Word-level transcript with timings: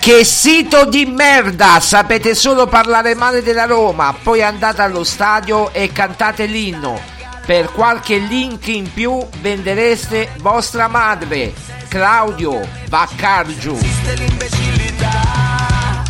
Che 0.00 0.24
sito 0.24 0.86
di 0.86 1.04
merda! 1.04 1.78
Sapete 1.78 2.34
solo 2.34 2.66
parlare 2.66 3.14
male 3.14 3.42
della 3.42 3.66
Roma, 3.66 4.16
poi 4.22 4.42
andate 4.42 4.80
allo 4.80 5.04
stadio 5.04 5.74
e 5.74 5.92
cantate 5.92 6.46
l'inno. 6.46 6.98
Per 7.44 7.70
qualche 7.70 8.16
link 8.16 8.66
in 8.68 8.90
più 8.90 9.22
vendereste 9.42 10.30
vostra 10.38 10.88
madre, 10.88 11.52
Claudio 11.88 12.66
Baccargiu. 12.88 13.74
Esiste 13.74 14.14
l'imbecillità. 14.14 16.02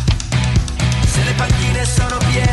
Se 1.05 1.23
le 1.23 1.33
panchine 1.33 1.85
sono 1.85 2.17
piene 2.31 2.50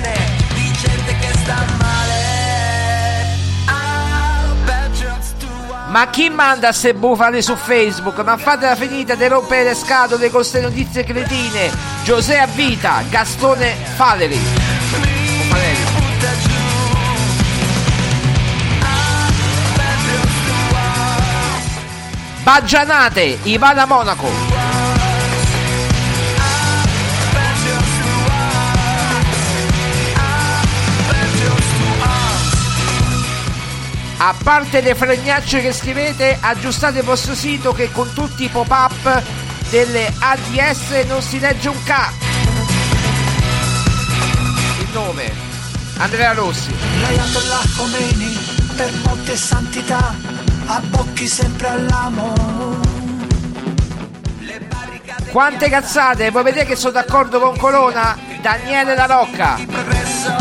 Ma 5.89 6.11
chi 6.11 6.29
manda 6.29 6.71
ste 6.73 6.93
bufale 6.93 7.41
su 7.41 7.57
Facebook? 7.57 8.19
Ma 8.19 8.37
fatela 8.37 8.77
finita 8.77 9.15
di 9.15 9.27
rompere 9.27 9.65
le 9.65 9.75
scatole 9.75 10.29
con 10.29 10.41
queste 10.41 10.61
notizie 10.61 11.03
cretine. 11.03 11.71
Giuseppe 12.05 12.51
Vita, 12.55 13.03
Gastone 13.09 13.75
Faleri. 13.97 14.39
Faleri. 15.49 15.99
Ivana 23.45 23.87
Monaco. 23.87 24.68
A 34.21 34.35
parte 34.43 34.81
le 34.81 34.95
fregnacce 34.97 35.61
che 35.61 35.73
scrivete, 35.73 36.39
aggiustate 36.41 36.99
il 36.99 37.05
vostro 37.05 37.35
sito 37.35 37.73
che 37.73 37.91
con 37.93 38.13
tutti 38.13 38.45
i 38.45 38.49
pop-up 38.49 39.23
delle 39.71 40.13
ADS 40.19 41.07
non 41.07 41.23
si 41.23 41.39
legge 41.39 41.69
un 41.69 41.83
ca. 41.85 42.13
Il 44.81 44.89
nome. 44.93 45.33
Andrea 45.99 46.33
Rossi. 46.33 46.75
L'Ayatollah 47.01 47.63
Khomeini 47.77 48.39
per 48.77 48.93
molte 49.05 49.37
santità 49.37 50.15
abbocchi 50.67 51.27
sempre 51.27 51.67
all'amo 51.67 52.79
Quante 55.31 55.69
cazzate, 55.69 56.31
voi 56.31 56.43
vedete 56.43 56.67
che 56.67 56.77
sono 56.77 56.93
d'accordo 56.93 57.39
con 57.39 57.57
Colonna? 57.57 58.17
Daniele 58.41 58.95
La 58.95 59.07
Rocca. 59.07 59.59
progresso. 59.67 60.37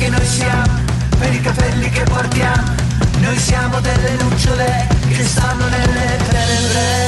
Che 0.00 0.08
noi 0.08 0.24
siamo? 0.24 0.79
Per 1.20 1.34
i 1.34 1.40
capelli 1.42 1.90
che 1.90 2.02
portiamo, 2.04 2.74
noi 3.20 3.38
siamo 3.38 3.78
delle 3.80 4.16
lucciole 4.22 4.88
che 5.06 5.22
stanno 5.22 5.68
nelle 5.68 6.16
tenebre. 6.16 7.00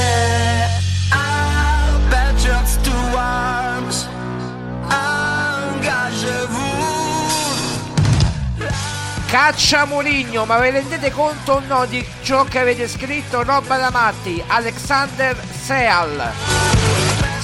Caccia 9.33 9.85
Murigno, 9.85 10.45
ma 10.45 10.59
vi 10.59 10.69
rendete 10.69 11.11
conto 11.11 11.53
o 11.53 11.59
no 11.67 11.87
di 11.87 12.05
ciò 12.21 12.43
che 12.43 12.59
avete 12.59 12.87
scritto? 12.87 13.41
Roba 13.41 13.77
da 13.77 13.89
matti, 13.89 14.43
Alexander 14.45 15.35
Seal. 15.59 16.31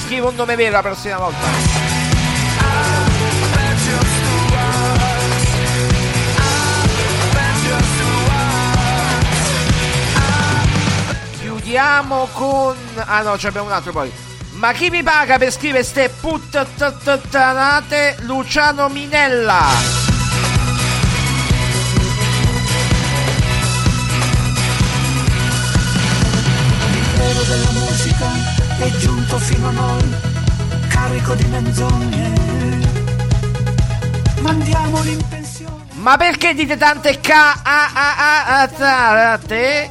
Scrivo 0.06 0.30
un 0.30 0.36
nome 0.36 0.56
vero 0.56 0.74
la 0.74 0.82
prossima 0.84 1.18
volta. 1.18 1.89
Chiudiamo 11.70 12.28
con... 12.34 12.76
Ah 12.96 13.22
no, 13.22 13.34
abbiamo 13.34 13.68
un 13.68 13.72
altro 13.72 13.92
poi. 13.92 14.12
Ma 14.54 14.74
chi 14.74 14.90
mi 14.90 15.04
paga 15.04 15.38
per 15.38 15.52
scrivere 15.52 15.84
ste 15.84 16.10
puttanate? 16.10 18.18
Luciano 18.22 18.90
Minella. 18.90 19.68
L'impero 26.90 27.44
della 27.44 27.72
musica 27.72 28.26
è 28.80 28.90
giunto 28.98 29.38
fino 29.38 29.68
a 29.68 29.72
noi, 29.72 30.16
carico 30.88 31.36
di 31.36 31.46
menzogne. 31.46 32.32
Mandiamoli 34.40 35.12
in 35.12 35.18
pensione. 35.18 35.39
Ma 36.00 36.16
perché 36.16 36.54
dite 36.54 36.78
tante 36.78 37.20
cazzate? 37.20 37.52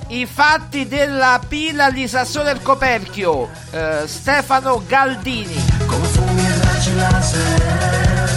I 0.08 0.24
fatti 0.24 0.88
della 0.88 1.38
pila 1.46 1.90
di 1.90 2.08
Sassone 2.08 2.44
del 2.44 2.62
Coperchio. 2.62 3.50
Eh, 3.70 4.04
Stefano 4.06 4.82
Galdini. 4.86 5.62
Come 5.84 6.06
fumi 6.06 6.46
e 6.46 6.58
raggi 6.62 6.94
laser. 6.94 8.30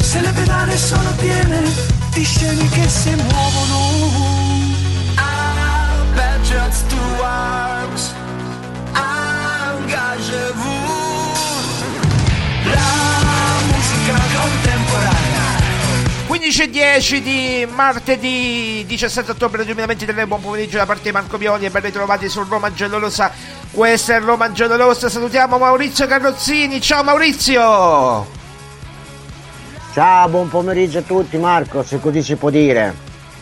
Se 0.00 0.20
le 0.20 0.30
pedane 0.30 0.76
sono 0.76 1.10
piene 1.18 1.62
di 2.12 2.22
scene 2.22 2.68
che 2.68 2.88
si 2.88 3.10
muovono. 3.10 3.90
I 5.18 6.14
bet 6.14 6.42
just 6.42 6.86
two 6.88 7.24
arms. 7.24 8.14
Engagez-vous. 8.94 10.71
15 16.32 16.62
e 16.62 16.70
10 16.70 17.22
di 17.22 17.68
martedì 17.70 18.86
17 18.86 19.32
ottobre 19.32 19.66
2023, 19.66 20.26
buon 20.26 20.40
pomeriggio 20.40 20.78
da 20.78 20.86
parte 20.86 21.02
di 21.02 21.12
Marco 21.12 21.36
Pioli 21.36 21.66
e 21.66 21.70
ben 21.70 21.82
ritrovati 21.82 22.26
sul 22.30 22.46
Roma 22.46 22.72
Giallorossa. 22.72 23.30
Questa 23.70 24.14
è 24.14 24.20
Roma 24.20 24.50
Giallorossa, 24.50 25.10
salutiamo 25.10 25.58
Maurizio 25.58 26.06
Carrozzini, 26.06 26.80
ciao 26.80 27.04
Maurizio! 27.04 28.26
Ciao, 29.92 30.28
buon 30.30 30.48
pomeriggio 30.48 31.00
a 31.00 31.02
tutti 31.02 31.36
Marco, 31.36 31.82
se 31.82 32.00
così 32.00 32.22
si 32.22 32.34
può 32.36 32.48
dire. 32.48 32.94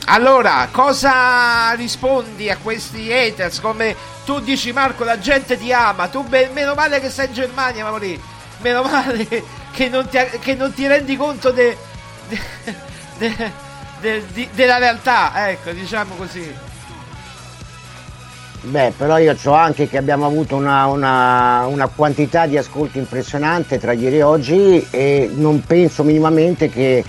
Allora, 0.07 0.67
cosa 0.73 1.71
rispondi 1.75 2.51
a 2.51 2.57
questi 2.61 3.13
haters? 3.13 3.61
Come 3.61 3.95
tu 4.25 4.41
dici 4.41 4.73
Marco, 4.73 5.05
la 5.05 5.21
gente 5.21 5.57
ti 5.57 5.73
ama, 5.73 6.09
tu 6.09 6.25
be- 6.25 6.51
meno 6.53 6.75
male 6.75 6.99
che 6.99 7.09
sei 7.09 7.29
in 7.29 7.35
Germania 7.35 7.85
Maurizio, 7.85 8.21
meno 8.63 8.83
male 8.83 9.29
che 9.71 9.89
non 9.89 10.09
ti, 10.09 10.19
che 10.41 10.57
non 10.57 10.73
ti 10.73 10.89
rendi 10.89 11.17
conto 11.17 11.53
de- 11.53 11.90
de- 13.19 13.53
de- 14.01 14.25
de- 14.33 14.49
della 14.55 14.79
realtà, 14.79 15.51
ecco, 15.51 15.71
diciamo 15.73 16.15
così. 16.15 16.69
Beh, 18.63 18.93
però 18.97 19.17
io 19.19 19.35
so 19.37 19.55
anche 19.55 19.89
che 19.89 19.97
abbiamo 19.97 20.27
avuto 20.27 20.55
una, 20.55 20.85
una- 20.87 21.65
una 21.67 21.87
quantità 21.89 22.47
di 22.47 22.59
ascolti 22.59 22.99
impressionante 22.99 23.79
tra 23.79 23.93
ieri 23.93 24.19
e 24.19 24.23
oggi 24.23 24.87
e 24.91 25.31
non 25.35 25.63
penso 25.65 26.03
minimamente 26.05 26.69
che 26.69 27.03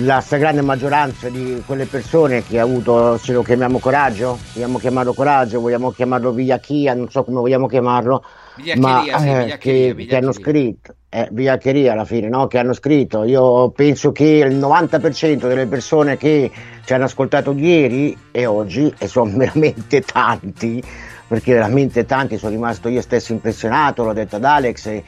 la 0.00 0.20
stragrande 0.20 0.60
maggioranza 0.60 1.30
di 1.30 1.62
quelle 1.64 1.86
persone 1.86 2.44
che 2.44 2.58
ha 2.58 2.62
avuto, 2.62 3.16
se 3.16 3.32
lo 3.32 3.40
chiamiamo 3.42 3.78
coraggio, 3.78 4.38
vogliamo 4.52 4.78
chiamarlo 4.78 5.14
coraggio, 5.14 5.60
vogliamo 5.60 5.92
chiamarlo 5.92 6.32
vigliacchia, 6.32 6.92
non 6.92 7.10
so 7.10 7.24
come 7.24 7.40
vogliamo 7.40 7.66
chiamarlo, 7.66 8.22
ma 8.76 9.02
sì, 9.02 9.28
eh, 9.28 9.56
che, 9.58 9.94
che 10.08 10.16
hanno 10.16 10.32
scritto, 10.32 10.94
eh, 11.08 11.28
vigliaccheria 11.30 11.92
alla 11.92 12.04
fine, 12.04 12.28
no? 12.28 12.46
che 12.46 12.58
hanno 12.58 12.72
scritto, 12.72 13.24
io 13.24 13.70
penso 13.70 14.12
che 14.12 14.44
il 14.46 14.56
90% 14.56 15.46
delle 15.46 15.66
persone 15.66 16.16
che 16.16 16.50
ci 16.84 16.92
hanno 16.92 17.04
ascoltato 17.04 17.52
ieri 17.52 18.16
e 18.30 18.46
oggi, 18.46 18.92
e 18.98 19.08
sono 19.08 19.30
veramente 19.36 20.02
tanti, 20.02 20.82
perché 21.26 21.54
veramente 21.54 22.04
tanti, 22.04 22.38
sono 22.38 22.52
rimasto 22.52 22.88
io 22.88 23.00
stesso 23.00 23.32
impressionato, 23.32 24.04
l'ho 24.04 24.12
detto 24.12 24.36
ad 24.36 24.44
Alex, 24.44 24.86
e 24.86 25.04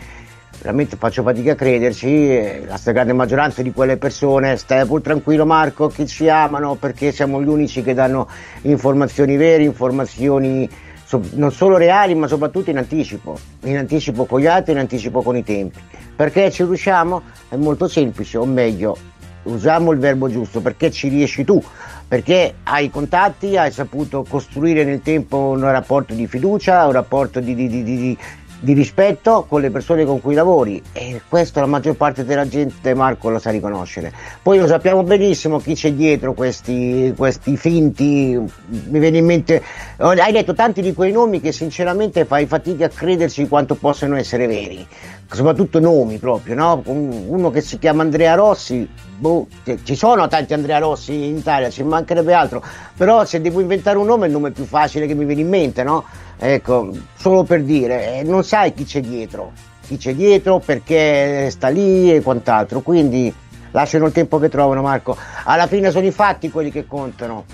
veramente 0.60 0.96
faccio 0.96 1.22
fatica 1.22 1.52
a 1.52 1.54
crederci, 1.54 2.64
la 2.66 2.76
stragrande 2.76 3.12
maggioranza 3.12 3.62
di 3.62 3.72
quelle 3.72 3.96
persone, 3.96 4.56
stai 4.56 4.84
pur 4.86 5.00
tranquillo 5.00 5.46
Marco, 5.46 5.88
che 5.88 6.06
ci 6.06 6.28
amano 6.28 6.74
perché 6.74 7.12
siamo 7.12 7.42
gli 7.42 7.48
unici 7.48 7.82
che 7.82 7.94
danno 7.94 8.28
informazioni 8.62 9.36
vere, 9.36 9.62
informazioni 9.62 10.68
so- 11.08 11.22
non 11.36 11.50
solo 11.52 11.78
reali 11.78 12.14
ma 12.14 12.26
soprattutto 12.26 12.68
in 12.68 12.76
anticipo, 12.76 13.38
in 13.62 13.78
anticipo 13.78 14.26
con 14.26 14.40
gli 14.40 14.46
altri, 14.46 14.72
in 14.72 14.78
anticipo 14.78 15.22
con 15.22 15.36
i 15.36 15.42
tempi. 15.42 15.78
Perché 16.14 16.50
ci 16.50 16.64
riusciamo? 16.64 17.22
È 17.48 17.56
molto 17.56 17.88
semplice, 17.88 18.36
o 18.36 18.44
meglio, 18.44 18.94
usiamo 19.44 19.92
il 19.92 19.98
verbo 19.98 20.28
giusto, 20.28 20.60
perché 20.60 20.90
ci 20.90 21.08
riesci 21.08 21.44
tu, 21.44 21.62
perché 22.06 22.56
hai 22.64 22.90
contatti, 22.90 23.56
hai 23.56 23.70
saputo 23.72 24.22
costruire 24.28 24.84
nel 24.84 25.00
tempo 25.00 25.36
un 25.38 25.60
rapporto 25.62 26.12
di 26.12 26.26
fiducia, 26.26 26.84
un 26.84 26.92
rapporto 26.92 27.40
di, 27.40 27.54
di- 27.54 27.68
di- 27.68 27.82
di- 27.82 28.18
di 28.60 28.72
rispetto 28.72 29.44
con 29.48 29.60
le 29.60 29.70
persone 29.70 30.04
con 30.04 30.20
cui 30.20 30.34
lavori 30.34 30.82
e 30.92 31.20
questo 31.28 31.60
la 31.60 31.66
maggior 31.66 31.94
parte 31.94 32.24
della 32.24 32.48
gente 32.48 32.92
Marco 32.94 33.30
lo 33.30 33.38
sa 33.38 33.50
riconoscere. 33.50 34.12
Poi 34.42 34.58
lo 34.58 34.66
sappiamo 34.66 35.02
benissimo 35.04 35.58
chi 35.58 35.74
c'è 35.74 35.92
dietro 35.92 36.32
questi, 36.32 37.12
questi 37.16 37.56
finti, 37.56 38.36
mi 38.36 38.98
viene 38.98 39.18
in 39.18 39.24
mente, 39.24 39.62
hai 39.98 40.32
detto 40.32 40.54
tanti 40.54 40.82
di 40.82 40.92
quei 40.92 41.12
nomi 41.12 41.40
che 41.40 41.52
sinceramente 41.52 42.24
fai 42.24 42.46
fatica 42.46 42.86
a 42.86 42.88
crederci 42.88 43.46
quanto 43.46 43.76
possano 43.76 44.16
essere 44.16 44.46
veri, 44.46 44.86
soprattutto 45.30 45.78
nomi 45.78 46.18
proprio, 46.18 46.54
no? 46.54 46.82
Un- 46.86 47.26
uno 47.28 47.50
che 47.50 47.60
si 47.60 47.78
chiama 47.78 48.02
Andrea 48.02 48.34
Rossi, 48.34 48.88
boh, 49.18 49.46
ci 49.84 49.94
sono 49.94 50.26
tanti 50.26 50.52
Andrea 50.52 50.78
Rossi 50.78 51.12
in 51.12 51.36
Italia, 51.36 51.70
ci 51.70 51.84
mancherebbe 51.84 52.32
altro, 52.32 52.62
però 52.96 53.24
se 53.24 53.40
devo 53.40 53.60
inventare 53.60 53.98
un 53.98 54.06
nome 54.06 54.24
è 54.24 54.26
il 54.26 54.32
nome 54.32 54.50
più 54.50 54.64
facile 54.64 55.06
che 55.06 55.14
mi 55.14 55.24
viene 55.24 55.42
in 55.42 55.48
mente, 55.48 55.84
no? 55.84 56.04
Ecco, 56.38 56.90
solo 57.16 57.42
per 57.42 57.64
dire, 57.64 58.18
eh, 58.18 58.22
non 58.22 58.44
sai 58.44 58.72
chi 58.72 58.84
c'è 58.84 59.00
dietro, 59.00 59.52
chi 59.86 59.96
c'è 59.96 60.14
dietro, 60.14 60.60
perché 60.60 61.50
sta 61.50 61.68
lì 61.68 62.14
e 62.14 62.22
quant'altro, 62.22 62.80
quindi 62.80 63.34
lasciano 63.72 64.06
il 64.06 64.12
tempo 64.12 64.38
che 64.38 64.48
trovano 64.48 64.82
Marco, 64.82 65.16
alla 65.44 65.66
fine 65.66 65.90
sono 65.90 66.06
i 66.06 66.12
fatti 66.12 66.50
quelli 66.50 66.70
che 66.70 66.86
contano. 66.86 67.44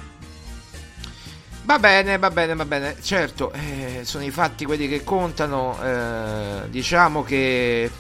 Va 1.65 1.79
bene, 1.79 2.19
va 2.19 2.31
bene, 2.31 2.55
va 2.55 2.67
bene. 2.67 2.97
Certo, 3.01 3.51
eh, 3.53 4.01
sono 4.05 4.23
i 4.23 4.31
fatti 4.31 4.67
quelli 4.67 4.87
che 4.87 5.03
contano. 5.03 5.79
eh, 5.83 6.69
diciamo 6.69 7.23
che. 7.23 7.91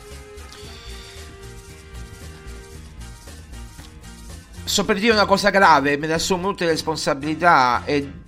So 4.64 4.84
per 4.84 4.98
dire 4.98 5.14
una 5.14 5.24
cosa 5.24 5.48
grave, 5.48 5.96
me 5.96 6.06
ne 6.06 6.14
assumo 6.14 6.42
molte 6.42 6.66
responsabilità 6.66 7.82
e 7.86 8.22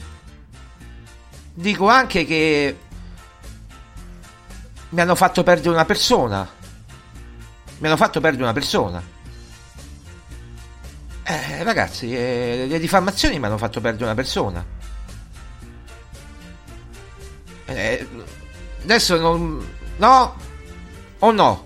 dico 1.56 1.88
anche 1.88 2.24
che 2.26 2.78
mi 4.90 5.00
hanno 5.00 5.14
fatto 5.14 5.42
perdere 5.42 5.70
una 5.70 5.84
persona. 5.84 6.48
Mi 7.78 7.86
hanno 7.86 7.96
fatto 7.96 8.20
perdere 8.20 8.42
una 8.44 8.52
persona. 8.52 9.02
Eh, 11.24 11.62
ragazzi, 11.64 12.14
eh, 12.14 12.66
le 12.68 12.78
diffamazioni 12.78 13.38
mi 13.38 13.46
hanno 13.46 13.58
fatto 13.58 13.80
perdere 13.80 14.04
una 14.04 14.14
persona. 14.14 14.64
Eh, 17.66 18.08
adesso 18.82 19.18
non. 19.18 19.74
No? 19.96 20.36
O 21.18 21.32
no? 21.32 21.64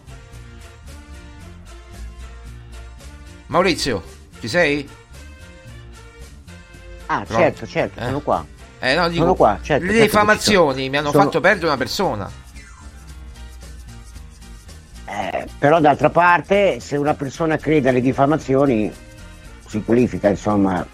Maurizio, 3.47 4.02
ci 4.40 4.49
sei? 4.49 4.88
Ah, 7.06 7.23
Pronto? 7.25 7.35
certo, 7.35 7.66
certo, 7.66 8.00
Eh? 8.00 8.04
sono 8.04 8.20
qua. 8.20 8.47
Eh, 8.80 8.94
no, 8.94 9.08
dico, 9.08 9.22
Sono 9.22 9.34
qua, 9.34 9.58
certo, 9.62 9.84
le 9.84 9.90
certo 9.92 10.04
diffamazioni 10.06 10.88
mi 10.88 10.96
hanno 10.96 11.10
sono. 11.10 11.25
fatto 11.25 11.40
perdere 11.40 11.66
una 11.66 11.76
persona. 11.76 12.30
Eh, 15.06 15.46
però 15.58 15.80
d'altra 15.80 16.08
parte, 16.10 16.78
se 16.80 16.96
una 16.96 17.14
persona 17.14 17.56
crede 17.56 17.88
alle 17.88 18.00
diffamazioni, 18.00 18.90
si 19.66 19.82
qualifica, 19.82 20.28
insomma. 20.28 20.87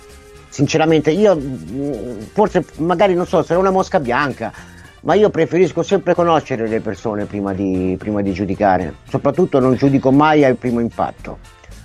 Sinceramente, 0.49 1.11
io 1.11 1.37
mm, 1.37 2.19
forse 2.33 2.65
magari 2.79 3.15
non 3.15 3.27
so, 3.27 3.43
sarà 3.43 3.59
una 3.61 3.71
mosca 3.71 4.01
bianca, 4.01 4.51
ma 5.03 5.13
io 5.15 5.29
preferisco 5.29 5.83
sempre 5.83 6.15
conoscere 6.15 6.67
le 6.67 6.81
persone 6.81 7.27
prima 7.27 7.53
di, 7.53 7.95
prima 7.99 8.23
di 8.23 8.33
giudicare. 8.33 8.95
Soprattutto 9.09 9.61
non 9.61 9.75
giudico 9.75 10.11
mai 10.11 10.45
al 10.45 10.57
primo 10.57 10.81
impatto. 10.81 11.39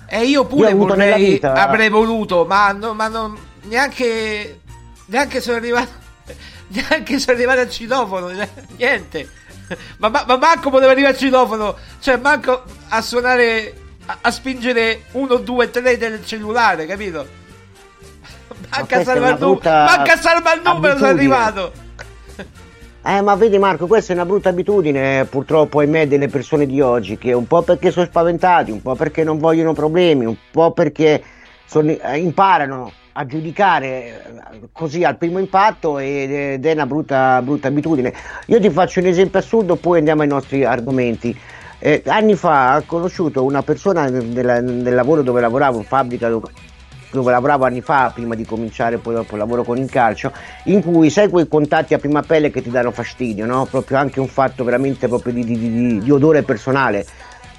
E 0.06 0.20
io 0.24 0.40
Io 0.40 0.46
pure 0.46 0.72
nella 0.72 0.84
vorrei, 0.86 1.30
vita- 1.32 1.52
avrei 1.52 1.90
voluto, 1.90 2.46
ma, 2.46 2.72
no- 2.72 2.94
ma 2.94 3.08
non, 3.08 3.36
neanche, 3.64 4.60
neanche 5.12 5.40
sono 5.40 5.56
arrivato, 5.56 5.90
neanche 6.68 7.18
sono 7.18 7.36
arrivato 7.36 7.60
al 7.60 7.70
citofono, 7.70 8.34
cioè, 8.34 8.48
niente. 8.76 9.28
Ma, 9.98 10.08
ma, 10.08 10.24
ma 10.26 10.36
manco 10.36 10.70
poteva 10.70 10.90
arrivare 10.90 11.14
al 11.14 11.18
citofono, 11.18 11.76
cioè 12.00 12.16
manco 12.16 12.62
a 12.88 13.00
suonare, 13.00 13.74
a, 14.06 14.18
a 14.22 14.30
spingere 14.30 15.04
1, 15.12 15.36
2, 15.36 15.70
3 15.70 15.96
del 15.98 16.26
cellulare, 16.26 16.86
capito? 16.86 17.40
Manca 18.70 19.00
a 19.00 19.04
salvare 19.04 19.32
il 19.34 19.40
numero, 19.40 19.70
manca 19.70 20.12
a 20.12 20.16
salvare 20.18 20.56
il 20.56 20.62
numero, 20.64 20.96
sono 20.96 21.08
arrivato. 21.08 21.72
Eh, 23.04 23.20
ma 23.20 23.34
vedi 23.34 23.58
Marco, 23.58 23.86
questa 23.88 24.12
è 24.12 24.14
una 24.14 24.24
brutta 24.24 24.50
abitudine, 24.50 25.24
purtroppo, 25.24 25.80
ahimè, 25.80 26.06
delle 26.06 26.28
persone 26.28 26.66
di 26.66 26.80
oggi, 26.80 27.18
che 27.18 27.32
un 27.32 27.46
po' 27.46 27.62
perché 27.62 27.90
sono 27.90 28.06
spaventati, 28.06 28.70
un 28.70 28.80
po' 28.80 28.94
perché 28.94 29.24
non 29.24 29.38
vogliono 29.38 29.72
problemi, 29.72 30.24
un 30.24 30.36
po' 30.50 30.70
perché 30.72 31.20
sono- 31.66 31.90
eh, 31.90 32.18
imparano 32.18 32.92
a 33.12 33.26
giudicare 33.26 34.42
eh, 34.52 34.60
così 34.72 35.04
al 35.04 35.16
primo 35.16 35.38
impatto 35.38 35.98
ed 35.98 36.64
è 36.64 36.72
una 36.72 36.86
brutta, 36.86 37.40
brutta 37.42 37.68
abitudine. 37.68 38.12
Io 38.46 38.60
ti 38.60 38.70
faccio 38.70 39.00
un 39.00 39.06
esempio 39.06 39.38
assurdo, 39.38 39.76
poi 39.76 39.98
andiamo 39.98 40.22
ai 40.22 40.28
nostri 40.28 40.64
argomenti. 40.64 41.36
Eh, 41.78 42.02
anni 42.06 42.34
fa 42.36 42.76
ho 42.76 42.82
conosciuto 42.86 43.42
una 43.42 43.62
persona 43.62 44.08
del, 44.08 44.32
del 44.82 44.94
lavoro 44.94 45.22
dove 45.22 45.40
lavoravo, 45.40 45.82
fabbrica 45.82 46.28
dove, 46.28 46.48
dove, 47.10 47.30
lavoravo 47.32 47.64
anni 47.64 47.80
fa, 47.80 48.12
prima 48.14 48.34
di 48.34 48.44
cominciare 48.44 48.98
poi 48.98 49.14
dopo 49.14 49.32
il 49.32 49.38
lavoro 49.38 49.64
con 49.64 49.78
il 49.78 49.90
calcio, 49.90 50.32
in 50.64 50.80
cui 50.80 51.10
sai 51.10 51.28
quei 51.28 51.48
contatti 51.48 51.92
a 51.92 51.98
prima 51.98 52.22
pelle 52.22 52.50
che 52.50 52.62
ti 52.62 52.70
danno 52.70 52.92
fastidio, 52.92 53.46
no? 53.46 53.66
Proprio 53.66 53.98
anche 53.98 54.20
un 54.20 54.28
fatto 54.28 54.62
veramente 54.64 55.08
proprio 55.08 55.32
di, 55.32 55.44
di, 55.44 55.58
di, 55.58 55.98
di 55.98 56.10
odore 56.10 56.42
personale. 56.42 57.04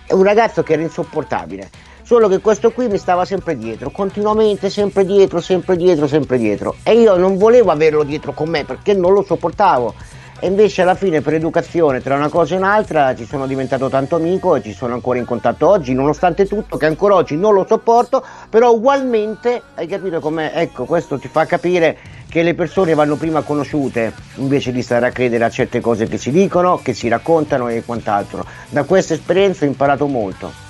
È 0.06 0.14
un 0.14 0.24
ragazzo 0.24 0.64
che 0.64 0.74
era 0.74 0.82
insopportabile 0.82 1.92
solo 2.04 2.28
che 2.28 2.40
questo 2.40 2.72
qui 2.72 2.88
mi 2.88 2.98
stava 2.98 3.26
sempre 3.26 3.58
dietro, 3.58 3.90
continuamente 3.90 4.70
sempre 4.70 5.06
dietro, 5.06 5.40
sempre 5.40 5.78
dietro, 5.78 6.06
sempre 6.06 6.38
dietro. 6.38 6.76
E 6.84 6.94
io 6.94 7.16
non 7.16 7.38
volevo 7.38 7.72
averlo 7.72 8.04
dietro 8.04 8.34
con 8.34 8.50
me 8.50 8.66
perché 8.66 8.94
non 8.94 9.14
lo 9.14 9.24
sopportavo. 9.24 9.94
E 10.40 10.48
invece 10.48 10.82
alla 10.82 10.96
fine 10.96 11.22
per 11.22 11.36
educazione 11.36 12.02
tra 12.02 12.16
una 12.16 12.28
cosa 12.28 12.54
e 12.54 12.58
un'altra 12.58 13.16
ci 13.16 13.26
sono 13.26 13.48
diventato 13.48 13.88
tanto 13.88 14.18
amico 14.18 14.58
e 14.58 14.62
ci 14.62 14.74
sono 14.74 14.94
ancora 14.94 15.18
in 15.18 15.24
contatto 15.24 15.70
oggi 15.70 15.94
nonostante 15.94 16.46
tutto 16.46 16.76
che 16.76 16.86
ancora 16.86 17.16
oggi 17.16 17.38
non 17.38 17.54
lo 17.54 17.66
sopporto 17.66 18.22
però 18.50 18.74
ugualmente 18.74 19.62
hai 19.76 19.88
capito 19.88 20.20
com'è? 20.20 20.52
Ecco 20.54 20.84
questo 20.84 21.18
ti 21.18 21.30
fa 21.30 21.46
capire 21.46 21.98
che 22.28 22.44
le 22.44 22.56
persone 22.56 22.94
vanno 22.94 23.16
prima 23.16 23.42
conosciute 23.42 24.12
invece 24.36 24.74
di 24.74 24.82
stare 24.82 25.08
a 25.08 25.12
credere 25.12 25.46
a 25.46 25.50
certe 25.50 25.80
cose 25.80 26.08
che 26.08 26.18
si 26.18 26.32
dicono 26.32 26.78
che 26.84 26.94
si 26.94 27.08
raccontano 27.08 27.70
e 27.70 27.84
quant'altro. 27.86 28.46
Da 28.68 28.84
questa 28.84 29.14
esperienza 29.14 29.64
ho 29.64 29.68
imparato 29.70 30.08
molto 30.08 30.63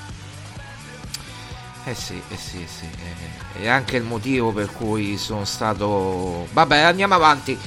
eh 1.86 1.96
sì, 1.96 2.22
eh 2.30 2.38
sì, 2.38 2.62
eh 2.62 2.68
sì. 2.68 2.88
È 3.62 3.68
anche 3.68 3.98
il 3.98 4.04
motivo 4.04 4.52
per 4.52 4.72
cui 4.72 5.18
sono 5.18 5.46
stato... 5.46 6.48
Vabbè, 6.52 6.80
andiamo 6.80 7.16
avanti. 7.16 7.58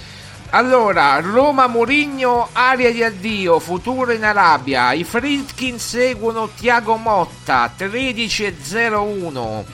Allora, 0.51 1.21
Roma 1.21 1.67
Murigno, 1.67 2.49
aria 2.53 2.93
di 2.93 3.03
addio, 3.03 3.59
futuro 3.59 4.13
in 4.13 4.25
Arabia. 4.25 4.93
I 4.93 5.05
Fritkin 5.05 5.79
seguono 5.79 6.51
Tiago 6.55 6.97
Motta, 6.97 7.73
13-01. 7.77 9.65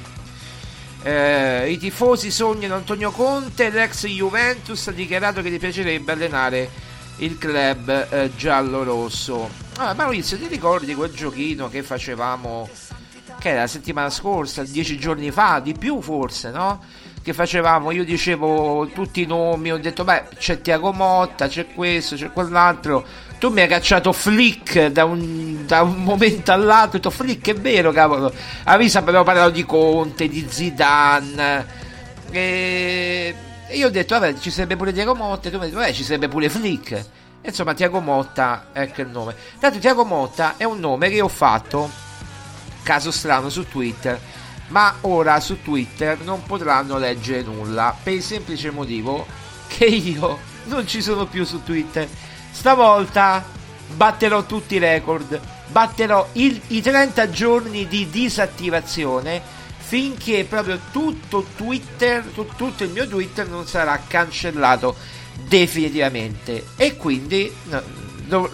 Eh, 1.03 1.71
I 1.71 1.79
tifosi 1.79 2.31
sognano 2.31 2.77
Antonio 2.77 3.11
Conte, 3.11 3.71
l'ex 3.71 4.07
Juventus 4.07 4.87
ha 4.89 4.93
dichiarato 4.93 5.43
che 5.43 5.51
gli 5.51 5.59
piacerebbe 5.59 6.13
allenare 6.13 6.71
il 7.17 7.39
club 7.39 8.07
eh, 8.11 8.31
giallo-rosso. 8.37 9.51
Ah, 9.77 9.95
Maurizio, 9.95 10.39
ti 10.39 10.47
ricordi 10.47 10.95
quel 10.95 11.13
giochino 11.13 11.69
che 11.69 11.83
facevamo, 11.83 12.69
che 13.43 13.49
era 13.49 13.63
la 13.63 13.67
settimana 13.67 14.09
scorsa, 14.09 14.63
dieci 14.63 14.97
giorni 14.97 15.33
fa, 15.33 15.59
di 15.59 15.75
più 15.75 16.01
forse, 16.01 16.53
no? 16.53 16.81
che 17.23 17.33
facevamo, 17.33 17.91
io 17.91 18.05
dicevo 18.05 18.89
tutti 18.95 19.23
i 19.23 19.27
nomi, 19.27 19.73
ho 19.73 19.79
detto 19.79 20.05
beh 20.05 20.29
c'è 20.37 20.61
Tiago 20.61 20.93
Motta, 20.93 21.49
c'è 21.49 21.67
questo, 21.73 22.15
c'è 22.17 22.33
quell'altro, 22.33 23.05
tu 23.39 23.51
mi 23.51 23.61
hai 23.61 23.69
cacciato 23.69 24.13
Flick 24.13 24.87
da 24.87 25.05
un, 25.05 25.65
da 25.67 25.83
un 25.83 26.03
momento 26.03 26.53
all'altro, 26.53 26.99
ho 26.99 27.01
detto 27.01 27.11
Flick 27.11 27.51
è 27.51 27.55
vero 27.55 27.91
cavolo, 27.91 28.33
avviso 28.65 28.99
abbiamo 28.99 29.25
parlato 29.25 29.51
di 29.51 29.65
Conte, 29.65 30.29
di 30.29 30.47
Zidane, 30.49 31.67
e 32.31 33.35
io 33.71 33.87
ho 33.87 33.91
detto 33.91 34.19
vabbè 34.19 34.39
ci 34.39 34.51
sarebbe 34.51 34.77
pure 34.77 34.93
Tiago 34.93 35.15
Motta, 35.15 35.49
e 35.49 35.51
tu 35.51 35.57
mi 35.59 35.65
hai 35.65 35.69
detto 35.71 35.81
vabbè 35.81 35.93
ci 35.93 36.05
sarebbe 36.05 36.29
pure 36.29 36.49
Flick. 36.49 37.05
Insomma, 37.45 37.75
Tiago 37.75 37.99
Motta 37.99 38.67
che 38.73 39.03
il 39.03 39.09
nome. 39.09 39.35
Tanto 39.59 39.81
Tiago 39.81 40.05
Motta 40.05 40.55
è 40.57 40.63
un 40.63 40.79
nome 40.79 41.09
che 41.09 41.21
ho 41.21 41.27
fatto, 41.27 41.91
caso 42.83 43.11
strano, 43.11 43.49
su 43.49 43.67
Twitter 43.69 44.21
ma 44.73 44.97
ora 45.03 45.39
su 45.39 45.61
Twitter 45.63 46.21
non 46.21 46.43
potranno 46.45 46.99
leggere 46.99 47.43
nulla 47.43 47.95
per 48.03 48.15
il 48.15 48.23
semplice 48.23 48.71
motivo 48.71 49.27
che 49.69 49.85
io 49.85 50.39
non 50.65 50.87
ci 50.87 51.03
sono 51.03 51.27
più 51.27 51.45
su 51.45 51.63
Twitter. 51.63 52.09
Stavolta 52.51 53.45
batterò 53.95 54.45
tutti 54.45 54.77
i 54.77 54.79
record, 54.79 55.39
batterò 55.69 56.27
il, 56.33 56.59
i 56.69 56.81
30 56.81 57.31
giorni 57.31 57.87
di 57.87 58.09
disattivazione 58.09 59.41
finché 59.77 60.45
proprio 60.49 60.79
tutto 60.91 61.45
Twitter, 61.55 62.25
tutto 62.57 62.85
il 62.85 62.91
mio 62.91 63.07
Twitter 63.07 63.47
non 63.49 63.67
sarà 63.67 64.01
cancellato 64.07 64.97
definitivamente 65.47 66.69
e 66.77 66.97
quindi 66.97 67.53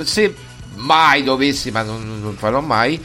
se 0.02 0.35
mai 0.75 1.23
dovessi, 1.23 1.70
ma 1.70 1.82
non, 1.82 2.20
non 2.20 2.35
farò 2.37 2.61
mai, 2.61 3.00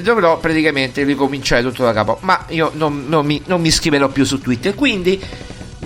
dovrò 0.00 0.38
praticamente 0.38 1.02
ricominciare 1.02 1.62
tutto 1.62 1.84
da 1.84 1.92
capo. 1.92 2.18
Ma 2.20 2.44
io 2.48 2.70
non, 2.74 3.06
non, 3.08 3.26
mi, 3.26 3.42
non, 3.46 3.60
mi, 3.60 3.70
scriverò 3.70 4.08
più 4.08 4.24
su 4.24 4.40
Twitter. 4.40 4.74
Quindi, 4.74 5.20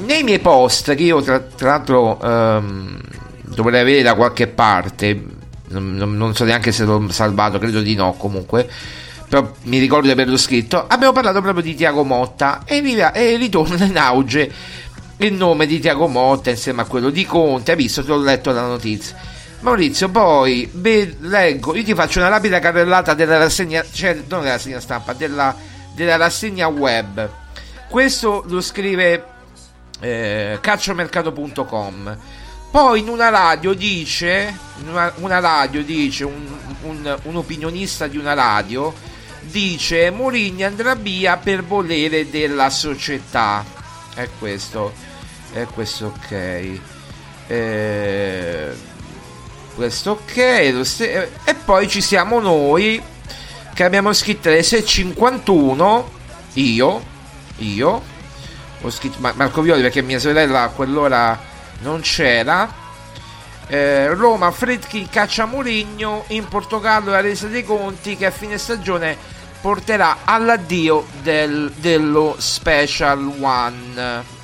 nei 0.04 0.22
miei 0.22 0.38
post, 0.38 0.94
che 0.94 1.02
io 1.02 1.22
tra, 1.22 1.40
tra 1.40 1.70
l'altro 1.70 2.20
ehm, 2.20 3.00
dovrei 3.42 3.80
avere 3.80 4.02
da 4.02 4.14
qualche 4.14 4.46
parte, 4.46 5.22
non, 5.68 5.94
non, 5.94 6.34
so 6.34 6.44
neanche 6.44 6.72
se 6.72 6.84
l'ho 6.84 7.06
salvato, 7.10 7.58
credo 7.58 7.80
di 7.80 7.94
no 7.94 8.12
comunque. 8.12 8.68
Però 9.28 9.52
mi 9.62 9.78
ricordo 9.78 10.06
di 10.06 10.12
averlo 10.12 10.36
scritto. 10.36 10.86
Abbiamo 10.86 11.12
parlato 11.12 11.40
proprio 11.40 11.62
di 11.62 11.74
Tiago 11.74 12.04
Motta 12.04 12.62
e, 12.64 12.82
e 13.12 13.36
ritorna 13.36 13.84
in 13.84 13.98
auge 13.98 14.52
il 15.18 15.32
nome 15.32 15.66
di 15.66 15.80
Tiago 15.80 16.06
Motta 16.06 16.50
insieme 16.50 16.82
a 16.82 16.84
quello 16.84 17.10
di 17.10 17.24
Conte. 17.24 17.72
Hai 17.72 17.76
visto? 17.76 18.04
Ti 18.04 18.10
ho 18.10 18.18
letto 18.18 18.52
la 18.52 18.66
notizia 18.66 19.34
Maurizio, 19.60 20.08
poi 20.10 20.68
beh, 20.70 21.16
leggo, 21.20 21.74
io 21.74 21.82
ti 21.82 21.94
faccio 21.94 22.18
una 22.18 22.28
rapida 22.28 22.58
carrellata 22.58 23.14
della 23.14 23.38
rassegna, 23.38 23.84
cioè 23.90 24.14
non 24.28 24.40
della 24.40 24.52
rassegna 24.52 24.80
stampa, 24.80 25.12
della, 25.12 25.54
della 25.94 26.16
rassegna 26.16 26.66
web. 26.68 27.28
Questo 27.88 28.44
lo 28.46 28.60
scrive 28.60 29.24
eh, 30.00 30.58
calciomercato.com. 30.60 32.18
Poi 32.70 33.00
in 33.00 33.08
una 33.08 33.30
radio 33.30 33.72
dice, 33.72 34.54
una, 34.86 35.12
una 35.16 35.38
radio 35.38 35.82
dice, 35.82 36.24
un, 36.24 36.46
un, 36.82 37.18
un, 37.22 37.36
opinionista 37.36 38.06
di 38.06 38.18
una 38.18 38.34
radio 38.34 38.92
dice 39.40 40.10
Mourinho 40.10 40.66
andrà 40.66 40.94
via 40.94 41.38
per 41.38 41.64
volere 41.64 42.28
della 42.28 42.68
società. 42.68 43.64
È 44.14 44.28
questo, 44.38 44.92
è 45.52 45.64
questo 45.72 46.12
ok. 46.14 46.80
Eh, 47.46 48.94
questo 49.76 50.12
ok 50.12 50.80
st- 50.82 51.28
e 51.44 51.54
poi 51.64 51.86
ci 51.86 52.00
siamo 52.00 52.40
noi 52.40 53.00
che 53.74 53.84
abbiamo 53.84 54.12
scritto 54.14 54.48
le 54.48 54.60
6.51 54.60 56.04
io 56.54 57.04
io 57.58 58.02
ho 58.80 58.90
scritto 58.90 59.18
Marco 59.20 59.60
Violi 59.60 59.82
perché 59.82 60.00
mia 60.02 60.18
sorella 60.18 60.62
a 60.62 60.68
quell'ora 60.68 61.38
non 61.82 62.00
c'era 62.00 62.84
eh, 63.68 64.14
Roma 64.14 64.50
Fredkin 64.50 65.08
caccia 65.10 65.44
Murigno 65.44 66.24
in 66.28 66.48
Portogallo 66.48 67.10
la 67.10 67.20
resa 67.20 67.46
dei 67.46 67.64
conti 67.64 68.16
che 68.16 68.26
a 68.26 68.30
fine 68.30 68.56
stagione 68.56 69.16
porterà 69.60 70.18
all'addio 70.24 71.06
del, 71.22 71.70
dello 71.76 72.36
Special 72.38 73.34
One 73.40 74.35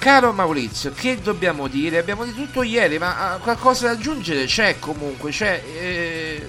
Caro 0.00 0.32
Maurizio, 0.32 0.92
che 0.92 1.20
dobbiamo 1.20 1.68
dire? 1.68 1.98
Abbiamo 1.98 2.24
di 2.24 2.32
tutto 2.32 2.62
ieri, 2.62 2.96
ma 2.96 3.32
ah, 3.32 3.36
qualcosa 3.36 3.88
da 3.88 3.92
aggiungere 3.92 4.46
c'è 4.46 4.78
comunque. 4.78 5.30
C'è, 5.30 5.62
eh... 5.62 6.48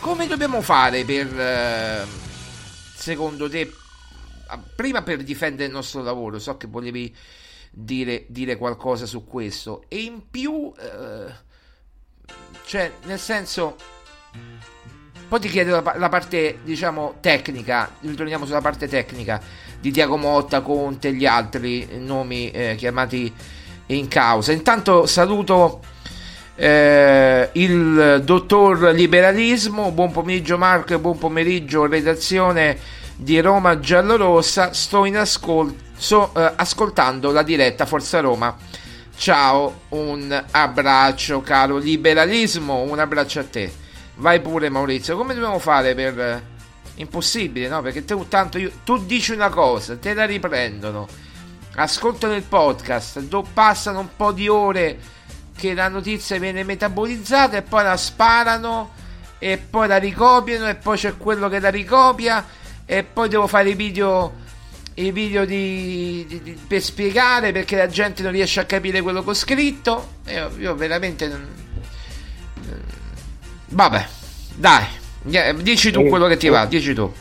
Come 0.00 0.26
dobbiamo 0.26 0.60
fare 0.60 1.06
per, 1.06 1.40
eh, 1.40 2.06
secondo 2.94 3.48
te, 3.48 3.72
ah, 4.48 4.58
prima 4.58 5.02
per 5.02 5.22
difendere 5.22 5.64
il 5.64 5.72
nostro 5.72 6.02
lavoro, 6.02 6.38
so 6.38 6.58
che 6.58 6.66
volevi 6.66 7.16
dire, 7.70 8.26
dire 8.28 8.58
qualcosa 8.58 9.06
su 9.06 9.24
questo, 9.24 9.86
e 9.88 10.02
in 10.02 10.28
più, 10.30 10.70
eh, 10.78 11.32
cioè, 12.66 12.92
nel 13.04 13.18
senso, 13.18 13.78
poi 15.28 15.40
ti 15.40 15.48
chiedo 15.48 15.80
la, 15.80 15.94
la 15.96 16.08
parte, 16.10 16.58
diciamo, 16.62 17.16
tecnica, 17.20 17.90
ritorniamo 18.00 18.44
sulla 18.44 18.60
parte 18.60 18.86
tecnica 18.86 19.65
di 19.86 19.92
Diago 19.92 20.16
Motta, 20.16 20.62
Conte 20.62 21.08
e 21.08 21.12
gli 21.12 21.26
altri 21.26 21.86
nomi 21.98 22.50
eh, 22.50 22.74
chiamati 22.76 23.32
in 23.86 24.08
causa. 24.08 24.50
Intanto 24.50 25.06
saluto 25.06 25.80
eh, 26.56 27.50
il 27.52 28.20
dottor 28.24 28.92
Liberalismo, 28.92 29.92
buon 29.92 30.10
pomeriggio 30.10 30.58
Marco 30.58 30.94
e 30.94 30.98
buon 30.98 31.18
pomeriggio 31.18 31.86
redazione 31.86 32.76
di 33.14 33.40
Roma 33.40 33.78
Giallorossa, 33.78 34.72
sto 34.72 35.04
in 35.04 35.18
ascolto, 35.18 36.32
eh, 36.34 36.52
ascoltando 36.56 37.30
la 37.30 37.42
diretta 37.42 37.86
Forza 37.86 38.18
Roma. 38.18 38.56
Ciao, 39.16 39.82
un 39.90 40.44
abbraccio 40.50 41.42
caro 41.42 41.76
Liberalismo, 41.76 42.80
un 42.80 42.98
abbraccio 42.98 43.38
a 43.38 43.44
te. 43.44 43.72
Vai 44.16 44.40
pure 44.40 44.68
Maurizio, 44.68 45.16
come 45.16 45.32
dobbiamo 45.32 45.60
fare 45.60 45.94
per 45.94 46.54
Impossibile, 46.96 47.68
no? 47.68 47.82
Perché 47.82 48.04
tu, 48.04 48.26
tanto 48.28 48.58
io, 48.58 48.70
tu 48.84 49.04
dici 49.04 49.32
una 49.32 49.48
cosa, 49.50 49.96
te 49.96 50.14
la 50.14 50.24
riprendono, 50.24 51.06
ascoltano 51.76 52.34
il 52.34 52.42
podcast, 52.42 53.20
do, 53.20 53.46
passano 53.52 54.00
un 54.00 54.08
po' 54.16 54.32
di 54.32 54.48
ore 54.48 54.98
che 55.56 55.74
la 55.74 55.88
notizia 55.88 56.38
viene 56.38 56.64
metabolizzata 56.64 57.56
e 57.58 57.62
poi 57.62 57.82
la 57.84 57.96
sparano 57.96 58.92
e 59.38 59.58
poi 59.58 59.86
la 59.88 59.98
ricopiano 59.98 60.66
e 60.68 60.74
poi 60.76 60.96
c'è 60.96 61.16
quello 61.16 61.48
che 61.48 61.60
la 61.60 61.68
ricopia 61.70 62.44
e 62.86 63.02
poi 63.04 63.28
devo 63.28 63.46
fare 63.46 63.70
i 63.70 63.74
video 63.74 64.44
i 64.98 65.12
video 65.12 65.44
di, 65.44 66.24
di- 66.26 66.42
di- 66.42 66.58
per 66.66 66.80
spiegare 66.80 67.52
perché 67.52 67.76
la 67.76 67.86
gente 67.88 68.22
non 68.22 68.32
riesce 68.32 68.60
a 68.60 68.64
capire 68.64 69.02
quello 69.02 69.22
che 69.22 69.28
ho 69.30 69.34
scritto. 69.34 70.14
Io, 70.28 70.50
io 70.56 70.74
veramente. 70.74 71.28
non- 71.28 71.46
Vabbè, 73.68 74.06
dai, 74.54 74.86
dici 75.26 75.90
tu 75.90 76.00
Eh, 76.00 76.08
quello 76.08 76.26
che 76.26 76.36
ti 76.36 76.46
eh. 76.46 76.50
va, 76.50 76.64
dici 76.66 76.94
tu. 76.94 77.12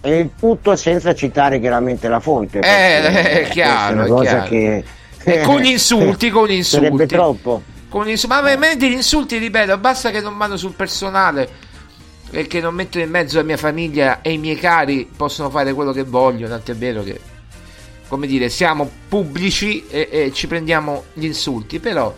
E 0.00 0.18
il 0.18 0.30
tutto 0.38 0.76
senza 0.76 1.14
citare 1.14 1.60
chiaramente 1.60 2.08
la 2.08 2.20
fonte. 2.20 2.58
Eh, 2.58 2.62
perché 2.62 3.40
è 3.42 3.48
chiaro, 3.48 3.90
è 3.90 3.94
una 3.94 4.06
cosa 4.06 4.42
chiaro. 4.42 4.48
che... 4.48 4.84
E 5.24 5.40
con 5.40 5.60
gli 5.60 5.68
insulti, 5.72 6.30
con 6.30 6.46
gli 6.46 6.52
insulti. 6.52 6.84
Sarebbe 6.84 7.06
troppo. 7.06 7.62
Con 7.88 8.06
gli 8.06 8.20
ma 8.26 8.40
veramente 8.40 8.88
gli 8.88 8.94
insulti, 8.94 9.38
ripeto, 9.38 9.78
basta 9.78 10.10
che 10.10 10.20
non 10.20 10.36
vanno 10.36 10.56
sul 10.56 10.72
personale 10.72 11.48
e 12.30 12.46
che 12.48 12.60
non 12.60 12.74
mettono 12.74 13.04
in 13.04 13.10
mezzo 13.10 13.36
la 13.36 13.44
mia 13.44 13.56
famiglia 13.56 14.20
e 14.20 14.32
i 14.32 14.38
miei 14.38 14.56
cari 14.56 15.08
possono 15.16 15.48
fare 15.48 15.72
quello 15.72 15.92
che 15.92 16.02
vogliono, 16.02 16.48
tant'è 16.48 16.74
vero 16.74 17.04
che, 17.04 17.20
come 18.08 18.26
dire, 18.26 18.48
siamo 18.48 18.90
pubblici 19.08 19.86
e, 19.88 20.08
e 20.10 20.32
ci 20.32 20.48
prendiamo 20.48 21.04
gli 21.12 21.24
insulti, 21.24 21.78
però 21.78 22.12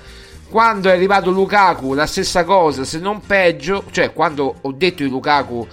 quando 0.48 0.88
è 0.88 0.92
arrivato 0.92 1.30
Lukaku 1.30 1.94
la 1.94 2.06
stessa 2.06 2.44
cosa, 2.44 2.84
se 2.84 2.98
non 2.98 3.20
peggio, 3.20 3.84
cioè 3.90 4.12
quando 4.12 4.56
ho 4.60 4.72
detto 4.72 5.02
di 5.02 5.08
Lukaku 5.08 5.66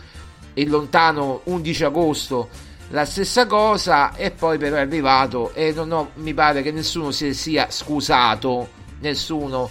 il 0.55 0.69
lontano 0.69 1.41
11 1.45 1.83
agosto 1.83 2.49
la 2.89 3.05
stessa 3.05 3.47
cosa 3.47 4.15
e 4.15 4.31
poi 4.31 4.57
però 4.57 4.75
è 4.75 4.81
arrivato 4.81 5.53
e 5.53 5.71
non 5.73 5.91
ho, 5.91 6.11
mi 6.15 6.33
pare 6.33 6.61
che 6.61 6.71
nessuno 6.71 7.11
si 7.11 7.33
sia 7.33 7.67
scusato 7.71 8.69
nessuno 8.99 9.69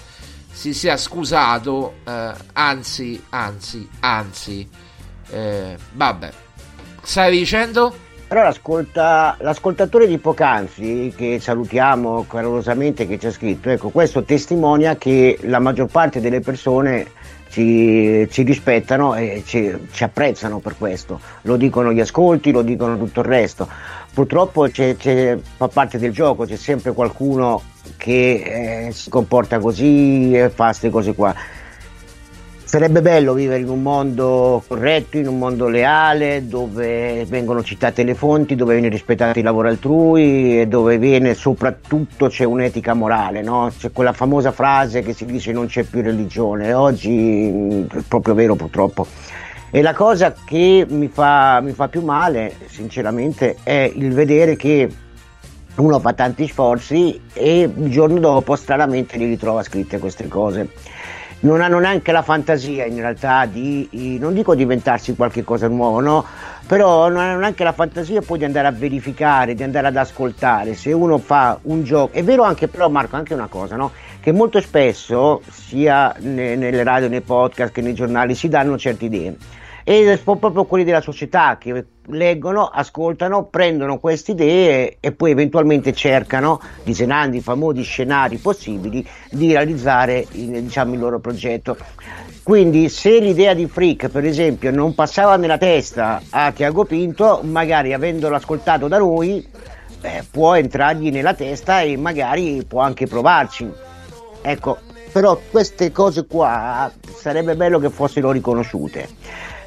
si 0.51 0.75
sia 0.75 0.97
scusato 0.97 1.99
eh, 2.05 2.33
anzi 2.55 3.23
anzi 3.29 3.89
anzi 4.01 4.69
eh, 5.31 5.77
vabbè 5.93 6.31
stavi 7.03 7.39
dicendo? 7.39 7.95
Però 8.33 8.45
l'ascolta- 8.45 9.37
l'ascoltatore 9.41 10.07
di 10.07 10.17
poc'anzi, 10.17 11.13
che 11.15 11.39
salutiamo 11.39 12.25
calorosamente, 12.27 13.07
che 13.07 13.19
ci 13.19 13.27
ha 13.27 13.31
scritto, 13.31 13.69
ecco, 13.69 13.91
questo 13.91 14.23
testimonia 14.23 14.97
che 14.97 15.37
la 15.43 15.59
maggior 15.59 15.89
parte 15.91 16.19
delle 16.19 16.41
persone 16.41 17.09
ci, 17.51 18.27
ci 18.31 18.43
rispettano 18.43 19.17
e 19.17 19.43
ci, 19.45 19.77
ci 19.93 20.03
apprezzano 20.03 20.61
per 20.61 20.77
questo. 20.79 21.21
Lo 21.43 21.57
dicono 21.57 21.93
gli 21.93 22.01
ascolti, 22.01 22.53
lo 22.53 22.63
dicono 22.63 22.97
tutto 22.97 23.21
il 23.21 23.27
resto. 23.27 23.69
Purtroppo 24.15 24.63
c'è, 24.63 24.97
c'è- 24.97 25.39
fa 25.39 25.69
parte 25.69 25.99
del 25.99 26.13
gioco, 26.13 26.47
c'è 26.47 26.57
sempre 26.57 26.95
qualcuno 26.95 27.61
che 27.99 28.87
eh, 28.87 28.93
si 28.93 29.11
comporta 29.11 29.59
così 29.59 30.33
e 30.35 30.49
fa 30.49 30.69
queste 30.69 30.89
cose 30.89 31.15
qua. 31.15 31.35
Sarebbe 32.73 33.03
bello 33.03 33.35
vivere 33.35 33.61
in 33.61 33.69
un 33.69 33.83
mondo 33.83 34.65
corretto, 34.67 35.19
in 35.19 35.29
un 35.29 35.37
mondo 35.37 35.69
leale, 35.69 36.49
dove 36.49 37.27
vengono 37.27 37.63
citate 37.63 38.03
le 38.03 38.15
fonti, 38.15 38.55
dove 38.55 38.73
viene 38.73 38.89
rispettato 38.89 39.39
il 39.39 39.45
lavoro 39.45 39.69
altrui 39.69 40.59
e 40.59 40.67
dove 40.67 40.97
viene 40.97 41.35
soprattutto 41.35 42.29
c'è 42.29 42.45
un'etica 42.45 42.95
morale, 42.95 43.43
no? 43.43 43.71
C'è 43.79 43.93
quella 43.93 44.15
famosa 44.15 44.53
frase 44.53 45.03
che 45.03 45.13
si 45.13 45.27
dice 45.27 45.53
non 45.53 45.67
c'è 45.67 45.83
più 45.83 46.01
religione, 46.01 46.73
oggi 46.73 47.85
è 47.91 48.01
proprio 48.09 48.33
vero 48.33 48.55
purtroppo. 48.55 49.07
E 49.71 49.83
la 49.83 49.93
cosa 49.93 50.33
che 50.33 50.87
mi 50.89 51.09
fa, 51.09 51.61
mi 51.61 51.73
fa 51.73 51.89
più 51.89 52.01
male, 52.01 52.55
sinceramente, 52.69 53.57
è 53.63 53.93
il 53.95 54.15
vedere 54.15 54.57
che 54.57 54.89
uno 55.75 56.01
fa 56.01 56.15
tanti 56.15 56.49
sforzi 56.49 57.21
e 57.35 57.61
il 57.65 57.91
giorno 57.91 58.19
dopo 58.19 58.57
stranamente 58.57 59.19
li 59.19 59.27
ritrova 59.27 59.63
scritte 59.63 59.99
queste 59.99 60.27
cose 60.27 60.71
non 61.43 61.61
hanno 61.61 61.79
neanche 61.79 62.13
la 62.13 62.23
fantasia 62.23 62.85
in 62.85 62.97
realtà 62.97 63.47
di, 63.47 63.89
non 64.21 64.35
dico 64.35 64.55
di 64.55 64.63
inventarsi 64.63 65.15
qualche 65.15 65.43
cosa 65.43 65.69
nuovo, 65.69 66.01
no? 66.01 66.25
Però 66.67 67.09
non 67.09 67.19
hanno 67.19 67.41
neanche 67.41 67.65
la 67.65 67.73
fantasia 67.73 68.21
poi 68.23 68.39
di 68.39 68.45
andare 68.45 68.69
a 68.69 68.71
verificare, 68.71 69.55
di 69.55 69.63
andare 69.63 69.89
ad 69.89 69.97
ascoltare. 69.97 70.75
Se 70.75 70.93
uno 70.93 71.19
fa 71.19 71.59
un 71.63 71.83
gioco, 71.83 72.17
è 72.17 72.23
vero 72.23 72.45
anche 72.45 72.69
però 72.69 72.89
Marco, 72.89 73.17
anche 73.17 73.35
una 73.35 73.49
cosa, 73.49 73.77
no? 73.77 73.91
Che 74.21 74.31
molto 74.33 74.61
spesso, 74.61 75.43
sia 75.51 76.15
ne- 76.21 76.55
nelle 76.55 76.85
radio, 76.85 77.09
nei 77.09 77.23
podcast 77.23 77.73
che 77.73 77.81
nei 77.81 77.95
giornali, 77.95 78.35
si 78.35 78.49
danno 78.49 78.79
certe 78.79 79.07
idee. 79.07 79.37
E 79.85 80.19
sono 80.23 80.37
proprio 80.37 80.65
quelli 80.65 80.85
della 80.85 81.01
società 81.01 81.59
che 81.59 81.85
leggono, 82.07 82.67
ascoltano, 82.67 83.45
prendono 83.45 83.99
queste 83.99 84.33
idee 84.33 84.97
e 85.01 85.13
poi 85.13 85.33
eventualmente 85.33 85.93
cercano, 85.93 86.61
disegnando 86.85 87.37
i 87.37 87.41
famosi 87.41 87.83
scenari 87.83 88.37
possibili, 88.39 89.07
di 89.31 89.53
realizzare 89.53 90.27
il, 90.33 90.63
diciamo, 90.63 90.95
il 90.95 91.01
loro 91.01 91.19
progetto. 91.19 91.77
Quindi 92.43 92.89
se 92.89 93.21
l'idea 93.21 93.55
di 93.55 93.67
Freak, 93.67 94.09
per 94.09 94.25
esempio, 94.25 94.73
non 94.73 94.95
passava 94.95 95.37
nella 95.37 95.59
testa 95.59 96.21
a 96.31 96.51
Tiago 96.51 96.85
Pinto, 96.85 97.41
magari 97.45 97.93
avendolo 97.93 98.35
ascoltato 98.35 98.89
da 98.89 98.99
noi, 98.99 99.47
eh, 100.01 100.25
può 100.29 100.55
entrargli 100.55 101.11
nella 101.11 101.35
testa 101.35 101.83
e 101.83 101.97
magari 101.97 102.65
può 102.67 102.81
anche 102.81 103.07
provarci. 103.07 103.71
Ecco, 104.43 104.79
però 105.13 105.39
queste 105.51 105.93
cose 105.93 106.27
qua 106.27 106.91
sarebbe 107.15 107.55
bello 107.55 107.79
che 107.79 107.91
fossero 107.91 108.33
riconosciute. 108.33 109.09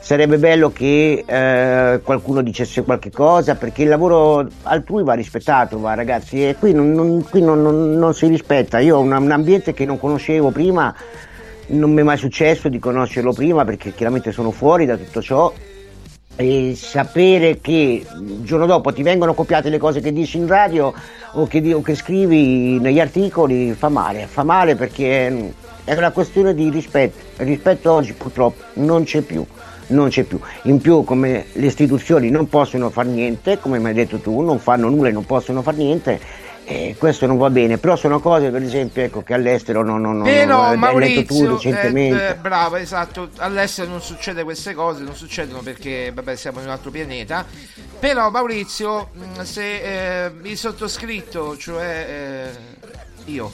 Sarebbe 0.06 0.38
bello 0.38 0.72
che 0.72 1.24
eh, 1.26 2.00
qualcuno 2.04 2.44
dicesse 2.44 2.84
qualche 2.84 3.10
cosa 3.10 3.56
perché 3.56 3.82
il 3.82 3.90
lavoro 3.90 4.48
altrui 4.62 5.02
va 5.04 5.16
rispettato, 5.16 5.80
va 5.80 5.96
ragazzi, 5.96 6.48
e 6.48 6.56
qui 6.60 6.74
non, 6.74 6.92
non- 6.92 7.28
qui 7.28 7.42
non- 7.42 7.64
non- 7.98 8.14
si 8.14 8.28
rispetta. 8.28 8.78
Io 8.78 8.98
ho 8.98 9.00
un, 9.00 9.12
un 9.12 9.32
ambiente 9.32 9.74
che 9.74 9.84
non 9.84 9.98
conoscevo 10.00 10.52
prima, 10.52 10.94
non 11.70 11.92
mi 11.92 12.02
è 12.02 12.04
mai 12.04 12.18
successo 12.18 12.70
di 12.70 12.78
conoscerlo 12.78 13.34
prima 13.34 13.66
perché 13.66 13.94
chiaramente 13.96 14.32
sono 14.32 14.52
fuori 14.52 14.86
da 14.86 14.96
tutto 14.96 15.24
ciò 15.24 15.52
e 16.36 16.74
sapere 16.76 17.58
che 17.60 18.06
il 18.16 18.44
giorno 18.44 18.68
dopo 18.68 18.94
ti 18.94 19.02
vengono 19.02 19.34
copiate 19.34 19.70
le 19.70 19.80
cose 19.80 20.02
che 20.02 20.14
dici 20.14 20.38
in 20.38 20.46
radio 20.46 20.94
o 21.32 21.48
che, 21.48 21.74
o 21.74 21.82
che 21.82 21.96
scrivi 21.96 22.78
negli 22.80 23.00
articoli 23.00 23.74
fa 23.74 23.90
male, 23.90 24.28
fa 24.28 24.44
male 24.44 24.76
perché 24.76 25.52
è 25.84 25.96
una 25.96 26.12
questione 26.12 26.54
di 26.54 26.70
rispetto. 26.70 27.42
Il 27.42 27.48
rispetto 27.48 27.92
oggi 27.92 28.14
purtroppo 28.14 28.62
non 28.74 29.04
c'è 29.04 29.22
più. 29.22 29.44
Non 29.88 30.10
c'è 30.10 30.24
più. 30.24 30.40
In 30.64 30.82
più, 30.82 31.04
come 31.04 31.46
le 31.54 31.66
istituzioni 31.68 32.30
non 32.30 32.50
possono 32.50 32.90
fare 32.90 33.10
niente, 33.10 33.60
come 33.60 33.78
mi 33.80 33.88
hai 33.88 33.94
detto 33.94 34.18
tu, 34.18 34.42
non 34.42 34.60
fanno 34.60 34.90
nulla 34.90 35.10
e 35.10 35.12
non 35.12 35.26
possono 35.26 35.62
fare 35.62 35.78
niente, 35.78 36.20
e 36.64 36.96
questo 36.98 37.28
non 37.28 37.38
va 37.38 37.52
bene. 37.52 37.78
Però 37.78 37.96
sono 37.96 38.20
cose, 38.20 38.50
per 38.50 38.64
esempio, 38.64 39.04
ecco, 39.04 39.22
che 39.22 39.36
all'estero 39.36 39.84
non, 39.84 40.02
non, 40.02 40.18
non 40.18 40.24
Però 40.24 40.64
hai 40.64 40.70
letto 40.80 41.26
tu 41.26 41.36
Maurizio, 41.36 41.54
recentemente. 41.54 42.28
eh, 42.28 42.30
eh, 42.32 42.36
bravo, 42.36 42.78
esatto, 42.78 43.30
all'estero 43.38 43.90
non 43.90 44.02
succede 44.02 44.44
queste 44.44 44.74
cose, 44.74 45.04
non 45.04 45.14
succedono 45.16 45.62
perché 45.62 46.12
vabbè, 46.12 46.36
siamo 46.36 46.60
in 46.60 46.66
un 46.66 46.72
altro 46.72 46.90
pianeta. 46.90 47.46
Però 48.00 48.30
Maurizio, 48.32 49.10
se 49.44 50.26
eh, 50.26 50.32
il 50.42 50.58
sottoscritto, 50.58 51.56
cioè 51.58 52.06
eh, 52.10 53.32
io, 53.32 53.54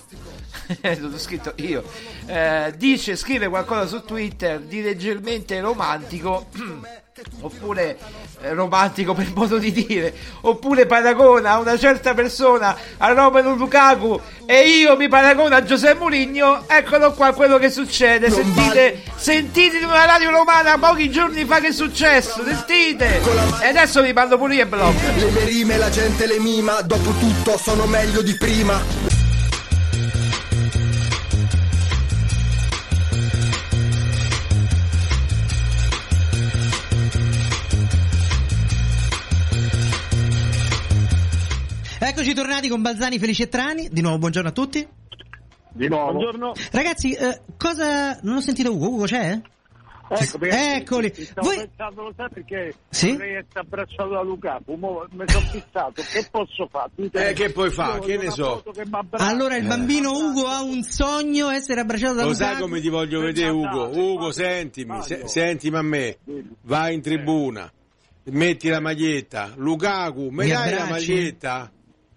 il 0.81 0.97
sottoscritto 0.99 1.53
io, 1.57 1.83
eh, 2.25 2.73
dice, 2.77 3.15
scrive 3.15 3.47
qualcosa 3.47 3.87
su 3.87 4.03
Twitter 4.03 4.59
di 4.59 4.81
leggermente 4.81 5.59
romantico, 5.59 6.47
oppure 7.41 7.97
eh, 8.41 8.53
romantico 8.53 9.13
per 9.13 9.31
modo 9.35 9.57
di 9.57 9.71
dire, 9.71 10.13
oppure 10.41 10.85
paragona 10.85 11.57
una 11.57 11.77
certa 11.77 12.13
persona 12.13 12.75
a 12.97 13.11
Romelu 13.11 13.55
Lukaku 13.55 14.19
e 14.45 14.67
io 14.67 14.95
mi 14.95 15.07
paragono 15.07 15.53
a 15.55 15.63
Giuseppe 15.63 15.99
Mourinho, 15.99 16.63
eccolo 16.67 17.11
qua 17.13 17.33
quello 17.33 17.57
che 17.57 17.69
succede. 17.69 18.29
Sentite, 18.29 19.01
sentite 19.15 19.77
in 19.77 19.85
una 19.85 20.05
radio 20.05 20.31
romana 20.31 20.77
pochi 20.77 21.11
giorni 21.11 21.45
fa 21.45 21.59
che 21.59 21.67
è 21.67 21.73
successo, 21.73 22.43
sentite. 22.43 23.21
E 23.61 23.67
adesso 23.67 24.01
vi 24.01 24.13
parlo 24.13 24.37
pure 24.37 24.55
io 24.55 24.61
e 24.63 24.67
blog. 24.67 24.95
Le 25.15 25.45
rime 25.45 25.77
la 25.77 25.89
gente 25.89 26.25
le 26.25 26.39
mima, 26.39 26.81
dopo 26.81 27.11
tutto 27.19 27.57
sono 27.57 27.85
meglio 27.85 28.21
di 28.21 28.35
prima. 28.35 29.10
Eccoci 42.11 42.33
tornati 42.33 42.67
con 42.67 42.81
Balzani, 42.81 43.17
Felice 43.19 43.43
e 43.43 43.47
Trani. 43.47 43.87
Di 43.89 44.01
nuovo, 44.01 44.17
buongiorno 44.17 44.49
a 44.49 44.51
tutti. 44.51 44.85
Di 45.71 45.87
nuovo. 45.87 46.11
Buongiorno. 46.11 46.51
Ragazzi, 46.71 47.13
eh, 47.13 47.39
cosa. 47.57 48.19
Non 48.23 48.35
ho 48.35 48.41
sentito 48.41 48.73
Ugo. 48.73 48.89
Ugo 48.89 49.03
c'è? 49.05 49.39
Ecco, 50.09 50.45
Eccoli. 50.45 51.13
Stavo 51.13 51.47
Voi- 51.47 51.55
pensando, 51.55 52.01
lo 52.01 52.13
sai 52.17 52.27
perché 52.33 52.73
Sì? 52.89 53.11
vorrei 53.13 53.35
essere 53.35 53.59
abbracciato 53.61 54.09
da 54.09 54.21
Lukaku, 54.23 54.73
mo 54.73 55.07
mi 55.11 55.23
sono 55.25 55.45
fissato, 55.45 56.01
che 56.11 56.27
posso 56.29 56.67
fare? 56.69 56.91
Eh, 57.29 57.31
che 57.33 57.49
puoi 57.53 57.71
fare? 57.71 58.01
Che 58.01 58.17
ne 58.17 58.29
so? 58.29 58.61
che. 58.73 58.83
Allora 59.11 59.55
il 59.55 59.65
bambino 59.65 60.11
Ugo 60.11 60.47
ha 60.47 60.61
un 60.63 60.83
sogno 60.83 61.49
essere 61.49 61.79
abbracciato 61.79 62.15
da 62.15 62.23
Lo 62.23 62.31
Lukaku. 62.31 62.51
sai 62.51 62.61
come 62.61 62.81
ti 62.81 62.89
voglio 62.89 63.21
vedere 63.21 63.51
Ugo? 63.51 63.87
Ugo, 63.97 64.31
sentimi, 64.33 65.01
se- 65.01 65.29
sentimi 65.29 65.77
a 65.77 65.81
me. 65.81 66.17
Vai 66.63 66.93
in 66.95 67.01
tribuna, 67.01 67.71
metti 68.25 68.67
la 68.67 68.81
maglietta. 68.81 69.53
Lukaku, 69.55 70.27
mi 70.29 70.49
dai 70.49 70.73
la 70.73 70.87
maglietta? 70.89 71.71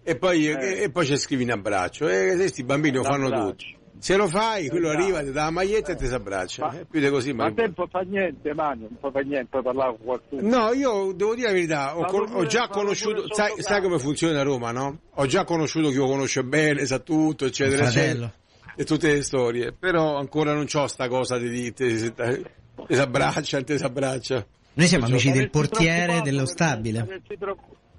E 0.07 0.15
poi, 0.17 0.47
e, 0.47 0.83
e 0.83 0.91
poi 0.91 1.05
ci 1.07 1.17
scrivi 1.17 1.43
un 1.43 1.49
abbraccio. 1.49 2.07
E 2.07 2.35
questi 2.35 2.63
bambini 2.63 2.97
lo 2.97 3.03
fanno 3.03 3.29
tutti. 3.31 3.75
Se 3.97 4.15
lo 4.15 4.27
fai, 4.27 4.69
quello 4.69 4.89
arriva, 4.89 5.23
ti 5.23 5.31
dà 5.31 5.45
la 5.45 5.49
maglietta 5.49 5.93
e 5.93 5.95
ti 5.95 6.05
si 6.05 6.13
abbraccia. 6.13 6.79
Eh, 6.79 6.85
più 6.85 6.99
di 6.99 7.09
così, 7.09 7.33
Ma 7.33 7.45
ma... 7.45 7.53
tempo 7.53 7.87
fa 7.89 8.01
niente, 8.01 8.53
Manio, 8.53 8.87
non 9.01 9.11
fa 9.11 9.19
niente 9.21 9.47
per 9.49 9.63
parlare 9.63 9.95
con 9.97 10.05
qualcuno. 10.05 10.47
No, 10.47 10.73
io 10.73 11.11
devo 11.13 11.33
dire 11.33 11.47
la 11.47 11.53
verità, 11.53 11.97
ho, 11.97 12.01
Ma 12.01 12.07
con- 12.07 12.29
ho 12.31 12.45
già 12.45 12.67
ma 12.67 12.67
conosciuto, 12.67 13.33
sai, 13.33 13.53
sai 13.57 13.81
come 13.81 13.97
funziona 13.97 14.41
a 14.41 14.43
Roma, 14.43 14.71
no? 14.71 14.99
Ho 15.15 15.25
già 15.25 15.43
conosciuto 15.43 15.89
chi 15.89 15.95
lo 15.95 16.05
conosce 16.05 16.43
bene, 16.43 16.85
sa 16.85 16.99
tutto, 16.99 17.45
eccetera, 17.45 17.87
eccetera. 17.87 18.31
E 18.75 18.83
tutte 18.83 19.11
le 19.11 19.23
storie. 19.23 19.71
Però 19.71 20.17
ancora 20.17 20.53
non 20.53 20.65
c'ho 20.65 20.85
sta 20.85 21.07
cosa 21.07 21.39
di 21.39 21.73
te 21.73 22.13
te 22.13 22.43
si 22.89 22.99
abbraccia, 22.99 23.63
te 23.63 23.77
si 23.79 23.83
abbraccia. 23.83 24.45
Noi 24.73 24.87
siamo 24.87 25.05
amici 25.05 25.31
del 25.31 25.49
portiere 25.49 26.21
dello 26.21 26.45
stabile. 26.45 27.21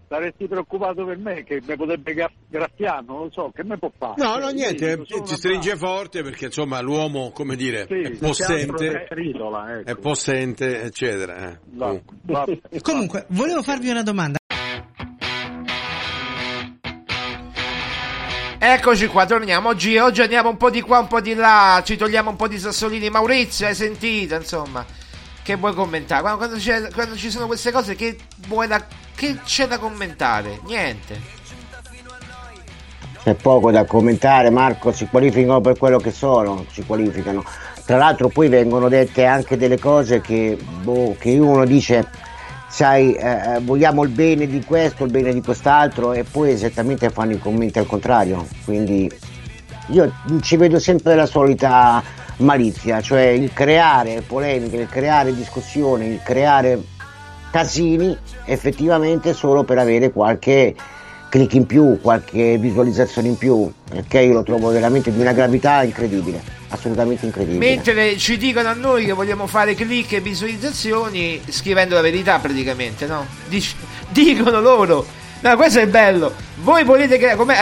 Saresti, 0.09 0.47
preoccu- 0.47 0.47
saresti 0.47 0.47
preoccupato 0.47 1.05
per 1.05 1.19
me 1.19 1.43
che 1.45 1.61
mi 1.67 1.77
potrebbe 1.77 2.15
gra- 2.15 2.31
graffiare, 2.49 3.05
non 3.07 3.19
lo 3.25 3.31
so, 3.33 3.51
che 3.55 3.65
me 3.65 3.77
può 3.79 3.91
fare? 3.99 4.15
No, 4.17 4.37
no, 4.39 4.49
niente, 4.51 4.93
sono 4.93 5.05
ti 5.05 5.15
una 5.15 5.27
stringe 5.37 5.77
forte 5.77 6.23
perché 6.23 6.47
insomma 6.47 6.81
l'uomo, 6.81 7.31
come 7.33 7.57
dire, 7.57 7.87
Sì, 7.89 8.01
è 8.01 8.11
possente, 8.17 9.07
è 9.07 9.15
ridola, 9.15 9.79
ecco. 9.81 9.91
è 9.91 9.97
possente, 9.97 10.83
eccetera. 10.83 11.51
eh. 11.51 11.59
Va- 11.73 11.99
va- 12.23 12.45
Comunque, 12.83 13.25
volevo 13.29 13.63
farvi 13.63 13.89
una 13.91 14.03
domanda. 14.03 14.39
Eccoci 18.59 19.07
qua, 19.09 19.27
torniamo. 19.27 19.69
Oggi, 19.69 19.97
oggi 19.99 20.23
andiamo 20.23 20.49
un 20.49 20.57
po' 20.57 20.71
di 20.71 20.81
qua, 20.81 20.99
un 20.99 21.07
po' 21.07 21.21
di 21.21 21.35
là. 21.35 21.83
Ci 21.85 21.97
togliamo 21.97 22.31
un 22.31 22.37
po' 22.37 22.49
di 22.49 22.59
sassolini. 22.59 23.11
Maurizio, 23.11 23.67
hai 23.67 23.75
sentito? 23.75 24.35
Insomma, 24.35 24.85
che 25.47 25.55
vuoi 25.55 25.75
commentare? 25.75 26.23
Quando, 26.23 26.59
quando 26.59 26.89
quando 26.93 27.15
ci 27.15 27.31
sono 27.31 27.47
queste 27.47 27.71
cose, 27.71 27.95
che, 27.95 28.19
vuoi 28.49 28.67
da, 28.67 28.85
che 29.15 29.39
c'è 29.45 29.69
da 29.69 29.79
commentare? 29.79 30.59
Niente. 30.67 31.21
C'è 33.23 33.35
poco 33.35 33.71
da 33.71 33.85
commentare, 33.85 34.51
Marco, 34.51 34.91
si 34.91 35.07
qualificano 35.07 35.61
per 35.61 35.79
quello 35.79 35.99
che 35.99 36.11
sono, 36.11 36.67
si 36.73 36.85
qualificano. 36.85 37.45
Tra 37.85 37.97
l'altro 37.97 38.27
poi 38.27 38.49
vengono 38.49 38.89
dette 38.89 39.25
anche 39.25 39.57
delle 39.57 39.79
cose 39.79 40.21
che, 40.21 40.59
boh, 40.83 41.15
che 41.17 41.39
uno 41.39 41.65
dice, 41.65 42.09
sai, 42.69 43.15
eh, 43.15 43.61
vogliamo 43.61 44.03
il 44.03 44.11
bene 44.11 44.49
di 44.49 44.65
questo, 44.65 45.05
il 45.05 45.13
bene 45.13 45.33
di 45.33 45.43
quest'altro 45.43 46.13
e 46.13 46.25
poi 46.25 46.51
esattamente 46.51 47.09
fanno 47.11 47.35
i 47.35 47.39
commenti 47.39 47.79
al 47.79 47.87
contrario. 47.87 48.49
Quindi 48.65 49.09
io 49.89 50.13
ci 50.43 50.57
vedo 50.57 50.79
sempre 50.79 51.15
la 51.15 51.27
solita 51.27 52.03
malizia, 52.39 53.01
cioè 53.01 53.27
il 53.27 53.53
creare 53.53 54.23
polemiche, 54.23 54.77
il 54.77 54.89
creare 54.89 55.35
discussioni, 55.35 56.07
il 56.07 56.21
creare 56.23 56.83
casini 57.51 58.17
effettivamente 58.45 59.33
solo 59.33 59.65
per 59.65 59.79
avere 59.79 60.11
qualche 60.11 60.75
click 61.29 61.55
in 61.55 61.67
più, 61.67 61.99
qualche 62.01 62.59
visualizzazione 62.59 63.29
in 63.29 63.39
più, 63.39 63.71
perché 63.89 64.21
io 64.21 64.33
lo 64.33 64.43
trovo 64.43 64.69
veramente 64.69 65.13
di 65.13 65.21
una 65.21 65.33
gravità 65.33 65.83
incredibile, 65.83 66.43
assolutamente 66.69 67.27
incredibile. 67.27 67.59
Mentre 67.59 68.17
ci 68.17 68.37
dicono 68.37 68.69
a 68.69 68.75
noi 68.75 69.05
che 69.05 69.13
vogliamo 69.13 69.47
fare 69.47 69.75
click 69.75 70.13
e 70.13 70.21
visualizzazioni, 70.21 71.41
scrivendo 71.49 71.95
la 71.95 72.01
verità 72.03 72.39
praticamente, 72.39 73.07
no? 73.07 73.27
Dic- 73.49 73.75
dicono 74.11 74.61
loro. 74.61 75.25
No, 75.41 75.55
questo 75.57 75.81
è 75.81 75.87
bello. 75.87 76.35
Voi 76.57 76.83
volete 76.85 77.19
creare. 77.19 77.37
come- 77.37 77.57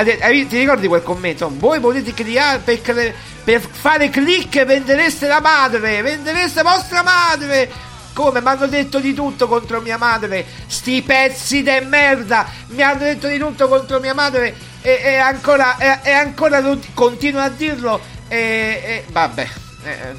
Ti 0.48 0.58
ricordi 0.58 0.86
quel 0.86 1.02
commento? 1.02 1.50
Voi 1.52 1.78
volete 1.80 2.14
creare 2.14 2.58
per, 2.60 2.80
cre- 2.80 3.14
per 3.42 3.60
fare 3.60 4.08
click 4.10 4.64
vendereste 4.64 5.26
la 5.26 5.40
madre. 5.40 6.00
Vendereste 6.02 6.62
vostra 6.62 7.02
madre. 7.02 7.68
Come? 8.14 8.40
Mi 8.40 8.46
hanno 8.48 8.66
detto 8.66 9.00
di 9.00 9.12
tutto 9.12 9.48
contro 9.48 9.80
mia 9.80 9.98
madre. 9.98 10.46
Sti 10.66 11.02
pezzi 11.02 11.62
de 11.62 11.80
merda. 11.80 12.46
Mi 12.68 12.82
hanno 12.82 13.00
detto 13.00 13.26
di 13.26 13.38
tutto 13.38 13.66
contro 13.68 13.98
mia 13.98 14.14
madre. 14.14 14.54
E, 14.80 15.00
e 15.02 15.16
ancora, 15.16 15.76
e, 15.76 15.98
e 16.10 16.12
ancora 16.12 16.62
continuano 16.94 17.46
a 17.46 17.50
dirlo. 17.50 18.00
E, 18.28 18.36
e- 18.38 19.04
vabbè. 19.10 19.48
Eh, 19.84 20.14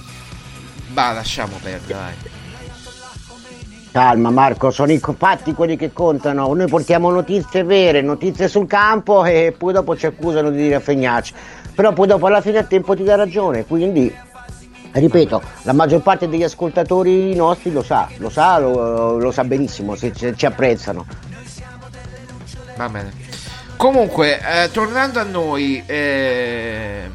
va, 0.90 1.12
lasciamo 1.14 1.58
perdere. 1.64 2.35
Calma 3.96 4.30
Marco, 4.30 4.72
sono 4.72 4.92
i 4.92 5.00
fatti 5.00 5.54
quelli 5.54 5.78
che 5.78 5.94
contano, 5.94 6.54
noi 6.54 6.68
portiamo 6.68 7.10
notizie 7.12 7.64
vere, 7.64 8.02
notizie 8.02 8.50
sul 8.50 8.68
campo 8.68 9.24
e 9.24 9.56
poi 9.58 9.72
dopo 9.72 9.96
ci 9.96 10.06
accusano 10.06 10.50
di 10.50 10.70
raffegnarci, 10.70 11.34
però 11.74 11.94
poi 11.94 12.06
dopo 12.06 12.28
alla 12.28 12.42
fine 12.42 12.56
del 12.56 12.68
tempo 12.68 12.94
ti 12.94 13.06
dà 13.06 13.16
ragione, 13.16 13.64
quindi 13.64 14.14
ripeto, 14.92 15.42
la 15.62 15.72
maggior 15.72 16.02
parte 16.02 16.28
degli 16.28 16.44
ascoltatori 16.44 17.34
nostri 17.36 17.72
lo 17.72 17.82
sa, 17.82 18.10
lo 18.18 18.30
sa, 18.30 18.58
lo, 18.58 19.18
lo 19.18 19.32
sa 19.32 19.46
benissimo, 19.46 19.96
se 19.96 20.12
ci, 20.12 20.36
ci 20.36 20.46
apprezzano. 20.46 21.06
Va 22.76 22.90
bene. 22.90 23.14
Comunque, 23.78 24.40
eh, 24.40 24.72
tornando 24.72 25.22
a 25.22 25.24
noi, 25.24 25.82
eh, 25.86 27.10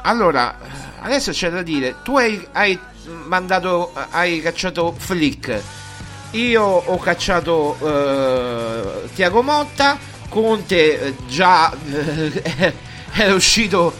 allora, 0.00 0.56
adesso 1.02 1.30
c'è 1.30 1.50
da 1.50 1.62
dire, 1.62 1.94
tu 2.02 2.16
hai, 2.16 2.44
hai 2.50 2.76
mandato, 3.04 3.92
hai 4.10 4.40
cacciato 4.40 4.94
Flick, 4.96 5.62
io 6.32 6.62
ho 6.62 6.98
cacciato 6.98 7.76
eh, 7.80 9.08
Tiago 9.14 9.42
Motta, 9.42 9.98
Conte 10.28 11.00
eh, 11.00 11.14
già 11.26 11.70
eh, 11.70 12.74
era 13.12 13.34
uscito 13.34 13.92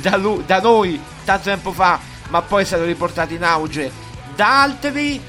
da, 0.00 0.16
lui- 0.16 0.44
da 0.44 0.60
noi 0.60 1.00
tanto 1.24 1.44
tempo 1.44 1.72
fa, 1.72 2.00
ma 2.28 2.42
poi 2.42 2.62
è 2.62 2.66
stato 2.66 2.84
riportato 2.84 3.34
in 3.34 3.44
auge 3.44 3.90
da 4.34 4.62
altri. 4.62 5.20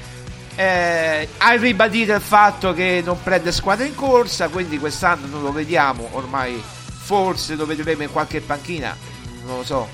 Eh, 0.54 1.28
ha 1.38 1.52
ribadito 1.54 2.12
il 2.12 2.20
fatto 2.20 2.74
che 2.74 3.00
non 3.02 3.22
prende 3.22 3.52
squadra 3.52 3.86
in 3.86 3.94
corsa, 3.94 4.48
quindi 4.48 4.78
quest'anno 4.78 5.26
non 5.26 5.42
lo 5.42 5.52
vediamo. 5.52 6.08
Ormai 6.12 6.60
forse 6.60 7.54
lo 7.54 7.64
vedremo 7.64 8.02
in 8.02 8.10
qualche 8.10 8.40
panchina, 8.40 8.96
non 9.44 9.58
lo 9.58 9.64
so 9.64 9.88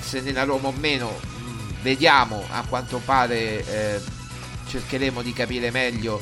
se 0.00 0.20
nella 0.20 0.44
Roma 0.44 0.68
o 0.68 0.74
meno. 0.76 1.33
Mm, 1.84 1.92
Vediamo, 1.92 2.44
a 2.50 2.64
quanto 2.66 3.00
pare 3.04 3.64
eh, 3.66 4.00
cercheremo 4.66 5.22
di 5.22 5.32
capire 5.32 5.70
meglio 5.70 6.20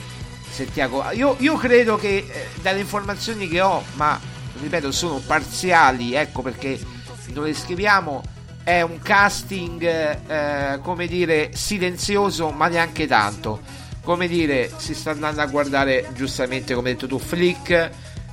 se 0.50 0.70
Tiago. 0.70 1.08
Io, 1.12 1.36
io 1.38 1.56
credo 1.56 1.96
che 1.96 2.26
eh, 2.28 2.48
dalle 2.60 2.80
informazioni 2.80 3.48
che 3.48 3.60
ho, 3.60 3.82
ma 3.94 4.18
ripeto, 4.60 4.90
sono 4.90 5.20
parziali, 5.24 6.14
ecco 6.14 6.42
perché 6.42 6.78
non 7.32 7.44
le 7.44 7.54
scriviamo. 7.54 8.22
È 8.64 8.80
un 8.80 9.00
casting, 9.00 9.82
eh, 9.82 10.78
come 10.82 11.06
dire, 11.06 11.50
silenzioso, 11.54 12.50
ma 12.50 12.68
neanche 12.68 13.06
tanto 13.06 13.60
come 14.02 14.26
dire, 14.26 14.70
si 14.78 14.94
sta 14.94 15.12
andando 15.12 15.42
a 15.42 15.46
guardare 15.46 16.08
giustamente 16.14 16.74
come 16.74 16.88
hai 16.88 16.94
detto 16.94 17.06
tu 17.06 17.20
Flick, 17.20 17.90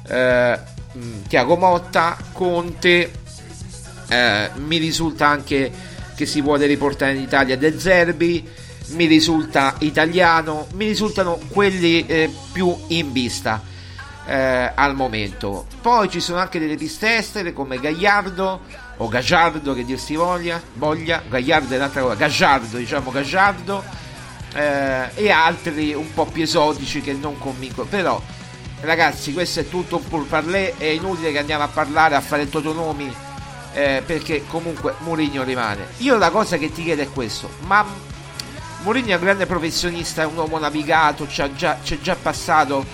eh, 0.08 0.60
mh, 0.92 1.28
Tiago 1.28 1.56
Motta, 1.58 2.18
Conte, 2.34 3.12
eh, 4.10 4.50
mi 4.56 4.78
risulta 4.78 5.28
anche 5.28 5.72
che 6.20 6.26
si 6.26 6.42
vuole 6.42 6.66
riportare 6.66 7.14
in 7.14 7.22
Italia 7.22 7.58
De 7.58 7.80
Zerbi, 7.80 8.46
mi 8.88 9.06
risulta 9.06 9.76
italiano, 9.80 10.68
mi 10.74 10.88
risultano 10.88 11.40
quelli 11.48 12.06
eh, 12.06 12.30
più 12.52 12.76
in 12.88 13.14
vista 13.14 13.64
eh, 14.26 14.70
al 14.76 14.96
momento. 14.96 15.66
Poi 15.80 16.10
ci 16.10 16.20
sono 16.20 16.40
anche 16.40 16.60
delle 16.60 16.76
piste 16.76 17.16
estere 17.16 17.54
come 17.54 17.80
Gagliardo 17.80 18.60
o 18.98 19.08
Gagliardo 19.08 19.74
che 19.74 19.86
dir 19.86 19.98
si 19.98 20.16
voglia, 20.16 20.62
voglia, 20.74 21.24
Gagliardo 21.26 21.74
è 21.74 21.78
un'altra 21.78 22.02
cosa, 22.02 22.16
Gagliardo 22.16 22.76
diciamo 22.76 23.12
Gagliardo 23.12 23.82
eh, 24.56 25.12
e 25.14 25.30
altri 25.30 25.94
un 25.94 26.14
po' 26.14 26.26
più 26.26 26.44
esotici 26.44 27.00
che 27.00 27.14
non 27.14 27.38
convincono. 27.38 27.88
Però, 27.88 28.22
ragazzi, 28.82 29.32
questo 29.32 29.62
è 29.62 29.70
tutto 29.70 29.96
un 29.96 30.06
pur 30.06 30.28
parlé. 30.28 30.76
È 30.76 30.84
inutile 30.84 31.32
che 31.32 31.40
andiamo 31.40 31.64
a 31.64 31.70
parlare, 31.70 32.16
a 32.16 32.22
fare 32.22 32.50
totonomi. 32.50 33.28
Eh, 33.80 34.04
perché 34.06 34.44
comunque 34.46 34.96
Mourinho 35.00 35.44
rimane. 35.44 35.88
Io 36.00 36.18
la 36.18 36.32
cosa 36.32 36.58
che 36.58 36.70
ti 36.70 36.84
chiedo 36.84 37.02
è 37.02 37.10
questo: 37.10 37.50
ma 37.60 37.86
Mourinho 38.84 39.12
è 39.12 39.14
un 39.14 39.22
grande 39.22 39.46
professionista, 39.46 40.24
è 40.24 40.26
un 40.26 40.36
uomo 40.36 40.60
navigato, 40.60 41.26
c'è 41.26 41.50
già, 41.54 41.78
c'è 41.82 41.98
già 42.02 42.18
passato 42.22 42.86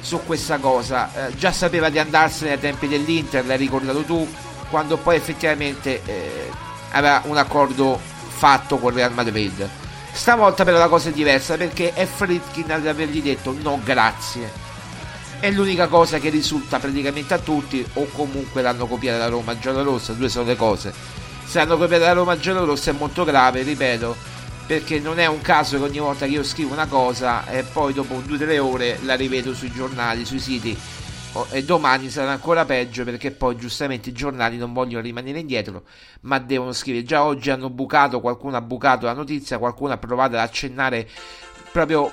su 0.00 0.18
questa 0.24 0.56
cosa. 0.56 1.28
Eh, 1.28 1.36
già 1.36 1.52
sapeva 1.52 1.90
di 1.90 1.98
andarsene 1.98 2.52
ai 2.52 2.58
tempi 2.58 2.88
dell'Inter, 2.88 3.44
l'hai 3.44 3.58
ricordato 3.58 4.00
tu, 4.02 4.26
quando 4.70 4.96
poi 4.96 5.16
effettivamente 5.16 6.00
eh, 6.06 6.50
aveva 6.92 7.20
un 7.26 7.36
accordo 7.36 8.00
fatto 8.28 8.78
con 8.78 8.94
Real 8.94 9.12
Madrid. 9.12 9.68
Stavolta 10.10 10.64
però 10.64 10.78
la 10.78 10.88
cosa 10.88 11.10
è 11.10 11.12
diversa 11.12 11.58
perché 11.58 11.92
è 11.92 12.06
Fritkin 12.06 12.70
ad 12.72 12.86
avergli 12.86 13.20
detto 13.20 13.54
no 13.60 13.78
grazie. 13.84 14.50
È 15.40 15.50
l'unica 15.50 15.86
cosa 15.86 16.18
che 16.18 16.28
risulta 16.28 16.78
praticamente 16.78 17.32
a 17.32 17.38
tutti 17.38 17.82
o 17.94 18.04
comunque 18.12 18.60
l'hanno 18.60 18.86
copiata 18.86 19.16
da 19.16 19.28
Roma 19.28 19.58
giallorossa, 19.58 20.12
due 20.12 20.28
sono 20.28 20.44
le 20.44 20.54
cose. 20.54 20.92
Se 21.46 21.58
hanno 21.58 21.78
copiata 21.78 22.04
da 22.04 22.12
Roma 22.12 22.38
giallorossa 22.38 22.90
è 22.90 22.92
molto 22.92 23.24
grave, 23.24 23.62
ripeto, 23.62 24.14
perché 24.66 24.98
non 25.00 25.18
è 25.18 25.24
un 25.24 25.40
caso 25.40 25.78
che 25.78 25.84
ogni 25.84 25.98
volta 25.98 26.26
che 26.26 26.32
io 26.32 26.44
scrivo 26.44 26.74
una 26.74 26.84
cosa 26.84 27.48
e 27.48 27.62
poi 27.62 27.94
dopo 27.94 28.20
due 28.22 28.36
o 28.36 28.38
tre 28.38 28.58
ore 28.58 28.98
la 29.04 29.14
rivedo 29.14 29.54
sui 29.54 29.72
giornali, 29.72 30.26
sui 30.26 30.40
siti 30.40 30.78
e 31.52 31.64
domani 31.64 32.10
sarà 32.10 32.32
ancora 32.32 32.66
peggio 32.66 33.04
perché 33.04 33.30
poi 33.30 33.56
giustamente 33.56 34.10
i 34.10 34.12
giornali 34.12 34.58
non 34.58 34.72
vogliono 34.72 35.00
rimanere 35.00 35.38
indietro 35.38 35.84
ma 36.22 36.40
devono 36.40 36.72
scrivere 36.72 37.04
già 37.04 37.22
oggi 37.22 37.50
hanno 37.50 37.70
bucato 37.70 38.20
qualcuno 38.20 38.56
ha 38.56 38.60
bucato 38.60 39.06
la 39.06 39.12
notizia 39.12 39.58
qualcuno 39.58 39.92
ha 39.92 39.96
provato 39.96 40.34
ad 40.34 40.40
accennare 40.40 41.08
proprio 41.70 42.12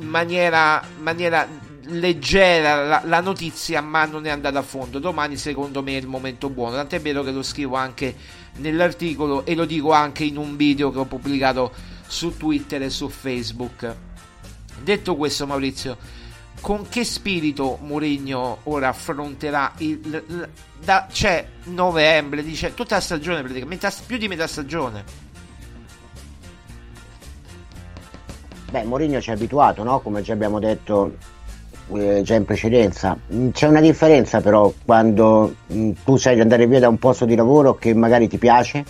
in 0.00 0.08
maniera, 0.08 0.82
maniera 0.98 1.46
leggera 1.84 2.84
la, 2.84 3.02
la, 3.04 3.20
notizia, 3.20 3.80
ma 3.80 4.04
non 4.04 4.26
è 4.26 4.30
andata 4.30 4.58
a 4.58 4.62
fondo. 4.62 4.98
Domani, 4.98 5.36
secondo 5.36 5.82
me, 5.82 5.92
è 5.92 6.00
il 6.00 6.06
momento 6.06 6.48
buono. 6.48 6.76
Tant'è 6.76 7.00
vero 7.00 7.22
che 7.22 7.30
lo 7.30 7.42
scrivo 7.42 7.76
anche 7.76 8.14
nell'articolo 8.56 9.44
e 9.44 9.54
lo 9.54 9.64
dico 9.64 9.92
anche 9.92 10.24
in 10.24 10.36
un 10.36 10.56
video 10.56 10.90
che 10.90 10.98
ho 10.98 11.04
pubblicato 11.04 11.72
su 12.06 12.36
Twitter 12.36 12.82
e 12.82 12.90
su 12.90 13.08
Facebook. 13.08 13.94
Detto 14.82 15.16
questo, 15.16 15.46
Maurizio, 15.46 15.96
con 16.60 16.88
che 16.88 17.04
spirito 17.04 17.78
Mourinho 17.82 18.60
ora 18.64 18.88
affronterà 18.88 19.72
il, 19.78 20.00
il 20.02 20.48
da, 20.82 21.06
c'è 21.10 21.46
novembre, 21.64 22.42
dice 22.42 22.72
tutta 22.72 22.96
la 22.96 23.00
stagione 23.00 23.42
praticamente, 23.42 23.92
più 24.06 24.16
di 24.16 24.28
metà 24.28 24.46
stagione. 24.46 25.28
Beh, 28.70 28.84
Mourinho 28.84 29.20
ci 29.20 29.30
ha 29.30 29.32
abituato, 29.32 29.82
no? 29.82 29.98
Come 29.98 30.22
ci 30.22 30.30
abbiamo 30.30 30.60
detto 30.60 31.14
eh, 31.92 32.22
già 32.22 32.36
in 32.36 32.44
precedenza. 32.44 33.18
Mm, 33.34 33.50
c'è 33.50 33.66
una 33.66 33.80
differenza 33.80 34.40
però 34.40 34.72
quando 34.84 35.54
mm, 35.72 35.90
tu 36.04 36.16
sai 36.16 36.36
di 36.36 36.40
andare 36.40 36.68
via 36.68 36.78
da 36.78 36.88
un 36.88 36.98
posto 36.98 37.24
di 37.24 37.34
lavoro 37.34 37.74
che 37.74 37.92
magari 37.94 38.28
ti 38.28 38.38
piace 38.38 38.84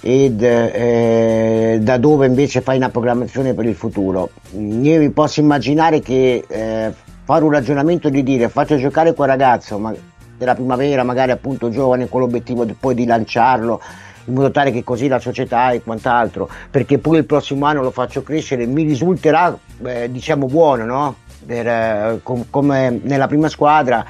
ed 0.00 0.42
eh, 0.42 1.78
da 1.80 1.96
dove 1.98 2.26
invece 2.26 2.60
fai 2.60 2.76
una 2.76 2.90
programmazione 2.90 3.54
per 3.54 3.66
il 3.66 3.74
futuro. 3.74 4.30
Mm, 4.54 4.84
io 4.84 4.98
mi 5.00 5.10
posso 5.10 5.40
immaginare 5.40 5.98
che 5.98 6.44
eh, 6.46 6.92
fare 7.24 7.44
un 7.44 7.50
ragionamento 7.50 8.08
di 8.08 8.22
dire 8.22 8.48
faccio 8.48 8.76
giocare 8.76 9.14
quel 9.14 9.28
ragazzo 9.28 9.78
ma, 9.78 9.92
della 10.38 10.54
primavera, 10.54 11.02
magari 11.02 11.32
appunto 11.32 11.70
giovane, 11.70 12.08
con 12.08 12.20
l'obiettivo 12.20 12.64
di, 12.64 12.74
poi 12.74 12.94
di 12.94 13.04
lanciarlo 13.04 13.80
in 14.26 14.34
modo 14.34 14.50
tale 14.50 14.70
che 14.70 14.84
così 14.84 15.08
la 15.08 15.18
società 15.18 15.70
e 15.72 15.82
quant'altro, 15.82 16.48
perché 16.70 16.98
poi 16.98 17.18
il 17.18 17.24
prossimo 17.24 17.66
anno 17.66 17.82
lo 17.82 17.90
faccio 17.90 18.22
crescere, 18.22 18.66
mi 18.66 18.82
risulterà 18.82 19.56
eh, 19.84 20.10
diciamo 20.10 20.46
buono, 20.46 20.84
no? 20.84 21.16
per, 21.44 21.66
eh, 21.66 22.20
com, 22.22 22.44
come 22.48 23.00
nella 23.02 23.26
prima 23.26 23.48
squadra 23.48 24.04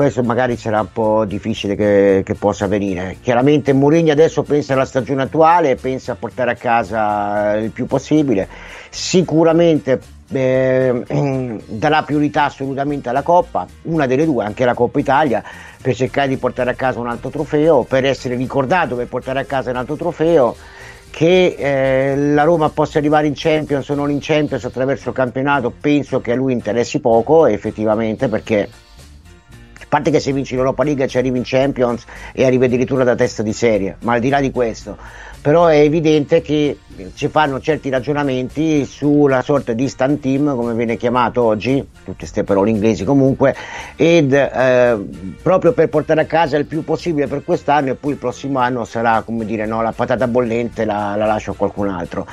questo 0.00 0.22
magari 0.22 0.56
sarà 0.56 0.80
un 0.80 0.90
po' 0.90 1.26
difficile 1.26 1.74
che, 1.74 2.22
che 2.24 2.34
possa 2.34 2.64
avvenire. 2.64 3.18
Chiaramente 3.20 3.74
Mourinho 3.74 4.10
adesso 4.10 4.42
pensa 4.42 4.72
alla 4.72 4.86
stagione 4.86 5.24
attuale, 5.24 5.74
pensa 5.74 6.12
a 6.12 6.14
portare 6.14 6.52
a 6.52 6.54
casa 6.54 7.56
il 7.56 7.68
più 7.68 7.84
possibile. 7.84 8.48
Sicuramente 8.90 10.00
eh, 10.32 11.04
darà 11.66 12.02
priorità 12.02 12.44
assolutamente 12.44 13.08
alla 13.08 13.22
Coppa, 13.22 13.66
una 13.82 14.06
delle 14.06 14.24
due, 14.24 14.44
anche 14.44 14.64
la 14.64 14.74
Coppa 14.74 14.98
Italia, 14.98 15.42
per 15.80 15.94
cercare 15.94 16.28
di 16.28 16.36
portare 16.36 16.70
a 16.70 16.74
casa 16.74 17.00
un 17.00 17.08
altro 17.08 17.30
trofeo, 17.30 17.84
per 17.84 18.04
essere 18.04 18.34
ricordato 18.34 18.96
per 18.96 19.06
portare 19.06 19.40
a 19.40 19.44
casa 19.44 19.70
un 19.70 19.76
altro 19.76 19.96
trofeo 19.96 20.56
che 21.10 21.56
eh, 21.58 22.16
la 22.16 22.44
Roma 22.44 22.70
possa 22.70 22.98
arrivare 22.98 23.26
in 23.26 23.32
Champions 23.34 23.88
o 23.88 23.94
non 23.94 24.10
in 24.10 24.18
Champions 24.20 24.64
attraverso 24.64 25.08
il 25.08 25.14
campionato 25.14 25.72
penso 25.78 26.20
che 26.20 26.32
a 26.32 26.36
lui 26.36 26.52
interessi 26.52 27.00
poco 27.00 27.46
effettivamente 27.46 28.28
perché 28.28 28.68
a 29.74 29.86
parte 29.88 30.12
che 30.12 30.20
se 30.20 30.32
vinci 30.32 30.54
l'Europa 30.54 30.84
League 30.84 31.08
ci 31.08 31.18
arrivi 31.18 31.38
in 31.38 31.44
Champions 31.44 32.04
e 32.32 32.44
arrivi 32.44 32.66
addirittura 32.66 33.02
da 33.02 33.16
testa 33.16 33.42
di 33.42 33.52
serie 33.52 33.96
ma 34.00 34.12
al 34.12 34.20
di 34.20 34.28
là 34.28 34.40
di 34.40 34.52
questo 34.52 34.96
però 35.40 35.66
è 35.66 35.78
evidente 35.78 36.42
che 36.42 36.78
ci 37.14 37.28
fanno 37.28 37.60
certi 37.60 37.88
ragionamenti 37.88 38.84
sulla 38.84 39.40
sorta 39.42 39.72
di 39.72 39.88
stand 39.88 40.20
team 40.20 40.54
come 40.54 40.74
viene 40.74 40.96
chiamato 40.96 41.42
oggi 41.42 41.86
tutte 42.04 42.18
queste 42.18 42.44
parole 42.44 42.70
inglesi 42.70 43.04
comunque 43.04 43.54
ed 43.96 44.32
eh, 44.32 44.98
proprio 45.42 45.72
per 45.72 45.88
portare 45.88 46.22
a 46.22 46.26
casa 46.26 46.58
il 46.58 46.66
più 46.66 46.84
possibile 46.84 47.26
per 47.26 47.42
quest'anno 47.42 47.90
e 47.90 47.94
poi 47.94 48.12
il 48.12 48.18
prossimo 48.18 48.58
anno 48.58 48.84
sarà 48.84 49.22
come 49.22 49.46
dire 49.46 49.64
no, 49.64 49.80
la 49.80 49.92
patata 49.92 50.26
bollente 50.26 50.84
la, 50.84 51.14
la 51.16 51.26
lascio 51.26 51.52
a 51.52 51.54
qualcun 51.54 51.88
altro 51.88 52.26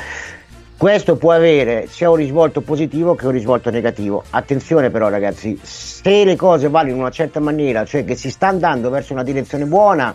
questo 0.77 1.15
può 1.15 1.31
avere 1.31 1.87
sia 1.89 2.11
un 2.11 2.17
risvolto 2.17 2.61
positivo 2.61 3.15
che 3.15 3.25
un 3.25 3.31
risvolto 3.31 3.71
negativo. 3.71 4.23
Attenzione 4.29 4.91
però 4.91 5.09
ragazzi, 5.09 5.59
se 5.59 6.23
le 6.23 6.35
cose 6.35 6.69
vanno 6.69 6.91
in 6.91 6.97
una 6.97 7.09
certa 7.09 7.39
maniera, 7.39 7.83
cioè 7.83 8.05
che 8.05 8.13
si 8.13 8.29
sta 8.29 8.45
andando 8.45 8.91
verso 8.91 9.11
una 9.11 9.23
direzione 9.23 9.65
buona, 9.65 10.13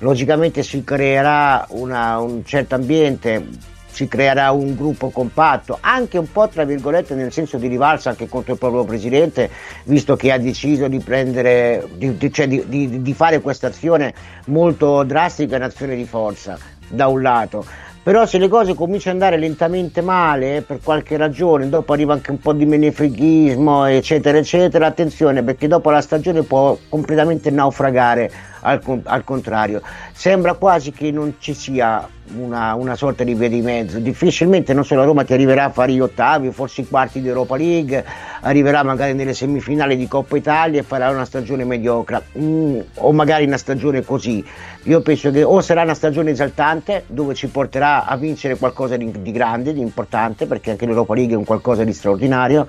logicamente 0.00 0.62
si 0.62 0.84
creerà 0.84 1.64
una, 1.70 2.18
un 2.18 2.44
certo 2.44 2.74
ambiente, 2.74 3.46
si 3.90 4.06
creerà 4.08 4.50
un 4.50 4.76
gruppo 4.76 5.10
compatto, 5.10 5.78
anche 5.80 6.18
un 6.18 6.30
po' 6.30 6.48
tra 6.48 6.64
virgolette 6.64 7.14
nel 7.14 7.32
senso 7.32 7.58
di 7.58 7.66
rivalsa 7.66 8.10
anche 8.10 8.28
contro 8.28 8.52
il 8.52 8.58
proprio 8.58 8.84
presidente, 8.84 9.50
visto 9.84 10.16
che 10.16 10.32
ha 10.32 10.38
deciso 10.38 10.88
di 10.88 10.98
prendere, 11.00 11.86
di, 11.96 12.16
di, 12.16 12.32
cioè 12.32 12.46
di, 12.46 13.14
fare 13.14 13.40
questa 13.40 13.68
azione 13.68 14.14
molto 14.46 15.02
drastica, 15.02 15.56
un'azione 15.56 15.96
di 15.96 16.04
forza, 16.04 16.58
da 16.88 17.08
un 17.08 17.22
lato. 17.22 17.64
Però 18.02 18.24
se 18.24 18.38
le 18.38 18.48
cose 18.48 18.74
cominciano 18.74 19.16
ad 19.16 19.22
andare 19.22 19.40
lentamente 19.40 20.00
male 20.00 20.62
per 20.66 20.80
qualche 20.82 21.18
ragione, 21.18 21.68
dopo 21.68 21.92
arriva 21.92 22.14
anche 22.14 22.30
un 22.30 22.38
po' 22.38 22.54
di 22.54 22.64
menefreghismo, 22.64 23.84
eccetera, 23.84 24.38
eccetera, 24.38 24.86
attenzione 24.86 25.42
perché 25.42 25.68
dopo 25.68 25.90
la 25.90 26.00
stagione 26.00 26.42
può 26.42 26.78
completamente 26.88 27.50
naufragare 27.50 28.30
al, 28.60 28.80
al 29.04 29.24
contrario. 29.24 29.82
Sembra 30.12 30.54
quasi 30.54 30.92
che 30.92 31.10
non 31.10 31.36
ci 31.38 31.54
sia 31.54 32.06
una, 32.36 32.74
una, 32.74 32.94
sorta 32.94 33.24
di 33.24 33.34
via 33.34 33.48
di 33.48 33.60
mezzo. 33.60 33.98
Difficilmente 33.98 34.72
non 34.72 34.84
solo 34.84 35.00
la 35.00 35.06
Roma 35.06 35.24
ti 35.24 35.32
arriverà 35.32 35.64
a 35.64 35.70
fare 35.70 35.92
gli 35.92 36.00
ottavi, 36.00 36.50
forse 36.50 36.82
i 36.82 36.88
quarti 36.88 37.20
di 37.20 37.28
Europa 37.28 37.56
League, 37.56 38.04
arriverà 38.42 38.82
magari 38.82 39.14
nelle 39.14 39.34
semifinali 39.34 39.96
di 39.96 40.06
Coppa 40.06 40.36
Italia 40.36 40.80
e 40.80 40.82
farà 40.82 41.10
una 41.10 41.24
stagione 41.24 41.64
mediocre, 41.64 42.22
mm, 42.38 42.80
o 42.96 43.12
magari 43.12 43.44
una 43.44 43.58
stagione 43.58 44.02
così. 44.04 44.44
Io 44.84 45.00
penso 45.00 45.30
che 45.30 45.42
o 45.42 45.60
sarà 45.60 45.82
una 45.82 45.94
stagione 45.94 46.30
esaltante 46.30 47.04
dove 47.06 47.34
ci 47.34 47.48
porterà 47.48 48.04
a 48.04 48.16
vincere 48.16 48.56
qualcosa 48.56 48.96
di, 48.96 49.10
di 49.20 49.32
grande, 49.32 49.72
di 49.72 49.80
importante, 49.80 50.46
perché 50.46 50.70
anche 50.70 50.86
l'Europa 50.86 51.14
League 51.14 51.34
è 51.34 51.36
un 51.36 51.44
qualcosa 51.44 51.84
di 51.84 51.92
straordinario, 51.92 52.66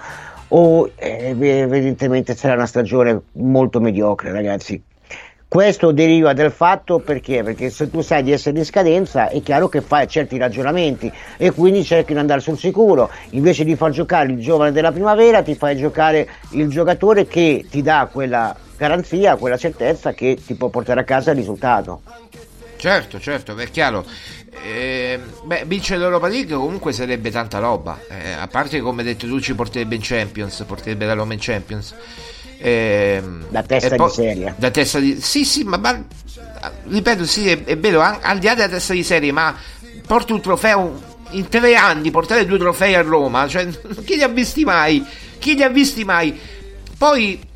o 0.54 0.89
eh, 0.95 1.36
evidentemente 1.38 2.36
sarà 2.36 2.56
una 2.56 2.65
stagione 2.65 3.21
molto 3.34 3.80
mediocre, 3.80 4.32
ragazzi. 4.32 4.82
Questo 5.52 5.92
deriva 5.92 6.32
dal 6.32 6.54
fatto 6.54 7.00
perché? 7.00 7.44
Perché 7.44 7.70
se 7.72 7.90
tu 7.90 8.00
sai 8.00 8.24
di 8.24 8.32
essere 8.32 8.58
in 8.58 8.64
scadenza 8.64 9.28
è 9.28 9.42
chiaro 9.42 9.68
che 9.68 9.82
fai 9.82 10.08
certi 10.08 10.38
ragionamenti 10.38 11.12
e 11.36 11.52
quindi 11.52 11.84
cerchi 11.84 12.14
di 12.14 12.20
andare 12.20 12.40
sul 12.40 12.58
sicuro. 12.58 13.12
Invece 13.32 13.66
di 13.66 13.76
far 13.76 13.92
giocare 13.92 14.32
il 14.32 14.40
giovane 14.40 14.72
della 14.72 14.94
primavera 14.94 15.42
ti 15.42 15.54
fai 15.56 15.76
giocare 15.76 16.26
il 16.52 16.70
giocatore 16.70 17.28
che 17.28 17.66
ti 17.70 17.82
dà 17.82 18.08
quella 18.10 18.56
garanzia, 18.78 19.36
quella 19.36 19.58
certezza 19.58 20.14
che 20.14 20.40
ti 20.42 20.54
può 20.54 20.70
portare 20.70 21.02
a 21.02 21.04
casa 21.04 21.32
il 21.32 21.38
risultato. 21.40 22.02
Certo, 22.78 23.20
certo, 23.20 23.58
è 23.58 23.70
chiaro. 23.70 24.06
Eh, 24.64 25.20
beh, 25.44 25.66
vincere 25.66 26.00
l'Europa 26.00 26.30
League 26.30 26.56
comunque 26.56 26.94
sarebbe 26.94 27.30
tanta 27.30 27.60
roba. 27.60 28.00
Eh, 28.08 28.32
a 28.32 28.48
parte 28.48 28.80
come 28.80 29.04
detto 29.04 29.28
tu, 29.28 29.42
ci 29.42 29.54
porterebbe 29.54 29.96
in 29.96 30.02
Champions, 30.02 30.64
porterebbe 30.66 31.06
la 31.06 31.14
Roma 31.14 31.34
in 31.34 31.40
Champions. 31.42 31.94
Eh, 32.63 33.24
da 33.50 33.63
testa 33.63 33.95
po- 33.95 34.06
di 34.06 34.13
serie. 34.13 34.54
Da 34.56 34.69
testa 34.69 35.00
di... 35.00 35.19
Sì, 35.19 35.43
sì, 35.45 35.63
ma, 35.63 35.78
ma 35.78 36.04
ripeto, 36.88 37.26
sì, 37.26 37.50
è, 37.50 37.63
è 37.63 37.78
vero, 37.78 38.02
al 38.02 38.38
di 38.38 38.45
là 38.45 38.54
della 38.54 38.69
testa 38.69 38.93
di 38.93 39.04
serie, 39.04 39.32
ma 39.32 39.56
porta 40.06 40.34
un 40.34 40.41
trofeo 40.41 41.02
in 41.32 41.47
tre 41.50 41.76
anni, 41.76 42.12
portare 42.12 42.45
due 42.45 42.60
trofei 42.60 42.93
a 42.93 43.02
Roma, 43.02 43.47
cioè, 43.47 43.67
chi 44.06 44.15
li 44.15 44.21
ha 44.21 44.28
visti 44.28 44.63
mai? 44.63 45.04
Chi 45.39 45.56
li 45.56 45.63
ha 45.63 45.69
visti 45.69 46.04
mai? 46.04 46.38
Poi 46.97 47.50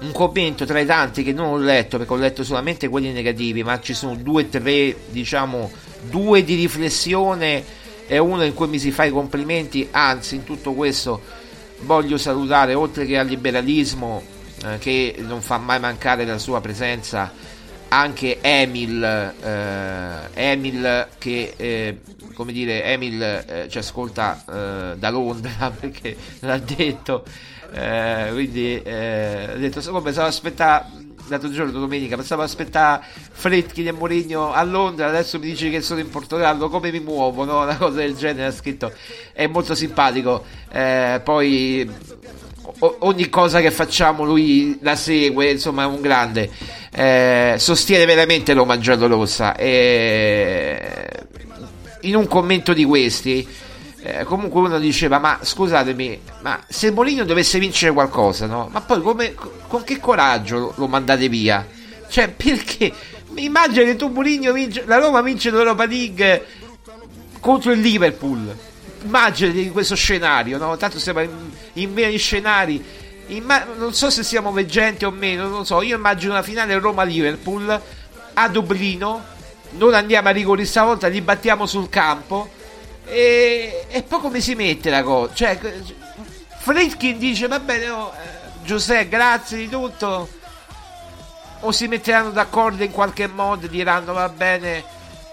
un 0.00 0.10
commento 0.10 0.64
tra 0.64 0.80
i 0.80 0.86
tanti 0.86 1.22
che 1.22 1.32
non 1.32 1.46
ho 1.46 1.56
letto 1.58 1.96
perché 1.96 2.12
ho 2.12 2.16
letto 2.16 2.42
solamente 2.42 2.88
quelli 2.88 3.12
negativi, 3.12 3.62
ma 3.62 3.78
ci 3.78 3.94
sono 3.94 4.16
due, 4.16 4.48
tre, 4.48 4.96
diciamo, 5.10 5.70
due 6.10 6.42
di 6.42 6.56
riflessione 6.56 7.62
e 8.08 8.18
uno 8.18 8.42
in 8.42 8.54
cui 8.54 8.66
mi 8.66 8.80
si 8.80 8.90
fa 8.90 9.04
i 9.04 9.10
complimenti, 9.10 9.86
anzi 9.92 10.34
in 10.34 10.42
tutto 10.42 10.72
questo 10.72 11.41
voglio 11.84 12.18
salutare 12.18 12.74
oltre 12.74 13.06
che 13.06 13.18
al 13.18 13.26
liberalismo 13.26 14.22
eh, 14.64 14.78
che 14.78 15.16
non 15.18 15.40
fa 15.40 15.58
mai 15.58 15.80
mancare 15.80 16.24
la 16.24 16.38
sua 16.38 16.60
presenza 16.60 17.32
anche 17.88 18.38
Emil 18.40 19.02
eh, 19.02 20.28
Emil 20.34 21.08
che 21.18 21.54
eh, 21.56 22.00
come 22.34 22.52
dire 22.52 22.84
Emil 22.84 23.22
eh, 23.22 23.66
ci 23.68 23.78
ascolta 23.78 24.42
eh, 24.48 24.96
da 24.96 25.10
Londra 25.10 25.70
perché 25.78 26.16
l'ha 26.40 26.58
detto 26.58 27.24
eh, 27.72 28.28
quindi 28.32 28.82
ha 28.84 29.56
detto 29.56 29.80
come 29.90 30.12
stavo 30.12 30.28
aspettando 30.28 31.01
l'altro 31.32 31.50
giorno 31.50 31.72
domenica 31.72 32.16
pensavo 32.16 32.42
aspettare 32.42 33.02
Fredkin 33.32 33.88
e 33.88 33.92
Mourinho 33.92 34.52
a 34.52 34.62
Londra 34.62 35.08
adesso 35.08 35.38
mi 35.38 35.46
dice 35.46 35.70
che 35.70 35.80
sono 35.80 36.00
in 36.00 36.10
Portogallo 36.10 36.68
come 36.68 36.90
mi 36.90 37.00
muovo 37.00 37.44
no? 37.44 37.62
una 37.62 37.76
cosa 37.76 37.98
del 37.98 38.14
genere 38.14 38.46
ha 38.46 38.52
scritto. 38.52 38.92
È 39.32 39.46
molto 39.46 39.74
simpatico. 39.74 40.44
Eh, 40.70 41.20
poi 41.24 41.90
o- 42.78 42.96
ogni 43.00 43.28
cosa 43.28 43.60
che 43.60 43.70
facciamo 43.70 44.24
lui 44.24 44.78
la 44.82 44.96
segue 44.96 45.50
insomma 45.50 45.84
è 45.84 45.86
un 45.86 46.00
grande. 46.00 46.50
Eh, 46.92 47.54
sostiene 47.58 48.04
veramente 48.04 48.52
Roma 48.52 48.78
giallo-rossa. 48.78 49.56
E 49.56 51.08
in 52.02 52.16
un 52.16 52.26
commento 52.26 52.72
di 52.72 52.84
questi 52.84 53.46
eh, 54.02 54.24
comunque 54.24 54.60
uno 54.60 54.78
diceva 54.78 55.18
ma 55.18 55.38
scusatemi 55.40 56.20
ma 56.40 56.62
se 56.68 56.90
Molino 56.90 57.24
dovesse 57.24 57.58
vincere 57.58 57.92
qualcosa 57.92 58.46
no? 58.46 58.68
ma 58.72 58.80
poi 58.80 59.00
come, 59.00 59.34
con 59.66 59.84
che 59.84 59.98
coraggio 59.98 60.74
lo, 60.76 60.86
mandate 60.88 61.28
via 61.28 61.66
cioè 62.08 62.28
perché 62.34 62.92
immagina 63.36 63.84
che 63.84 63.96
tu 63.96 64.08
Molino 64.08 64.52
vince 64.52 64.84
la 64.86 64.98
Roma 64.98 65.22
vince 65.22 65.50
l'Europa 65.50 65.86
League 65.86 66.46
contro 67.40 67.72
il 67.72 67.80
Liverpool 67.80 68.54
immaginati 69.04 69.70
questo 69.70 69.94
scenario, 69.94 70.58
no? 70.58 70.76
Tanto 70.76 70.98
siamo 70.98 71.20
in, 71.20 71.50
in 71.74 71.94
di 71.94 72.18
scenari. 72.18 72.82
Imma- 73.28 73.66
non 73.76 73.94
so 73.94 74.10
se 74.10 74.22
siamo 74.22 74.52
veggenti 74.52 75.04
o 75.04 75.10
meno, 75.10 75.48
non 75.48 75.64
so. 75.66 75.82
Io 75.82 75.96
immagino 75.96 76.32
una 76.32 76.42
finale 76.42 76.78
Roma-Liverpool 76.78 77.80
a 78.34 78.48
Dublino. 78.48 79.30
Non 79.70 79.94
andiamo 79.94 80.28
a 80.28 80.32
rigori 80.32 80.66
stavolta, 80.66 81.08
li 81.08 81.20
battiamo 81.20 81.66
sul 81.66 81.88
campo. 81.88 82.50
E, 83.12 83.84
e 83.90 84.02
poi 84.04 84.20
come 84.20 84.40
si 84.40 84.54
mette 84.54 84.88
la 84.88 85.02
cosa? 85.02 85.34
Cioè, 85.34 85.58
Fritkin 86.60 87.18
dice: 87.18 87.46
Va 87.46 87.60
bene, 87.60 87.90
oh, 87.90 88.10
eh, 88.14 88.64
Giuseppe, 88.64 89.08
grazie 89.08 89.58
di 89.58 89.68
tutto. 89.68 90.28
O 91.60 91.72
si 91.72 91.88
metteranno 91.88 92.30
d'accordo 92.30 92.82
in 92.82 92.90
qualche 92.90 93.26
modo, 93.26 93.66
diranno: 93.66 94.14
Va 94.14 94.30
bene, 94.30 94.82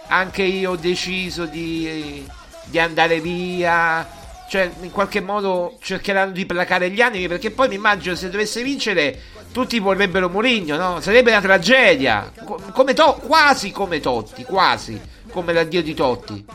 anche 0.07 0.43
io 0.43 0.71
ho 0.71 0.75
deciso 0.75 1.45
di, 1.45 2.27
di 2.65 2.79
andare 2.79 3.21
via 3.21 4.17
cioè 4.49 4.69
in 4.81 4.91
qualche 4.91 5.21
modo 5.21 5.77
cercheranno 5.79 6.31
di 6.31 6.47
placare 6.47 6.89
gli 6.89 7.01
animi 7.01 7.27
perché 7.27 7.51
poi 7.51 7.67
mi 7.67 7.75
immagino 7.75 8.15
se 8.15 8.31
dovesse 8.31 8.63
vincere 8.63 9.21
tutti 9.51 9.77
vorrebbero 9.77 10.27
Mourinho 10.27 10.75
no? 10.75 10.99
sarebbe 11.01 11.29
una 11.29 11.39
tragedia 11.39 12.31
come 12.73 12.95
to- 12.95 13.21
quasi 13.27 13.69
come 13.69 13.99
Totti 13.99 14.43
quasi 14.45 14.99
come 15.29 15.53
l'addio 15.53 15.83
di 15.83 15.93
Totti 15.93 16.45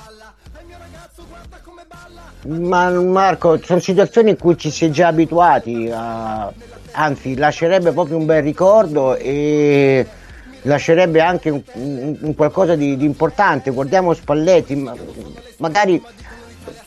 ma 2.46 2.90
Marco 2.90 3.58
sono 3.62 3.80
situazioni 3.80 4.30
in 4.30 4.38
cui 4.38 4.56
ci 4.56 4.70
si 4.70 4.86
è 4.86 4.90
già 4.90 5.08
abituati 5.08 5.90
a... 5.92 6.52
anzi 6.92 7.36
lascerebbe 7.36 7.92
proprio 7.92 8.16
un 8.16 8.26
bel 8.26 8.42
ricordo 8.42 9.16
e 9.16 10.06
lascerebbe 10.62 11.20
anche 11.20 11.50
un, 11.50 11.62
un, 11.72 12.16
un 12.20 12.34
qualcosa 12.34 12.74
di, 12.74 12.96
di, 12.96 13.04
importante. 13.04 13.70
Guardiamo 13.70 14.12
Spalletti 14.12 14.76
ma 14.76 14.94
magari 15.58 16.02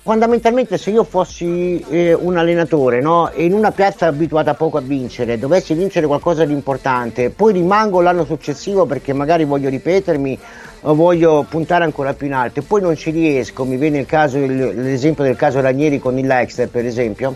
fondamentalmente 0.02 0.78
se 0.78 0.92
io 0.92 1.04
fossi 1.04 1.84
eh, 1.90 2.14
un 2.14 2.38
allenatore 2.38 3.02
no, 3.02 3.30
e 3.32 3.44
in 3.44 3.54
una 3.54 3.72
piazza 3.72 4.08
abituata 4.08 4.54
poco 4.54 4.78
a 4.78 4.82
vincere, 4.82 5.38
dovessi 5.38 5.74
vincere 5.74 6.08
qualcosa 6.08 6.46
di 6.46 6.54
importante, 6.54 7.30
poi 7.30 7.54
rimango 7.54 8.00
l'anno 8.00 8.24
successivo 8.24 8.86
perché 8.86 9.12
magari 9.14 9.44
voglio 9.44 9.70
ripetermi 9.70 10.40
voglio 10.82 11.46
puntare 11.48 11.84
ancora 11.84 12.14
più 12.14 12.28
in 12.28 12.34
alto 12.34 12.60
e 12.60 12.64
poi 12.64 12.82
non 12.82 12.96
ci 12.96 13.12
riesco, 13.12 13.66
mi 13.66 13.78
viene 13.78 14.00
il 14.00 14.06
caso, 14.06 14.38
l'esempio 14.40 15.24
del 15.24 15.36
caso 15.36 15.60
Ranieri 15.60 16.00
con 16.00 16.18
il 16.18 16.26
Leicester 16.26 16.70
per 16.70 16.86
esempio, 16.86 17.36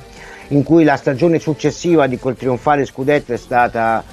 in 0.49 0.63
cui 0.63 0.83
la 0.83 0.95
stagione 0.95 1.39
successiva 1.39 2.07
di 2.07 2.17
quel 2.17 2.35
trionfale 2.35 2.85
scudetto 2.85 3.33
è 3.33 3.37
stata 3.37 4.03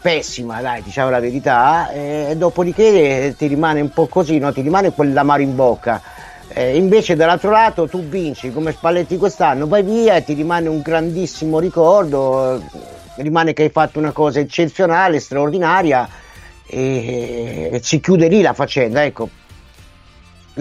pessima, 0.00 0.60
dai, 0.60 0.82
diciamo 0.82 1.10
la 1.10 1.20
verità, 1.20 1.90
e 1.90 2.34
dopodiché 2.36 3.34
ti 3.36 3.46
rimane 3.46 3.80
un 3.80 3.90
po' 3.90 4.06
così, 4.06 4.38
no? 4.38 4.52
ti 4.52 4.62
rimane 4.62 4.92
quell'amaro 4.92 5.42
in 5.42 5.54
bocca 5.54 6.00
eh, 6.52 6.76
invece 6.76 7.14
dall'altro 7.14 7.50
lato 7.50 7.86
tu 7.86 8.02
vinci 8.02 8.52
come 8.52 8.72
Spalletti 8.72 9.16
quest'anno, 9.16 9.68
vai 9.68 9.82
via 9.82 10.16
e 10.16 10.24
ti 10.24 10.34
rimane 10.34 10.68
un 10.68 10.80
grandissimo 10.80 11.60
ricordo, 11.60 12.56
eh, 12.56 13.22
rimane 13.22 13.52
che 13.52 13.62
hai 13.64 13.70
fatto 13.70 14.00
una 14.00 14.10
cosa 14.10 14.40
eccezionale, 14.40 15.20
straordinaria 15.20 16.08
e, 16.70 17.70
e 17.72 17.80
si 17.82 18.00
chiude 18.00 18.28
lì 18.28 18.40
la 18.42 18.52
faccenda, 18.52 19.04
ecco. 19.04 19.28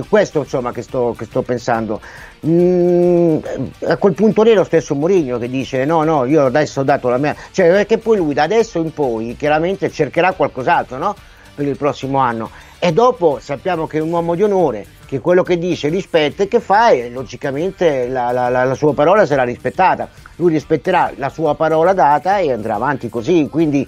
Questo 0.08 0.40
insomma 0.40 0.72
che 0.72 0.82
sto, 0.82 1.16
che 1.18 1.26
sto 1.26 1.42
pensando. 1.42 2.00
Mm, 2.46 3.38
a 3.86 3.98
quel 3.98 4.14
punto 4.14 4.44
lì 4.44 4.54
lo 4.54 4.64
stesso 4.64 4.96
Mourinho 4.96 5.38
che 5.38 5.50
dice 5.50 5.84
no 5.84 6.04
no 6.04 6.24
io 6.24 6.46
adesso 6.46 6.80
ho 6.80 6.84
dato 6.84 7.10
la 7.10 7.18
mia 7.18 7.36
cioè 7.52 7.68
perché 7.68 7.98
poi 7.98 8.16
lui 8.16 8.34
da 8.34 8.44
adesso 8.44 8.80
in 8.80 8.94
poi 8.94 9.36
chiaramente 9.38 9.92
cercherà 9.92 10.32
qualcos'altro 10.32 10.98
no? 10.98 11.16
per 11.54 11.68
il 11.68 11.76
prossimo 11.76 12.20
anno 12.20 12.50
e 12.80 12.94
dopo 12.94 13.40
sappiamo 13.42 13.88
che 13.88 13.98
è 13.98 14.02
un 14.02 14.14
uomo 14.14 14.36
di 14.36 14.44
onore 14.44 14.86
che 15.10 15.20
quello 15.20 15.42
che 15.42 15.58
dice 15.58 15.90
rispetta 15.90 16.44
e 16.44 16.48
che 16.48 16.60
fa 16.60 16.92
e 16.92 17.10
logicamente 17.10 18.08
la, 18.08 18.32
la, 18.32 18.48
la, 18.48 18.64
la, 18.64 18.76
sua 18.76 18.94
parola 18.94 19.26
sarà 19.26 19.42
rispettata. 19.42 20.08
Lui 20.36 20.52
rispetterà 20.52 21.12
la 21.16 21.30
sua 21.30 21.56
parola 21.56 21.94
data 21.94 22.38
e 22.38 22.52
andrà 22.52 22.76
avanti 22.76 23.10
così, 23.10 23.48
quindi 23.50 23.88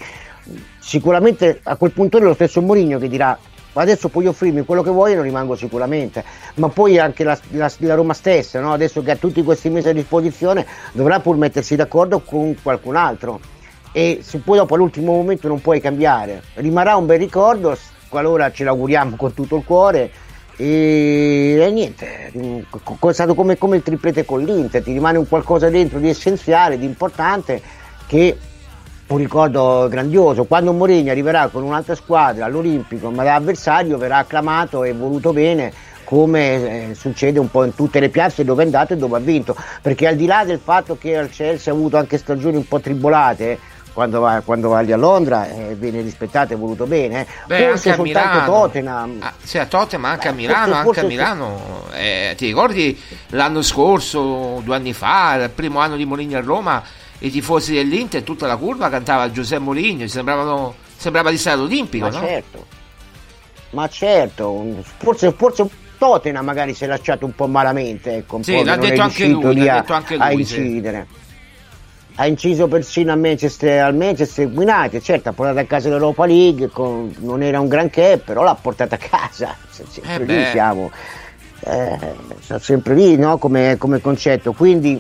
sicuramente 0.80 1.60
a 1.64 1.76
quel 1.76 1.92
punto 1.92 2.18
è 2.18 2.22
lo 2.22 2.34
stesso 2.34 2.62
Mourinho 2.62 3.00
che 3.00 3.08
dirà 3.08 3.38
adesso 3.74 4.10
puoi 4.10 4.28
offrirmi 4.28 4.66
quello 4.66 4.84
che 4.84 4.90
vuoi 4.90 5.14
e 5.14 5.16
non 5.16 5.24
rimango 5.24 5.56
sicuramente, 5.56 6.24
ma 6.56 6.70
poi 6.70 7.00
anche 7.00 7.24
la, 7.24 7.38
la, 7.52 7.72
la 7.78 7.96
Roma 7.96 8.14
stessa, 8.14 8.60
no? 8.60 8.74
adesso 8.74 9.02
che 9.02 9.12
ha 9.12 9.16
tutti 9.16 9.44
questi 9.44 9.70
mesi 9.70 9.90
a 9.90 9.94
disposizione 9.94 10.66
dovrà 10.92 11.20
pur 11.20 11.38
mettersi 11.38 11.76
d'accordo 11.76 12.20
con 12.20 12.56
qualcun 12.62 12.96
altro. 12.96 13.40
E 13.94 14.20
se 14.22 14.38
poi 14.40 14.58
dopo 14.58 14.76
all'ultimo 14.76 15.14
momento 15.14 15.48
non 15.48 15.62
puoi 15.62 15.82
cambiare, 15.82 16.42
rimarrà 16.56 16.96
un 16.96 17.06
bel 17.06 17.20
ricordo, 17.20 17.78
qualora 18.08 18.52
ce 18.52 18.64
l'auguriamo 18.64 19.16
con 19.16 19.34
tutto 19.34 19.58
il 19.58 19.64
cuore. 19.66 20.12
E, 20.56 21.58
e 21.60 21.72
niente, 21.72 22.32
è 22.32 23.14
stato 23.14 23.34
come, 23.34 23.58
come, 23.58 23.78
il 23.78 23.84
triplete 23.84 24.24
con 24.26 24.44
l'Inter, 24.44 24.84
ti 24.84 24.94
rimane 24.94 25.18
un 25.18 25.28
qualcosa 25.28 25.70
dentro 25.70 26.00
di 26.00 26.08
essenziale, 26.08 26.78
di 26.78 26.86
importante 26.86 27.62
che 28.06 28.38
un 29.14 29.18
ricordo 29.18 29.88
grandioso. 29.90 30.46
Quando 30.46 30.72
Mourinho 30.74 31.12
arriverà 31.12 31.48
con 31.48 31.64
un'altra 31.64 31.96
squadra 31.96 32.46
all'Olimpico, 32.46 33.10
ma 33.12 33.24
da 33.24 33.36
avversario 33.36 33.98
verrà 33.98 34.18
acclamato 34.18 34.84
e 34.84 34.94
voluto 34.94 35.34
bene 35.34 35.90
come 36.04 36.90
eh, 36.90 36.96
succede 36.96 37.40
un 37.40 37.50
po' 37.50 37.64
in 37.64 37.74
tutte 37.74 38.02
le 38.02 38.10
piazze 38.10 38.44
dove 38.44 38.64
è 38.64 38.66
andato 38.66 38.94
e 38.94 38.98
dove 38.98 39.18
ha 39.18 39.22
vinto, 39.22 39.56
perché 39.82 40.08
al 40.08 40.16
di 40.16 40.26
là 40.26 40.44
del 40.44 40.60
fatto 40.62 40.98
che 40.98 41.18
al 41.18 41.30
Chelsea 41.30 41.72
ha 41.72 41.76
avuto 41.76 41.96
anche 41.98 42.18
stagioni 42.18 42.58
un 42.58 42.68
po' 42.68 42.82
tribolate, 42.82 43.60
quando 43.94 44.20
va, 44.20 44.42
quando 44.44 44.70
va 44.70 44.80
lì 44.82 44.92
a 44.92 44.98
Londra 44.98 45.50
eh, 45.50 45.76
viene 45.76 46.02
rispettato 46.02 46.54
e 46.54 46.56
voluto 46.56 46.86
bene. 46.86 47.26
Beh, 47.46 47.68
forse 47.70 47.94
soltanto 47.94 48.04
Milano. 48.04 48.46
Tottenham. 48.46 49.18
Ah, 49.20 49.34
sì, 49.42 49.58
a 49.58 49.66
Tottenham, 49.66 50.02
ma 50.02 50.10
anche 50.12 50.28
a 50.28 50.32
Milano. 50.32 50.60
forse, 50.60 50.74
anche 50.74 50.86
forse 50.86 51.00
a 51.00 51.08
Milano. 51.08 51.84
Eh, 51.94 52.34
ti 52.38 52.46
ricordi 52.46 53.02
l'anno 53.30 53.62
scorso, 53.62 54.62
due 54.64 54.76
anni 54.76 54.94
fa, 54.94 55.36
il 55.36 55.50
primo 55.50 55.80
anno 55.80 55.96
di 55.96 56.06
Mourinho 56.06 56.38
a 56.38 56.42
Roma, 56.42 56.84
i 57.24 57.30
tifosi 57.30 57.74
dell'Inter, 57.74 58.24
tutta 58.24 58.48
la 58.48 58.56
curva 58.56 58.90
cantava 58.90 59.32
Giuseppe 59.32 59.62
Mourinho, 59.62 60.08
sembrava 60.08 61.30
di 61.30 61.38
stare 61.38 61.58
all'Olimpico, 61.58 62.06
ma 62.06 62.12
no? 62.12 62.20
certo. 62.20 62.66
Ma 63.72 63.88
certo, 63.88 64.84
forse, 64.98 65.32
forse 65.32 65.70
Tottenham 65.98 66.44
magari 66.44 66.74
si 66.74 66.84
è 66.84 66.88
lasciato 66.88 67.26
un 67.26 67.34
po' 67.36 67.48
malamente, 67.48 68.18
ecco, 68.18 68.38
un 68.38 68.44
sì, 68.44 68.54
po' 68.54 68.64
l'ha 68.64 68.76
detto 68.76 69.02
anche 69.02 69.28
lui, 69.28 69.56
l'ha 69.64 69.76
a, 69.76 69.80
detto 69.82 69.94
anche 69.94 70.16
a 70.16 70.32
lui, 70.32 70.44
sì. 70.44 70.60
incidere. 70.60 71.08
Ha 72.16 72.26
inciso 72.26 72.68
persino 72.68 73.14
a 73.14 73.16
Manchester, 73.16 73.84
al 73.84 73.96
Manchester 73.96 74.48
United, 74.48 75.00
certo 75.02 75.30
ha 75.30 75.34
portato 75.34 75.60
a 75.60 75.64
casa 75.64 75.90
l'Europa 75.90 76.26
League, 76.26 76.70
con- 76.70 77.14
non 77.20 77.42
era 77.44 77.60
un 77.60 77.68
granché, 77.68 78.20
però 78.24 78.44
l'ha 78.44 78.56
portata 78.56 78.96
a 78.96 78.98
casa, 78.98 79.56
Se- 79.70 79.86
sempre 79.90 80.24
Eh 80.24 80.38
lì 80.40 80.46
siamo, 80.48 80.92
eh, 81.62 81.98
sempre 82.60 82.96
lì 82.96 83.16
no? 83.16 83.38
come, 83.38 83.78
come 83.78 84.02
concetto, 84.02 84.52
quindi 84.54 85.00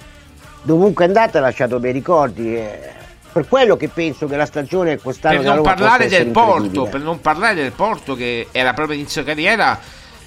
dovunque 0.62 1.06
è 1.06 1.08
andata 1.08 1.38
ha 1.40 1.42
lasciato 1.42 1.80
bei 1.80 1.92
ricordi. 1.92 2.56
eh. 2.56 3.00
Per 3.32 3.48
quello 3.48 3.78
che 3.78 3.88
penso 3.88 4.28
che 4.28 4.36
la 4.36 4.46
stagione 4.46 4.98
quest'anno 5.00 5.38
per 5.42 5.46
non 5.54 5.64
parlare 5.64 6.08
del 6.10 6.28
Porto, 6.28 6.84
per 6.84 7.00
non 7.02 7.22
parlare 7.22 7.56
del 7.56 7.72
Porto 7.72 8.14
che 8.16 8.48
era 8.52 8.74
proprio 8.74 8.98
inizio 8.98 9.24
carriera 9.24 9.80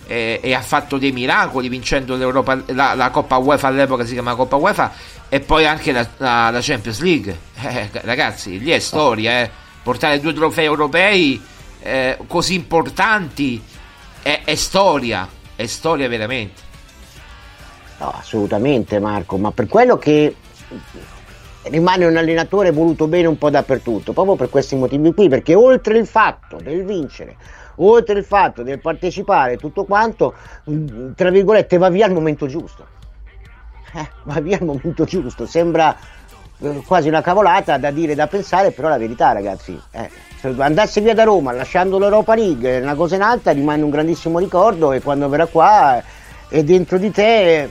eh, 0.07 0.40
e 0.42 0.55
ha 0.55 0.62
fatto 0.62 0.97
dei 0.97 1.12
miracoli 1.12 1.68
vincendo 1.68 2.16
l'Europa- 2.16 2.62
la, 2.68 2.94
la 2.94 3.11
Coppa 3.11 3.37
UEFA 3.37 3.66
all'epoca 3.68 4.07
si 4.07 4.14
chiamava 4.14 4.37
Coppa 4.38 4.57
UEFA 4.57 4.92
e 5.29 5.40
poi 5.40 5.66
anche 5.66 5.92
la, 5.92 6.07
la- 6.16 6.49
la 6.51 6.59
Champions 6.62 7.01
League. 7.01 7.38
Eh, 7.62 7.90
ragazzi, 8.03 8.59
lì 8.59 8.70
è 8.70 8.79
storia, 8.79 9.40
eh. 9.42 9.51
portare 9.83 10.18
due 10.20 10.33
trofei 10.33 10.64
europei 10.64 11.38
eh, 11.83 12.16
così 12.27 12.55
importanti 12.55 13.62
è, 14.23 14.40
è 14.44 14.55
storia, 14.55 15.29
è 15.57 15.66
storia 15.66 16.09
veramente. 16.09 16.62
No, 18.04 18.12
assolutamente 18.14 18.98
Marco, 18.98 19.38
ma 19.38 19.50
per 19.50 19.66
quello 19.66 19.96
che 19.96 20.36
rimane 21.62 22.04
un 22.04 22.18
allenatore 22.18 22.70
voluto 22.70 23.06
bene 23.06 23.26
un 23.28 23.38
po' 23.38 23.48
dappertutto, 23.48 24.12
proprio 24.12 24.34
per 24.34 24.50
questi 24.50 24.76
motivi 24.76 25.14
qui, 25.14 25.30
perché 25.30 25.54
oltre 25.54 25.96
il 25.96 26.06
fatto 26.06 26.58
del 26.62 26.84
vincere, 26.84 27.36
oltre 27.76 28.18
il 28.18 28.24
fatto 28.26 28.62
del 28.62 28.78
partecipare, 28.78 29.56
tutto 29.56 29.84
quanto, 29.84 30.34
tra 31.14 31.30
virgolette, 31.30 31.78
va 31.78 31.88
via 31.88 32.04
al 32.04 32.12
momento 32.12 32.46
giusto. 32.46 32.86
Eh, 33.94 34.06
va 34.24 34.38
via 34.40 34.58
al 34.58 34.66
momento 34.66 35.04
giusto, 35.04 35.46
sembra 35.46 35.96
eh, 36.58 36.82
quasi 36.86 37.09
una 37.09 37.22
cavolata 37.22 37.78
da 37.78 37.90
dire, 37.90 38.14
da 38.14 38.26
pensare, 38.26 38.72
però 38.72 38.88
la 38.88 38.98
verità 38.98 39.32
ragazzi, 39.32 39.80
eh, 39.92 40.11
se 40.38 40.55
andasse 40.59 41.00
via 41.00 41.14
da 41.14 41.24
Roma 41.24 41.52
lasciando 41.52 41.98
l'Europa 41.98 42.34
League, 42.34 42.82
una 42.82 42.96
cosa 42.96 43.14
in 43.14 43.22
alta, 43.22 43.52
rimane 43.52 43.80
un 43.80 43.88
grandissimo 43.88 44.38
ricordo 44.38 44.92
e 44.92 45.00
quando 45.00 45.26
verrà 45.30 45.46
qua 45.46 46.02
è 46.49 46.62
dentro 46.62 46.99
di 46.99 47.11
te 47.11 47.68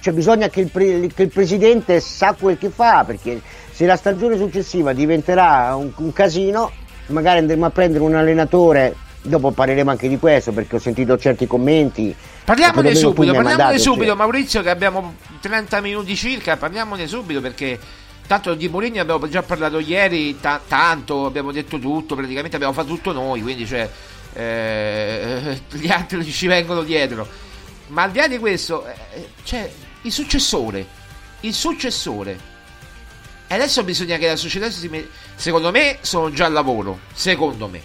cioè 0.00 0.12
bisogna 0.14 0.48
che 0.48 0.60
il, 0.60 0.70
pre- 0.70 1.08
che 1.14 1.22
il 1.22 1.28
presidente 1.28 2.00
sa 2.00 2.34
quel 2.38 2.58
che 2.58 2.70
fa 2.70 3.04
perché 3.04 3.40
se 3.70 3.86
la 3.86 3.96
stagione 3.96 4.36
successiva 4.36 4.92
diventerà 4.92 5.74
un, 5.74 5.92
un 5.96 6.12
casino 6.12 6.70
magari 7.06 7.38
andremo 7.38 7.66
a 7.66 7.70
prendere 7.70 8.04
un 8.04 8.14
allenatore 8.14 8.94
dopo 9.22 9.50
parleremo 9.50 9.90
anche 9.90 10.08
di 10.08 10.18
questo 10.18 10.52
perché 10.52 10.76
ho 10.76 10.80
sentito 10.80 11.18
certi 11.18 11.46
commenti 11.46 12.14
Parliamone 12.48 12.94
subito, 12.94 13.12
parliamone 13.12 13.44
mandato, 13.44 13.78
subito 13.78 14.06
cioè. 14.06 14.16
Maurizio 14.16 14.62
che 14.62 14.70
abbiamo 14.70 15.16
30 15.40 15.80
minuti 15.82 16.16
circa, 16.16 16.56
parliamone 16.56 17.06
subito 17.06 17.42
perché 17.42 17.78
tanto 18.26 18.54
di 18.54 18.68
Mourinho 18.68 19.02
abbiamo 19.02 19.28
già 19.28 19.42
parlato 19.42 19.78
ieri, 19.78 20.40
ta- 20.40 20.60
tanto, 20.66 21.26
abbiamo 21.26 21.52
detto 21.52 21.78
tutto, 21.78 22.14
praticamente 22.14 22.56
abbiamo 22.56 22.72
fatto 22.72 22.88
tutto 22.88 23.12
noi, 23.12 23.42
quindi 23.42 23.66
cioè, 23.66 23.86
eh, 24.32 25.60
gli 25.72 25.88
altri 25.88 26.24
ci 26.24 26.46
vengono 26.46 26.82
dietro. 26.82 27.26
ma 27.88 28.02
al 28.02 28.10
di 28.10 28.18
là 28.18 28.28
di 28.28 28.38
questo, 28.38 28.86
eh, 28.86 29.28
c'è 29.44 29.70
il 30.02 30.12
successore. 30.12 30.86
Il 31.40 31.54
successore. 31.54 32.56
E 33.46 33.54
adesso 33.54 33.82
bisogna 33.84 34.16
che 34.18 34.26
la 34.26 34.36
società 34.36 34.70
si 34.70 34.88
metta. 34.88 35.08
Secondo 35.34 35.70
me 35.70 35.98
sono 36.00 36.30
già 36.30 36.46
al 36.46 36.52
lavoro. 36.52 36.98
Secondo 37.12 37.68
me. 37.68 37.80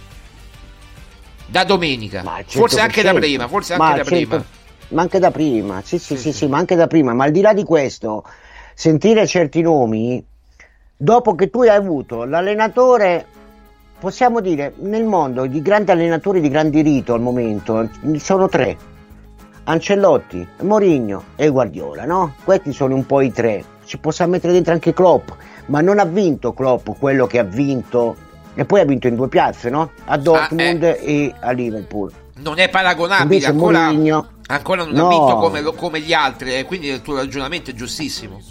Da 1.45 1.63
domenica. 1.63 2.23
Forse 2.45 2.79
anche 2.79 3.01
da 3.01 3.13
prima. 3.13 3.47
Forse 3.47 3.73
anche 3.73 3.85
da 3.85 4.01
al 4.01 4.07
cento- 4.07 4.27
prima. 4.35 4.61
Ma 4.89 5.01
anche 5.01 5.19
da 5.19 5.31
prima, 5.31 5.81
sì 5.83 5.97
sì, 5.97 6.17
sì, 6.17 6.31
sì, 6.31 6.45
ma 6.47 6.57
anche 6.57 6.75
da 6.75 6.87
prima. 6.87 7.13
Ma 7.13 7.23
al 7.23 7.31
di 7.31 7.41
là 7.41 7.53
di 7.53 7.63
questo, 7.63 8.23
sentire 8.75 9.25
certi 9.25 9.61
nomi, 9.61 10.23
dopo 10.95 11.33
che 11.35 11.49
tu 11.49 11.61
hai 11.61 11.69
avuto 11.69 12.25
l'allenatore, 12.25 13.25
possiamo 14.03 14.41
dire, 14.41 14.73
nel 14.79 15.05
mondo 15.05 15.45
di 15.45 15.61
grandi 15.61 15.91
allenatori 15.91 16.41
di 16.41 16.49
grandi 16.49 16.81
rito 16.81 17.13
al 17.13 17.21
momento, 17.21 17.87
sono 18.17 18.49
tre. 18.49 18.75
Ancellotti, 19.63 20.45
Mourinho 20.63 21.23
e 21.37 21.47
Guardiola, 21.47 22.03
no? 22.03 22.33
Questi 22.43 22.73
sono 22.73 22.95
un 22.95 23.05
po' 23.05 23.21
i 23.21 23.31
tre. 23.31 23.63
Ci 23.85 23.97
possiamo 23.99 24.31
mettere 24.31 24.51
dentro 24.51 24.73
anche 24.73 24.93
Klopp, 24.93 25.29
ma 25.67 25.79
non 25.79 25.99
ha 25.99 26.03
vinto 26.05 26.51
Klopp 26.51 26.89
quello 26.99 27.27
che 27.27 27.39
ha 27.39 27.43
vinto 27.43 28.17
e 28.55 28.65
poi 28.65 28.81
ha 28.81 28.85
vinto 28.85 29.07
in 29.07 29.15
due 29.15 29.29
piazze, 29.29 29.69
no? 29.69 29.91
A 30.03 30.17
Dortmund 30.17 30.83
e 30.83 31.33
a 31.39 31.51
Liverpool. 31.51 32.11
Non 32.39 32.59
è 32.59 32.67
paragonabile. 32.67 33.23
Invece 33.35 33.51
Ancora, 33.51 33.85
Mourinho- 33.89 34.27
ancora 34.47 34.83
non 34.83 34.93
No. 34.95 35.05
ha 35.05 35.09
vinto 35.09 35.35
come, 35.37 35.61
come 35.77 35.99
gli 36.01 36.11
altri. 36.11 36.55
E 36.55 36.65
quindi 36.65 36.87
il 36.89 37.01
tuo 37.01 37.15
ragionamento 37.15 37.71
è 37.71 37.73
giustissimo. 37.73 38.41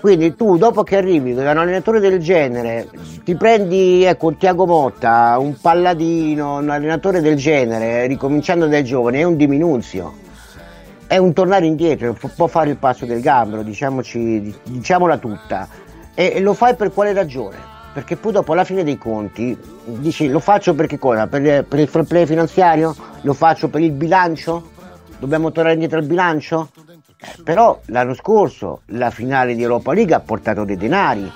Quindi 0.00 0.34
tu 0.34 0.56
dopo 0.56 0.82
che 0.82 0.96
arrivi 0.96 1.34
da 1.34 1.50
un 1.50 1.58
allenatore 1.58 2.00
del 2.00 2.18
genere, 2.18 2.88
ti 3.24 3.34
prendi 3.34 4.04
ecco 4.04 4.34
Tiago 4.34 4.66
Motta, 4.66 5.36
un 5.38 5.56
palladino, 5.60 6.58
un 6.58 6.70
allenatore 6.70 7.20
del 7.20 7.36
genere, 7.36 8.06
ricominciando 8.06 8.66
dai 8.66 8.84
giovani, 8.84 9.18
è 9.18 9.24
un 9.24 9.36
diminuzio. 9.36 10.14
È 11.06 11.16
un 11.18 11.32
tornare 11.32 11.66
indietro, 11.66 12.14
pu- 12.14 12.30
può 12.34 12.46
fare 12.46 12.70
il 12.70 12.76
passo 12.76 13.04
del 13.04 13.20
gambero, 13.20 13.62
diciamoci, 13.62 14.54
diciamola 14.64 15.18
tutta. 15.18 15.68
E, 16.14 16.40
lo 16.40 16.54
fai 16.54 16.74
per 16.74 16.92
quale 16.92 17.12
ragione? 17.12 17.56
Perché 17.92 18.16
poi 18.16 18.32
dopo 18.32 18.52
alla 18.52 18.64
fine 18.64 18.84
dei 18.84 18.96
conti 18.96 19.56
dici 19.84 20.28
lo 20.28 20.40
faccio 20.40 20.74
per 20.74 20.86
che 20.86 20.98
cosa? 20.98 21.26
Per, 21.26 21.64
per 21.64 21.78
il 21.78 21.88
fair 21.88 22.06
play 22.06 22.24
finanziario? 22.24 22.94
Lo 23.20 23.34
faccio 23.34 23.68
per 23.68 23.82
il 23.82 23.92
bilancio? 23.92 24.70
Dobbiamo 25.18 25.52
tornare 25.52 25.74
indietro 25.74 25.98
al 25.98 26.06
bilancio? 26.06 26.70
Eh, 27.24 27.42
però 27.44 27.78
l'anno 27.86 28.14
scorso 28.14 28.80
la 28.86 29.10
finale 29.10 29.54
di 29.54 29.62
Europa 29.62 29.92
League 29.92 30.12
ha 30.12 30.18
portato 30.18 30.64
dei 30.64 30.76
denari, 30.76 31.30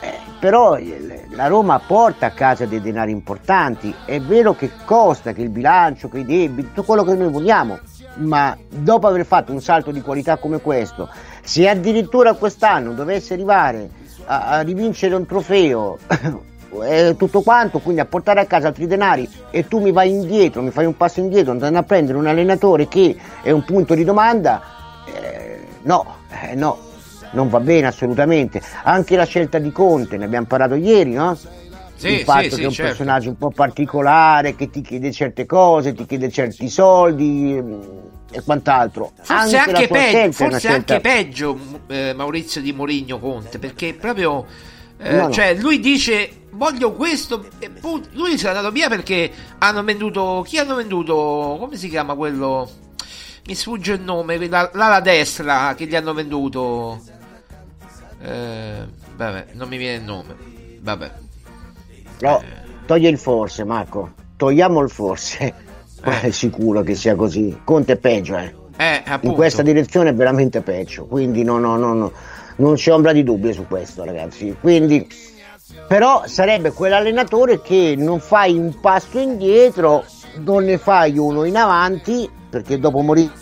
eh, 0.00 0.18
però 0.40 0.74
eh, 0.76 1.26
la 1.30 1.46
Roma 1.46 1.78
porta 1.78 2.26
a 2.26 2.30
casa 2.30 2.66
dei 2.66 2.80
denari 2.80 3.12
importanti, 3.12 3.94
è 4.04 4.20
vero 4.20 4.56
che 4.56 4.72
costa, 4.84 5.32
che 5.32 5.42
il 5.42 5.50
bilancio, 5.50 6.08
che 6.08 6.18
i 6.18 6.24
debiti, 6.24 6.68
tutto 6.68 6.82
quello 6.82 7.04
che 7.04 7.14
noi 7.14 7.30
vogliamo, 7.30 7.78
ma 8.14 8.56
dopo 8.68 9.06
aver 9.06 9.24
fatto 9.24 9.52
un 9.52 9.60
salto 9.60 9.92
di 9.92 10.00
qualità 10.00 10.38
come 10.38 10.60
questo, 10.60 11.08
se 11.40 11.68
addirittura 11.68 12.32
quest'anno 12.32 12.92
dovesse 12.92 13.34
arrivare 13.34 13.88
a, 14.24 14.46
a 14.48 14.60
rivincere 14.62 15.14
un 15.14 15.24
trofeo 15.24 15.98
e 16.84 17.14
tutto 17.16 17.42
quanto, 17.42 17.78
quindi 17.78 18.00
a 18.00 18.06
portare 18.06 18.40
a 18.40 18.46
casa 18.46 18.66
altri 18.66 18.88
denari 18.88 19.30
e 19.52 19.68
tu 19.68 19.78
mi 19.78 19.92
vai 19.92 20.10
indietro, 20.10 20.62
mi 20.62 20.72
fai 20.72 20.84
un 20.84 20.96
passo 20.96 21.20
indietro, 21.20 21.52
andando 21.52 21.78
a 21.78 21.84
prendere 21.84 22.18
un 22.18 22.26
allenatore 22.26 22.88
che 22.88 23.16
è 23.40 23.52
un 23.52 23.64
punto 23.64 23.94
di 23.94 24.02
domanda, 24.02 24.76
eh, 25.14 25.66
no, 25.82 26.16
eh, 26.42 26.54
no, 26.54 26.78
non 27.32 27.48
va 27.48 27.60
bene 27.60 27.86
assolutamente. 27.86 28.60
Anche 28.82 29.16
la 29.16 29.24
scelta 29.24 29.58
di 29.58 29.72
Conte, 29.72 30.16
ne 30.16 30.24
abbiamo 30.24 30.46
parlato 30.46 30.74
ieri, 30.74 31.12
no? 31.12 31.36
Sì, 31.94 32.08
il 32.08 32.20
fatto 32.20 32.42
sì, 32.42 32.48
che 32.50 32.54
sì, 32.54 32.62
è 32.62 32.66
un 32.66 32.72
certo. 32.72 32.90
personaggio 32.90 33.28
un 33.30 33.38
po' 33.38 33.50
particolare, 33.50 34.54
che 34.54 34.70
ti 34.70 34.82
chiede 34.82 35.10
certe 35.10 35.46
cose, 35.46 35.94
ti 35.94 36.06
chiede 36.06 36.30
certi 36.30 36.68
soldi 36.68 37.60
mm, 37.60 37.80
e 38.30 38.42
quant'altro. 38.42 39.12
Forse 39.20 39.56
anche, 39.56 39.88
è 39.88 40.22
una 40.24 40.32
forse 40.32 40.68
anche 40.68 41.00
peggio 41.00 41.58
eh, 41.88 42.12
Maurizio 42.14 42.60
di 42.60 42.72
Mourinho 42.72 43.18
Conte 43.18 43.58
perché 43.58 43.94
proprio 43.94 44.46
eh, 44.98 45.12
No, 45.12 45.22
no. 45.26 45.30
cioè 45.30 45.54
lui 45.54 45.78
dice 45.80 46.46
voglio 46.50 46.92
questo 46.92 47.46
e 47.60 47.70
pu- 47.70 48.02
lui 48.12 48.36
se 48.36 48.44
n'è 48.44 48.48
andato 48.50 48.72
via 48.72 48.88
perché 48.88 49.30
hanno 49.58 49.84
venduto 49.84 50.42
chi 50.44 50.58
hanno 50.58 50.74
venduto 50.74 51.56
come 51.58 51.76
si 51.76 51.88
chiama 51.88 52.14
quello 52.14 52.68
mi 53.48 53.54
sfugge 53.54 53.94
il 53.94 54.02
nome 54.02 54.46
la- 54.46 54.70
l'ala 54.74 55.00
destra 55.00 55.74
che 55.74 55.86
gli 55.86 55.96
hanno 55.96 56.12
venduto 56.12 57.00
eh, 58.20 58.86
vabbè 59.16 59.46
non 59.54 59.68
mi 59.68 59.78
viene 59.78 59.96
il 59.96 60.02
nome 60.02 60.36
vabbè 60.80 61.26
No, 62.20 62.42
togli 62.86 63.06
il 63.06 63.18
forse, 63.18 63.64
Marco. 63.64 64.12
Togliamo 64.36 64.80
il 64.80 64.90
forse. 64.90 65.54
Ma 66.04 66.20
è 66.20 66.30
sicuro 66.30 66.82
che 66.82 66.94
sia 66.94 67.14
così. 67.14 67.60
Conte 67.64 67.94
è 67.94 67.96
peggio, 67.96 68.36
eh. 68.36 68.54
eh 68.76 69.02
In 69.22 69.32
questa 69.32 69.62
direzione 69.62 70.10
è 70.10 70.14
veramente 70.14 70.60
peggio. 70.60 71.06
Quindi 71.06 71.42
no, 71.42 71.58
no, 71.58 71.76
no, 71.76 71.92
no. 71.92 72.12
non 72.56 72.74
c'è 72.74 72.92
ombra 72.92 73.12
di 73.12 73.22
dubbio 73.22 73.52
su 73.52 73.66
questo, 73.66 74.04
ragazzi. 74.04 74.56
Quindi, 74.60 75.06
però 75.86 76.22
sarebbe 76.26 76.72
quell'allenatore 76.72 77.60
che 77.60 77.94
non 77.96 78.20
fai 78.20 78.56
un 78.56 78.78
passo 78.80 79.18
indietro, 79.18 80.04
non 80.38 80.64
ne 80.64 80.78
fai 80.78 81.18
uno 81.18 81.44
in 81.44 81.56
avanti, 81.56 82.28
perché 82.48 82.78
dopo 82.78 83.00
Mourinho 83.00 83.32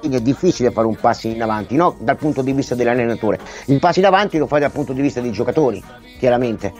è 0.00 0.20
difficile 0.20 0.70
fare 0.70 0.86
un 0.86 0.96
passo 0.96 1.26
in 1.26 1.42
avanti, 1.42 1.74
no? 1.76 1.96
Dal 1.98 2.16
punto 2.16 2.42
di 2.42 2.52
vista 2.52 2.74
dell'allenatore. 2.74 3.38
Il 3.66 3.78
passo 3.78 3.98
in 3.98 4.06
avanti 4.06 4.38
lo 4.38 4.46
fai 4.46 4.60
dal 4.60 4.70
punto 4.70 4.92
di 4.92 5.00
vista 5.00 5.20
dei 5.20 5.32
giocatori, 5.32 5.82
chiaramente. 6.18 6.72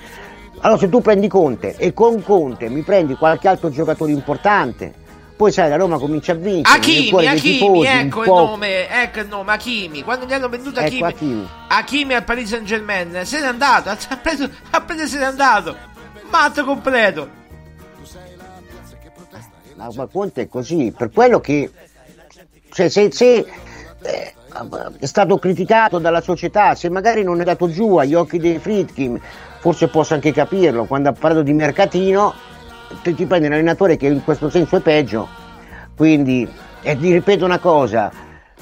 Allora, 0.60 0.78
se 0.78 0.88
tu 0.88 1.00
prendi 1.00 1.28
Conte 1.28 1.76
e 1.76 1.92
con 1.92 2.22
Conte 2.22 2.68
mi 2.68 2.82
prendi 2.82 3.14
qualche 3.14 3.48
altro 3.48 3.70
giocatore 3.70 4.12
importante, 4.12 4.92
poi 5.36 5.52
sai, 5.52 5.68
la 5.68 5.76
Roma 5.76 5.98
comincia 5.98 6.32
a 6.32 6.34
vincere. 6.34 6.80
dei 6.80 7.26
Hakimi, 7.28 7.40
tifosi, 7.40 7.86
ecco 7.86 8.22
il 8.22 8.28
nome, 8.28 8.88
ecco 9.02 9.20
il 9.20 9.28
nome, 9.28 9.52
Hakimi. 9.52 10.02
Quando 10.02 10.26
gli 10.26 10.32
hanno 10.32 10.48
venduto 10.48 10.80
Ecco 10.80 10.86
Hakimi, 10.86 11.02
Hakimi. 11.04 11.48
Hakimi 11.68 12.14
al 12.14 12.24
Paris 12.24 12.48
Saint 12.48 12.64
Germain, 12.64 13.20
se 13.22 13.40
n'è 13.40 13.46
andato, 13.46 13.90
ha 13.90 14.16
preso, 14.20 14.50
ha 14.70 14.80
preso 14.80 15.06
se 15.06 15.18
n'è 15.18 15.24
andato. 15.24 15.76
Matto 16.28 16.64
completo. 16.64 17.37
Ma, 19.78 19.88
ma 19.94 20.06
Conte 20.06 20.42
è 20.42 20.48
così, 20.48 20.92
per 20.96 21.12
quello 21.12 21.38
che 21.38 21.70
cioè, 22.72 22.88
se, 22.88 23.12
se, 23.12 23.46
eh, 24.02 24.34
è 24.98 25.06
stato 25.06 25.38
criticato 25.38 26.00
dalla 26.00 26.20
società, 26.20 26.74
se 26.74 26.90
magari 26.90 27.22
non 27.22 27.40
è 27.40 27.44
dato 27.44 27.70
giù 27.70 27.96
agli 27.96 28.14
occhi 28.14 28.38
dei 28.38 28.58
Fritkin, 28.58 29.20
forse 29.60 29.86
posso 29.86 30.14
anche 30.14 30.32
capirlo, 30.32 30.86
quando 30.86 31.10
ha 31.10 31.12
parlato 31.12 31.44
di 31.44 31.52
mercatino, 31.52 32.34
ti, 33.02 33.14
ti 33.14 33.24
prendi 33.24 33.46
un 33.46 33.52
allenatore 33.52 33.96
che 33.96 34.08
in 34.08 34.24
questo 34.24 34.50
senso 34.50 34.78
è 34.78 34.80
peggio, 34.80 35.28
quindi 35.96 36.48
e 36.82 36.98
ti 36.98 37.12
ripeto 37.12 37.44
una 37.44 37.60
cosa, 37.60 38.10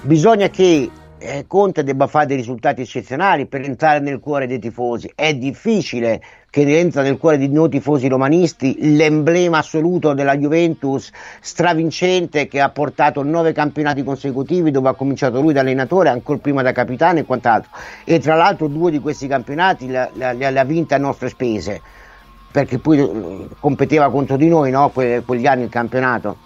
bisogna 0.03 0.51
che 0.51 0.91
eh, 1.17 1.45
Conte 1.47 1.83
debba 1.83 2.09
fare 2.09 2.27
dei 2.27 2.37
risultati 2.37 2.83
eccezionali 2.83 3.47
per 3.47 3.63
entrare 3.63 4.01
nel 4.01 4.21
cuore 4.21 4.47
dei 4.47 4.59
tifosi, 4.59 5.11
è 5.15 5.35
difficile 5.35 6.21
che 6.65 6.79
entra 6.79 7.03
nel 7.03 7.19
cuore 7.19 7.37
di 7.37 7.49
noi 7.49 7.69
tifosi 7.69 8.09
romanisti 8.09 8.77
l'emblema 8.97 9.59
assoluto 9.59 10.15
della 10.15 10.39
Juventus 10.39 11.11
stravincente 11.39 12.49
che 12.49 12.63
ha 12.63 12.71
portato 12.71 13.23
nove 13.23 13.53
campionati 13.53 14.03
consecutivi 14.03 14.71
dove 14.71 14.89
ha 14.89 14.95
cominciato 14.95 15.43
lui 15.43 15.53
da 15.53 15.61
allenatore, 15.61 16.09
ancora 16.09 16.39
prima 16.39 16.63
da 16.63 16.73
capitano 16.73 17.19
e 17.19 17.25
quant'altro 17.27 17.71
e 18.05 18.19
tra 18.21 18.37
l'altro 18.37 18.69
due 18.69 18.91
di 18.91 19.01
questi 19.01 19.27
campionati 19.27 19.87
li 19.87 19.97
ha- 19.97 20.65
vinti 20.65 20.95
a 20.95 20.99
nostre 20.99 21.29
spese 21.29 21.83
perché 22.51 22.79
poi 22.79 23.01
eh, 23.01 23.49
competeva 23.61 24.11
contro 24.11 24.39
di 24.39 24.49
noi 24.49 24.71
no? 24.71 24.89
Que- 24.89 25.23
quegli 25.27 25.47
anni 25.47 25.65
il 25.65 25.69
campionato 25.69 26.37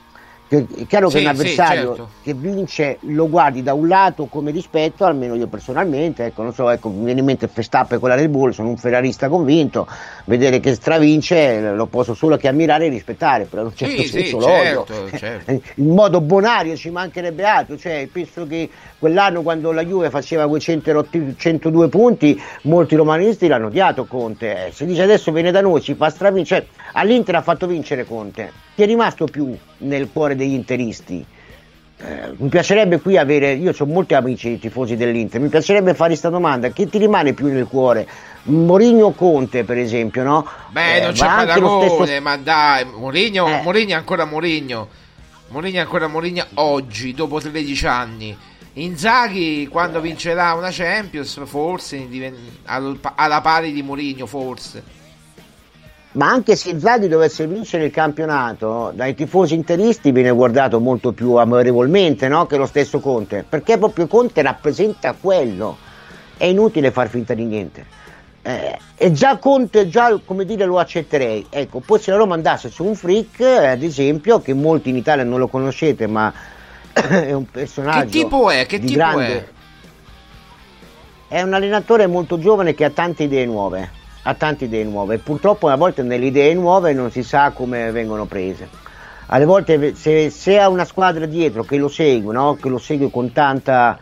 è 0.56 0.86
chiaro 0.88 1.08
Sì, 1.08 1.18
che 1.22 1.28
un 1.28 1.34
sì, 1.36 1.40
avversario 1.40 1.86
certo. 1.94 2.08
che 2.24 2.34
vince 2.34 2.98
lo 3.02 3.28
guardi 3.28 3.62
da 3.62 3.72
un 3.72 3.86
lato 3.86 4.24
come 4.26 4.50
rispetto, 4.50 5.04
almeno 5.04 5.36
io 5.36 5.46
personalmente, 5.46 6.24
ecco, 6.24 6.42
non 6.42 6.52
so, 6.52 6.68
ecco, 6.70 6.88
mi 6.88 7.04
viene 7.04 7.20
in 7.20 7.26
mente 7.26 7.48
Verstappen 7.52 8.00
con 8.00 8.08
la 8.08 8.16
Red 8.16 8.28
Bull, 8.30 8.50
sono 8.50 8.68
un 8.68 8.76
ferrarista 8.76 9.28
convinto, 9.28 9.86
vedere 10.24 10.58
che 10.58 10.74
stravince 10.74 11.60
lo 11.72 11.86
posso 11.86 12.14
solo 12.14 12.36
che 12.36 12.48
ammirare 12.48 12.86
e 12.86 12.88
rispettare, 12.88 13.44
però 13.44 13.62
in 13.62 13.68
un 13.68 13.76
certo 13.76 14.02
Sì, 14.02 14.08
sì, 14.08 14.12
senso 14.24 14.36
odio. 14.38 14.84
certo, 14.86 15.10
certo. 15.16 15.50
In 15.76 15.94
modo 15.94 16.20
bonario 16.20 16.74
ci 16.76 16.90
mancherebbe 16.90 17.44
altro, 17.44 17.78
cioè 17.78 18.08
penso 18.10 18.44
che 18.46 18.68
quell'anno 18.98 19.42
quando 19.42 19.70
la 19.70 19.84
Juve 19.84 20.10
faceva 20.10 20.48
quei 20.48 20.60
108 20.60 21.18
102 21.36 21.88
punti, 21.88 22.40
molti 22.62 22.96
romanisti 22.96 23.46
l'hanno 23.46 23.66
odiato 23.66 24.04
Conte, 24.04 24.66
eh. 24.66 24.72
si 24.72 24.84
dice 24.84 25.02
adesso 25.02 25.30
viene 25.30 25.52
da 25.52 25.60
noi, 25.60 25.80
ci 25.80 25.94
fa 25.94 26.10
stravincere, 26.10 26.66
cioè, 26.74 26.82
all'Inter 26.94 27.36
ha 27.36 27.42
fatto 27.42 27.66
vincere 27.68 28.04
Conte, 28.04 28.50
chi 28.80 28.86
è 28.86 28.88
rimasto 28.88 29.26
più 29.26 29.54
nel 29.78 30.08
cuore 30.10 30.34
degli 30.36 30.54
interisti? 30.54 31.22
Eh, 31.98 32.32
mi 32.38 32.48
piacerebbe 32.48 32.98
qui 32.98 33.18
avere, 33.18 33.52
io 33.52 33.74
ho 33.78 33.84
molti 33.84 34.14
amici 34.14 34.58
tifosi 34.58 34.96
dell'Inter, 34.96 35.38
mi 35.38 35.50
piacerebbe 35.50 35.92
fare 35.92 36.08
questa 36.10 36.30
domanda, 36.30 36.70
chi 36.70 36.88
ti 36.88 36.96
rimane 36.96 37.34
più 37.34 37.48
nel 37.48 37.66
cuore? 37.66 38.08
Mourinho 38.44 39.10
Conte 39.10 39.64
per 39.64 39.76
esempio, 39.76 40.22
no? 40.22 40.46
Beh, 40.70 40.96
Eh, 40.96 41.00
non 41.02 41.12
c'è 41.12 41.26
paragone, 41.26 41.88
stesso- 41.90 42.22
ma 42.22 42.36
dai, 42.38 42.86
Mourinho, 42.86 43.46
Eh. 43.48 43.60
Mourinho 43.62 43.90
è 43.90 43.94
ancora 43.96 44.24
Mourinho. 44.24 44.88
Mourinho 45.48 45.76
è 45.76 45.80
ancora 45.80 46.06
Mourinho 46.08 46.46
oggi, 46.54 47.12
dopo 47.12 47.38
13 47.38 47.86
anni. 47.86 48.34
Inzaghi, 48.74 49.68
quando 49.70 50.00
vincerà 50.00 50.54
una 50.54 50.70
Champions, 50.70 51.38
forse 51.44 52.08
alla 52.64 53.40
pari 53.42 53.72
di 53.72 53.82
Mourinho, 53.82 54.24
forse. 54.24 54.82
Ma 56.12 56.28
anche 56.28 56.56
se 56.56 56.70
Inzaghi 56.70 57.06
dovesse 57.06 57.46
vincere 57.46 57.84
il 57.84 57.92
campionato, 57.92 58.90
dai 58.94 59.14
tifosi 59.14 59.54
interisti 59.54 60.10
viene 60.10 60.30
guardato 60.30 60.80
molto 60.80 61.12
più 61.12 61.34
amorevolmente 61.34 62.26
no? 62.26 62.46
che 62.46 62.56
lo 62.56 62.66
stesso 62.66 62.98
Conte, 62.98 63.44
perché 63.48 63.78
proprio 63.78 64.08
Conte 64.08 64.42
rappresenta 64.42 65.14
quello. 65.18 65.76
È 66.36 66.46
inutile 66.46 66.90
far 66.90 67.08
finta 67.08 67.34
di 67.34 67.44
niente. 67.44 67.86
Eh, 68.42 68.78
e 68.96 69.12
già 69.12 69.36
Conte, 69.36 69.88
già 69.88 70.18
come 70.24 70.44
dire, 70.46 70.64
lo 70.64 70.78
accetterei. 70.78 71.46
Ecco, 71.50 71.80
poi 71.80 72.00
se 72.00 72.10
la 72.10 72.16
Roma 72.16 72.34
andasse 72.34 72.70
su 72.70 72.84
un 72.84 72.94
freak, 72.94 73.40
eh, 73.40 73.66
ad 73.68 73.82
esempio, 73.82 74.40
che 74.40 74.54
molti 74.54 74.88
in 74.88 74.96
Italia 74.96 75.22
non 75.22 75.38
lo 75.38 75.48
conoscete, 75.48 76.06
ma 76.06 76.32
è 76.92 77.32
un 77.32 77.44
personaggio. 77.48 78.06
Che 78.06 78.10
tipo 78.10 78.50
è? 78.50 78.66
Che 78.66 78.78
tipo 78.80 78.92
grande... 78.94 79.48
è? 81.28 81.36
È 81.36 81.42
un 81.42 81.52
allenatore 81.52 82.06
molto 82.06 82.38
giovane 82.38 82.74
che 82.74 82.84
ha 82.84 82.90
tante 82.90 83.24
idee 83.24 83.44
nuove 83.44 83.98
ha 84.30 84.34
tante 84.34 84.64
idee 84.64 84.84
nuove. 84.84 85.18
Purtroppo 85.18 85.68
a 85.68 85.76
volte 85.76 86.02
nelle 86.02 86.26
idee 86.26 86.54
nuove 86.54 86.92
non 86.92 87.10
si 87.10 87.22
sa 87.22 87.50
come 87.50 87.90
vengono 87.90 88.24
prese. 88.24 88.68
Alle 89.26 89.44
volte 89.44 89.94
se, 89.94 90.30
se 90.30 90.58
ha 90.58 90.68
una 90.68 90.84
squadra 90.84 91.26
dietro 91.26 91.62
che 91.62 91.76
lo 91.76 91.88
segue, 91.88 92.32
no? 92.32 92.54
che 92.54 92.68
lo 92.68 92.78
segue 92.78 93.10
con 93.10 93.32
tanta, 93.32 93.98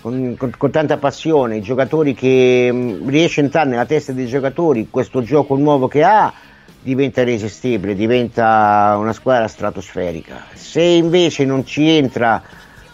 con, 0.00 0.34
con, 0.36 0.52
con 0.56 0.70
tanta 0.70 0.96
passione, 0.96 1.56
i 1.56 1.62
giocatori 1.62 2.14
che 2.14 2.70
mh, 2.72 3.08
riesce 3.08 3.40
a 3.40 3.44
entrare 3.44 3.68
nella 3.68 3.86
testa 3.86 4.12
dei 4.12 4.26
giocatori, 4.26 4.88
questo 4.90 5.22
gioco 5.22 5.56
nuovo 5.56 5.88
che 5.88 6.04
ha 6.04 6.32
diventa 6.82 7.20
irresistibile, 7.20 7.94
diventa 7.94 8.96
una 8.98 9.12
squadra 9.12 9.48
stratosferica. 9.48 10.44
Se 10.54 10.80
invece 10.80 11.44
non 11.44 11.66
ci 11.66 11.88
entra 11.88 12.42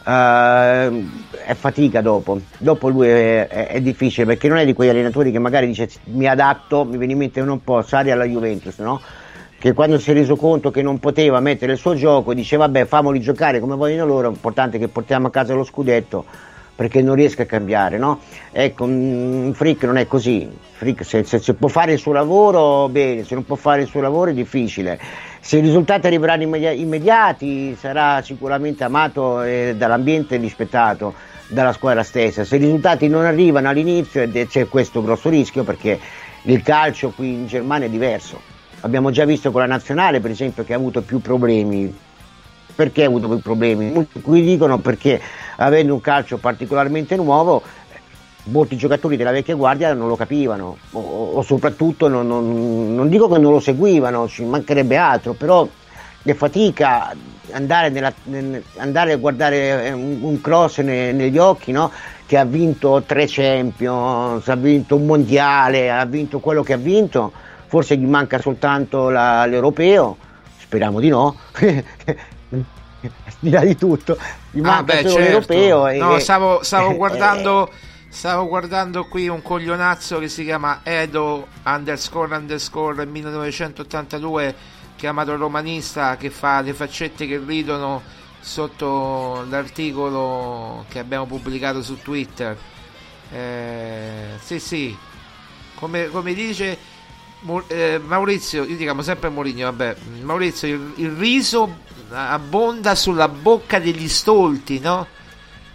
Uh, 0.06 1.04
è 1.44 1.54
fatica 1.54 2.00
dopo. 2.00 2.38
Dopo 2.58 2.88
lui 2.88 3.08
è, 3.08 3.48
è, 3.48 3.66
è, 3.66 3.80
difficile 3.80 4.24
perché 4.24 4.46
non 4.46 4.58
è 4.58 4.64
di 4.64 4.72
quegli 4.72 4.90
allenatori 4.90 5.32
che 5.32 5.40
magari 5.40 5.66
dice 5.66 5.88
mi 6.04 6.28
adatto, 6.28 6.84
mi 6.84 6.96
viene 6.96 7.14
in 7.14 7.18
mente 7.18 7.40
un 7.40 7.64
po' 7.64 7.82
Sari 7.82 8.12
alla 8.12 8.24
Juventus, 8.24 8.78
no? 8.78 9.00
Che 9.58 9.72
quando 9.72 9.98
si 9.98 10.12
è 10.12 10.14
reso 10.14 10.36
conto 10.36 10.70
che 10.70 10.80
non 10.80 11.00
poteva 11.00 11.40
mettere 11.40 11.72
il 11.72 11.78
suo 11.78 11.96
gioco 11.96 12.34
dice 12.34 12.56
vabbè 12.56 12.84
famoli 12.84 13.18
giocare 13.18 13.58
come 13.58 13.74
vogliono 13.74 14.06
loro, 14.06 14.28
l'importante 14.28 14.76
è 14.76 14.80
che 14.80 14.86
portiamo 14.86 15.26
a 15.26 15.30
casa 15.30 15.54
lo 15.54 15.64
scudetto 15.64 16.24
perché 16.76 17.02
non 17.02 17.16
riesco 17.16 17.42
a 17.42 17.46
cambiare, 17.46 17.98
no? 17.98 18.20
Ecco, 18.52 18.84
un 18.84 19.50
freak 19.54 19.82
non 19.84 19.96
è 19.96 20.06
così. 20.06 20.48
Freak 20.70 21.04
se, 21.04 21.24
se, 21.24 21.40
se 21.40 21.54
può 21.54 21.66
fare 21.66 21.94
il 21.94 21.98
suo 21.98 22.12
lavoro 22.12 22.88
bene, 22.88 23.24
se 23.24 23.34
non 23.34 23.44
può 23.44 23.56
fare 23.56 23.80
il 23.82 23.88
suo 23.88 24.02
lavoro 24.02 24.30
è 24.30 24.34
difficile 24.34 25.00
se 25.46 25.58
i 25.58 25.60
risultati 25.60 26.08
arriveranno 26.08 26.42
immedi- 26.42 26.80
immediati 26.80 27.76
sarà 27.78 28.20
sicuramente 28.20 28.82
amato 28.82 29.42
dall'ambiente 29.76 30.34
e 30.34 30.38
rispettato 30.38 31.14
dalla 31.46 31.72
squadra 31.72 32.02
stessa. 32.02 32.42
Se 32.42 32.56
i 32.56 32.58
risultati 32.58 33.06
non 33.06 33.24
arrivano 33.24 33.68
all'inizio 33.68 34.28
c'è 34.28 34.66
questo 34.66 35.02
grosso 35.02 35.28
rischio 35.28 35.62
perché 35.62 36.00
il 36.42 36.62
calcio 36.62 37.10
qui 37.10 37.28
in 37.28 37.46
Germania 37.46 37.86
è 37.86 37.90
diverso. 37.90 38.40
Abbiamo 38.80 39.12
già 39.12 39.24
visto 39.24 39.52
con 39.52 39.60
la 39.60 39.68
nazionale 39.68 40.18
per 40.18 40.32
esempio 40.32 40.64
che 40.64 40.72
ha 40.72 40.76
avuto 40.76 41.02
più 41.02 41.20
problemi. 41.20 41.96
Perché 42.74 43.04
ha 43.04 43.06
avuto 43.06 43.28
più 43.28 43.38
problemi? 43.38 43.92
Molti 43.92 44.20
qui 44.20 44.42
dicono 44.42 44.78
perché 44.78 45.20
avendo 45.58 45.94
un 45.94 46.00
calcio 46.00 46.38
particolarmente 46.38 47.14
nuovo 47.14 47.62
molti 48.46 48.76
giocatori 48.76 49.16
della 49.16 49.30
vecchia 49.30 49.54
guardia 49.54 49.92
non 49.92 50.08
lo 50.08 50.16
capivano 50.16 50.76
o, 50.92 51.00
o 51.34 51.42
soprattutto 51.42 52.08
non, 52.08 52.26
non, 52.26 52.94
non, 52.94 53.08
dico 53.08 53.28
che 53.28 53.38
non 53.38 53.52
lo 53.52 53.60
seguivano, 53.60 54.28
ci 54.28 54.44
mancherebbe 54.44 54.96
altro, 54.96 55.32
però 55.32 55.68
è 56.22 56.34
fatica 56.34 57.14
andare, 57.52 57.90
nella, 57.90 58.12
andare 58.76 59.12
a 59.12 59.16
guardare 59.16 59.90
un, 59.92 60.18
un 60.20 60.40
cross 60.40 60.78
ne, 60.80 61.12
negli 61.12 61.38
occhi 61.38 61.72
no? 61.72 61.90
che 62.26 62.36
ha 62.36 62.44
vinto 62.44 63.02
tre 63.06 63.26
Champions, 63.28 64.48
ha 64.48 64.56
vinto 64.56 64.96
un 64.96 65.06
mondiale, 65.06 65.90
ha 65.90 66.04
vinto 66.04 66.40
quello 66.40 66.62
che 66.62 66.72
ha 66.72 66.78
vinto, 66.78 67.32
forse 67.66 67.96
gli 67.96 68.06
manca 68.06 68.40
soltanto 68.40 69.10
la, 69.10 69.46
l'europeo, 69.46 70.16
speriamo 70.58 70.98
di 70.98 71.08
no. 71.08 71.36
di 73.38 73.50
là 73.50 73.60
di 73.60 73.76
tutto, 73.76 74.18
gli 74.50 74.58
ah, 74.58 74.62
manca 74.62 74.94
beh, 74.94 75.08
solo 75.08 75.24
certo. 75.24 75.52
l'europeo. 75.52 75.88
E, 75.88 75.98
no, 75.98 76.18
stavo, 76.18 76.62
stavo 76.62 76.90
eh, 76.94 76.96
guardando 76.96 77.70
Stavo 78.16 78.48
guardando 78.48 79.04
qui 79.04 79.28
un 79.28 79.42
coglionazzo 79.42 80.18
che 80.18 80.30
si 80.30 80.42
chiama 80.42 80.80
Edo 80.84 81.48
underscore 81.66 82.34
underscore 82.34 83.04
1982 83.04 84.54
chiamato 84.96 85.36
romanista 85.36 86.16
che 86.16 86.30
fa 86.30 86.62
le 86.62 86.72
faccette 86.72 87.26
che 87.26 87.36
ridono 87.36 88.02
sotto 88.40 89.44
l'articolo 89.50 90.86
che 90.88 90.98
abbiamo 90.98 91.26
pubblicato 91.26 91.82
su 91.82 91.98
Twitter. 91.98 92.56
Eh, 93.30 94.38
sì, 94.42 94.60
sì, 94.60 94.96
come, 95.74 96.08
come 96.08 96.32
dice 96.32 96.78
eh, 97.66 98.00
Maurizio, 98.02 98.64
io 98.64 98.76
diciamo 98.78 99.02
sempre 99.02 99.28
Mourinho, 99.28 99.66
vabbè, 99.70 99.96
Maurizio, 100.22 100.68
il, 100.68 100.92
il 100.96 101.10
riso 101.10 101.80
abbonda 102.08 102.94
sulla 102.94 103.28
bocca 103.28 103.78
degli 103.78 104.08
stolti, 104.08 104.78
no? 104.78 105.06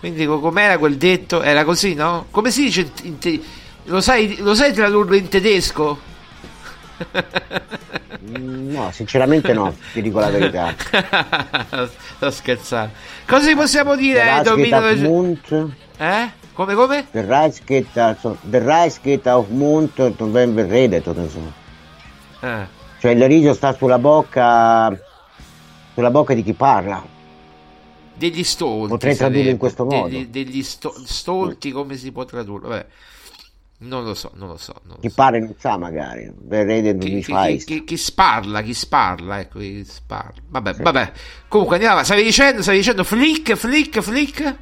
Quindi 0.02 0.26
com'era 0.26 0.80
quel 0.80 0.98
detto? 0.98 1.44
Era 1.44 1.64
così, 1.64 1.94
no? 1.94 2.26
Come 2.32 2.50
si 2.50 2.64
dice? 2.64 2.92
In 3.04 3.20
te- 3.20 3.40
lo, 3.84 4.02
sai, 4.02 4.36
lo 4.40 4.56
sai 4.56 4.74
tradurlo 4.74 5.16
in 5.16 5.28
tedesco? 5.28 6.00
Mm, 8.24 8.72
no, 8.72 8.92
sinceramente 8.92 9.54
no, 9.54 9.72
ti 9.94 10.02
dico 10.02 10.20
la 10.20 10.30
verità. 10.30 10.74
Sto 12.16 12.32
scherzando. 12.32 12.94
Cosa 13.28 13.56
possiamo 13.56 13.96
dire? 13.96 14.28
Auf 14.28 14.96
Mund. 14.98 15.74
Eh? 15.98 16.30
Come 16.54 16.74
come? 16.74 17.06
Der 17.12 17.28
Reis 17.28 17.62
geht, 17.64 17.96
also, 17.96 18.38
der 18.42 18.66
Reis 18.66 19.00
geht 19.00 19.28
auf 19.28 19.50
Mund 19.50 20.00
und 20.00 20.34
wenn 20.34 20.56
wir 20.56 20.68
redet 20.68 21.08
oder 21.08 21.28
so. 21.28 21.42
Eh. 22.42 22.66
Cioè 23.00 23.12
il 23.12 23.24
riso 23.26 23.54
sta 23.54 23.74
sulla 23.74 24.00
bocca 24.00 24.92
sulla 25.94 26.10
bocca 26.10 26.34
di 26.34 26.42
chi 26.42 26.54
parla. 26.54 27.11
Degli 28.30 28.44
stolti. 28.44 28.90
Potrei 28.90 29.16
tradurlo 29.16 29.50
in 29.50 29.58
questo 29.58 29.84
modo. 29.84 30.08
Degli, 30.08 30.28
degli 30.28 30.62
sto- 30.62 30.94
stolti, 31.06 31.72
come 31.72 31.96
si 31.98 32.12
può 32.12 32.24
tradurre? 32.24 32.68
Vabbè. 32.68 32.86
Non 33.80 34.04
lo 34.04 34.14
so, 34.14 34.30
non 34.36 34.48
lo 34.48 34.58
so. 34.58 34.76
Non 34.84 34.98
chi 35.00 35.08
lo 35.08 35.10
so. 35.10 35.16
pare 35.16 35.40
non 35.40 35.56
sa 35.58 35.76
magari. 35.76 36.32
Chi, 36.48 36.98
chi, 37.00 37.22
chi, 37.22 37.58
chi, 37.66 37.84
chi 37.84 37.98
sparla, 37.98 38.62
chi 38.62 38.76
sparla, 38.76 39.40
ecco, 39.40 39.58
chi 39.58 39.84
sparla. 39.84 40.42
Vabbè, 40.50 40.74
sì. 40.76 40.82
vabbè. 40.84 41.12
Comunque 41.48 41.78
andiamo. 41.78 42.04
Stavi 42.04 42.22
dicendo, 42.22 42.62
stavi 42.62 42.78
dicendo 42.78 43.04
flick, 43.04 43.56
flick, 43.56 44.00
flick? 44.02 44.56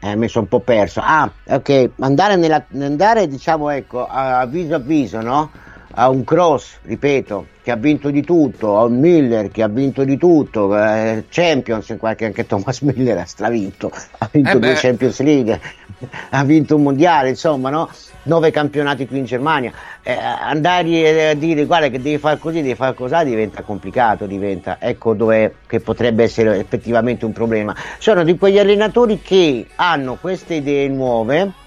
Eh, 0.00 0.16
mi 0.16 0.28
sono 0.28 0.44
un 0.44 0.48
po' 0.48 0.60
perso. 0.60 1.02
Ah, 1.04 1.30
ok. 1.46 1.90
Andare, 1.98 2.36
nella, 2.36 2.64
andare 2.72 3.28
diciamo, 3.28 3.68
ecco, 3.68 4.06
a 4.06 4.46
viso 4.46 4.74
a 4.76 4.78
viso, 4.78 5.20
no? 5.20 5.50
A 6.00 6.08
un 6.10 6.22
cross, 6.22 6.76
ripeto, 6.82 7.46
che 7.60 7.72
ha 7.72 7.76
vinto 7.76 8.10
di 8.10 8.22
tutto, 8.22 8.78
a 8.78 8.84
un 8.84 9.00
Miller 9.00 9.50
che 9.50 9.64
ha 9.64 9.68
vinto 9.68 10.04
di 10.04 10.16
tutto, 10.16 10.78
eh, 10.78 11.24
Champions, 11.28 11.88
in 11.88 11.98
qualche 11.98 12.24
anche 12.24 12.46
Thomas 12.46 12.82
Miller 12.82 13.18
ha 13.18 13.24
stravinto, 13.24 13.90
ha 14.18 14.28
vinto 14.30 14.50
Eh 14.56 14.60
due. 14.60 14.74
Champions 14.74 15.20
League, 15.20 15.60
ha 16.30 16.44
vinto 16.44 16.76
un 16.76 16.84
mondiale, 16.84 17.30
insomma, 17.30 17.70
no? 17.70 17.90
nove 18.28 18.52
campionati 18.52 19.08
qui 19.08 19.18
in 19.18 19.24
Germania. 19.24 19.72
Eh, 20.04 20.12
andare 20.14 21.30
a 21.30 21.34
dire 21.34 21.64
guarda 21.64 21.88
che 21.88 22.00
devi 22.00 22.18
fare 22.18 22.38
così, 22.38 22.62
devi 22.62 22.76
fare 22.76 22.94
così, 22.94 23.24
diventa 23.24 23.62
complicato, 23.62 24.26
diventa, 24.26 24.76
ecco 24.78 25.14
dove 25.14 25.56
che 25.66 25.80
potrebbe 25.80 26.22
essere 26.22 26.60
effettivamente 26.60 27.24
un 27.24 27.32
problema. 27.32 27.74
Sono 27.98 28.22
di 28.22 28.38
quegli 28.38 28.58
allenatori 28.58 29.20
che 29.20 29.66
hanno 29.74 30.16
queste 30.20 30.54
idee 30.54 30.88
nuove 30.88 31.66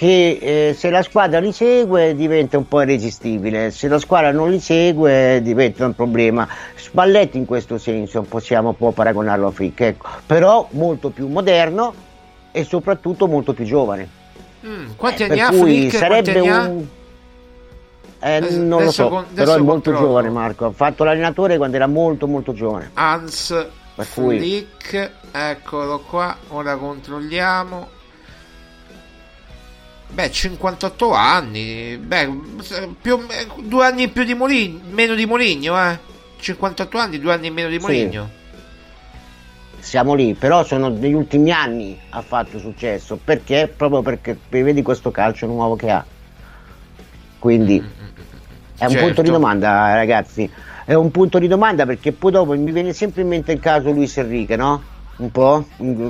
che 0.00 0.38
eh, 0.70 0.74
se 0.74 0.88
la 0.88 1.02
squadra 1.02 1.40
li 1.40 1.52
segue 1.52 2.14
diventa 2.14 2.56
un 2.56 2.66
po' 2.66 2.80
irresistibile, 2.80 3.70
se 3.70 3.86
la 3.86 3.98
squadra 3.98 4.32
non 4.32 4.48
li 4.48 4.58
segue 4.58 5.42
diventa 5.42 5.84
un 5.84 5.94
problema. 5.94 6.48
Spalletti 6.74 7.36
in 7.36 7.44
questo 7.44 7.76
senso 7.76 8.22
possiamo 8.22 8.72
può 8.72 8.92
paragonarlo 8.92 9.48
a 9.48 9.50
Frick, 9.50 9.80
ecco. 9.82 10.08
però 10.24 10.66
molto 10.70 11.10
più 11.10 11.28
moderno 11.28 11.92
e 12.50 12.64
soprattutto 12.64 13.26
molto 13.26 13.52
più 13.52 13.66
giovane. 13.66 14.08
Mm, 14.64 14.86
quanti 14.96 15.20
Eh, 15.20 15.24
anni 15.26 15.36
per 15.36 15.44
ha 15.44 15.48
cui 15.50 15.60
Flick? 15.80 15.96
sarebbe 15.98 16.32
Quanti 16.32 16.48
anni 16.48 16.48
ha? 16.48 16.70
un... 16.70 16.86
Eh, 18.22 18.36
Adesso- 18.36 18.58
non 18.62 18.84
lo 18.84 18.90
so, 18.90 19.08
con- 19.10 19.26
però 19.34 19.54
è 19.54 19.58
molto 19.58 19.90
controllo. 19.90 19.98
giovane 19.98 20.30
Marco, 20.30 20.64
ha 20.64 20.72
fatto 20.72 21.04
l'allenatore 21.04 21.58
quando 21.58 21.76
era 21.76 21.86
molto 21.86 22.26
molto 22.26 22.54
giovane. 22.54 22.90
Hans 22.94 23.66
Per 23.96 24.06
cui- 24.14 24.38
Flick, 24.38 25.10
eccolo 25.30 25.98
qua, 26.08 26.34
ora 26.48 26.76
controlliamo. 26.76 27.98
Beh, 30.12 30.30
58 30.30 31.12
anni, 31.12 31.96
beh, 31.96 32.28
più, 33.00 33.20
due 33.62 33.84
anni 33.84 34.02
in 34.04 34.12
più 34.12 34.24
di 34.24 34.34
Moligno, 34.34 34.80
meno 34.90 35.14
di 35.14 35.24
Moligno, 35.24 35.76
eh. 35.78 35.98
58 36.40 36.98
anni, 36.98 37.20
due 37.20 37.32
anni 37.32 37.46
in 37.46 37.54
meno 37.54 37.68
di 37.68 37.76
Sì. 37.76 37.80
Moligno. 37.82 38.30
Siamo 39.78 40.14
lì, 40.14 40.34
però 40.34 40.64
sono 40.64 40.88
negli 40.88 41.12
ultimi 41.14 41.52
anni 41.52 41.98
ha 42.10 42.22
fatto 42.22 42.58
successo, 42.58 43.18
perché? 43.22 43.72
Proprio 43.74 44.02
perché 44.02 44.36
vedi 44.48 44.82
questo 44.82 45.10
calcio 45.10 45.46
nuovo 45.46 45.76
che 45.76 45.90
ha. 45.90 46.04
Quindi 47.38 47.76
è 47.78 48.84
un 48.84 48.90
Certo. 48.90 49.04
punto 49.06 49.22
di 49.22 49.30
domanda, 49.30 49.94
ragazzi. 49.94 50.50
È 50.84 50.92
un 50.94 51.10
punto 51.10 51.38
di 51.38 51.46
domanda 51.48 51.86
perché 51.86 52.12
poi 52.12 52.32
dopo 52.32 52.52
mi 52.52 52.72
viene 52.72 52.92
sempre 52.92 53.22
in 53.22 53.28
mente 53.28 53.52
il 53.52 53.60
caso 53.60 53.90
Luis 53.90 54.16
Enrique, 54.18 54.56
no? 54.56 54.82
Un 55.16 55.30
po'? 55.30 55.66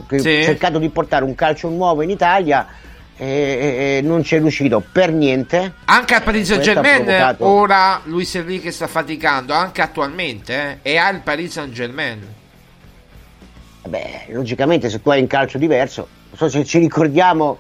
Che 0.09 0.19
Sì. 0.19 0.43
cercato 0.43 0.79
di 0.79 0.89
portare 0.89 1.25
un 1.25 1.35
calcio 1.35 1.69
nuovo 1.69 2.03
in 2.03 2.11
Italia 2.11 2.67
e, 3.23 3.99
e- 3.99 4.01
non 4.03 4.23
ci 4.25 4.35
è 4.35 4.39
riuscito 4.39 4.83
per 4.93 5.13
niente. 5.13 5.75
Anche 5.85 6.15
al 6.15 6.23
Paris 6.23 6.47
Saint 6.49 6.63
Germain 6.63 7.05
provocato- 7.05 7.45
ora 7.47 8.01
Luis 8.05 8.35
Enrique 8.35 8.71
sta 8.71 8.87
faticando, 8.87 9.53
anche 9.53 9.83
attualmente, 9.83 10.79
eh, 10.83 10.93
e 10.93 10.97
ha 10.97 11.11
il 11.11 11.21
Paris 11.21 11.53
Saint 11.53 11.71
Germain. 11.73 12.27
Beh, 13.87 14.27
logicamente 14.31 14.89
se 14.89 15.03
tu 15.03 15.11
hai 15.11 15.21
un 15.21 15.27
calcio 15.27 15.59
diverso, 15.59 16.09
non 16.31 16.37
so 16.39 16.49
se 16.49 16.65
ci 16.65 16.79
ricordiamo, 16.79 17.59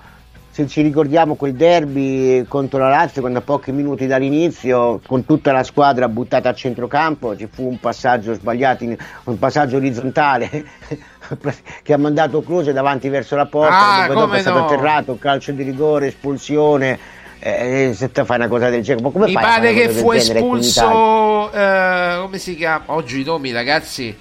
se 0.53 0.67
ci 0.67 0.83
ricordiamo 0.83 1.37
quel 1.37 1.55
derby 1.55 2.45
contro 2.49 2.81
la 2.81 2.89
Lazio 2.89 3.21
quando 3.21 3.39
a 3.39 3.43
pochi 3.43 3.71
minuti 3.71 4.07
dall'inizio 4.09 5.01
con 5.07 5.25
tutta 5.25 5.53
la 5.53 5.63
squadra 5.63 6.09
buttata 6.09 6.49
a 6.49 6.55
centrocampo 6.55 7.37
ci 7.37 7.49
fu 7.51 7.69
un 7.69 7.79
passaggio 7.79 8.35
sbagliato, 8.35 8.85
un 9.25 9.39
passaggio 9.39 9.77
orizzontale 9.77 10.51
che 11.83 11.93
ha 11.93 11.99
mandato 11.99 12.43
Croce 12.43 12.73
davanti 12.73 13.09
verso 13.09 13.37
la 13.37 13.47
porta, 13.47 14.05
Ah, 14.05 14.09
dopo 14.09 14.33
è 14.33 14.41
stato 14.41 14.59
no. 14.59 14.65
atterrato, 14.67 15.17
calcio 15.19 15.53
di 15.53 15.63
rigore, 15.63 16.09
espulsione. 16.09 16.99
eh, 17.39 17.93
se 17.95 18.11
te 18.11 18.25
fai 18.25 18.37
una 18.39 18.49
cosa 18.49 18.69
del 18.69 18.83
genere, 18.83 19.05
ma 19.05 19.11
come 19.11 19.27
Mi 19.27 19.33
pare 19.33 19.73
che 19.73 19.89
fu 19.89 20.11
espulso. 20.13 21.51
eh, 21.53 22.19
come 22.21 22.39
si 22.39 22.57
chiama? 22.57 22.85
Oggi 22.87 23.21
i 23.21 23.25
nomi, 23.25 23.53
ragazzi. 23.53 24.15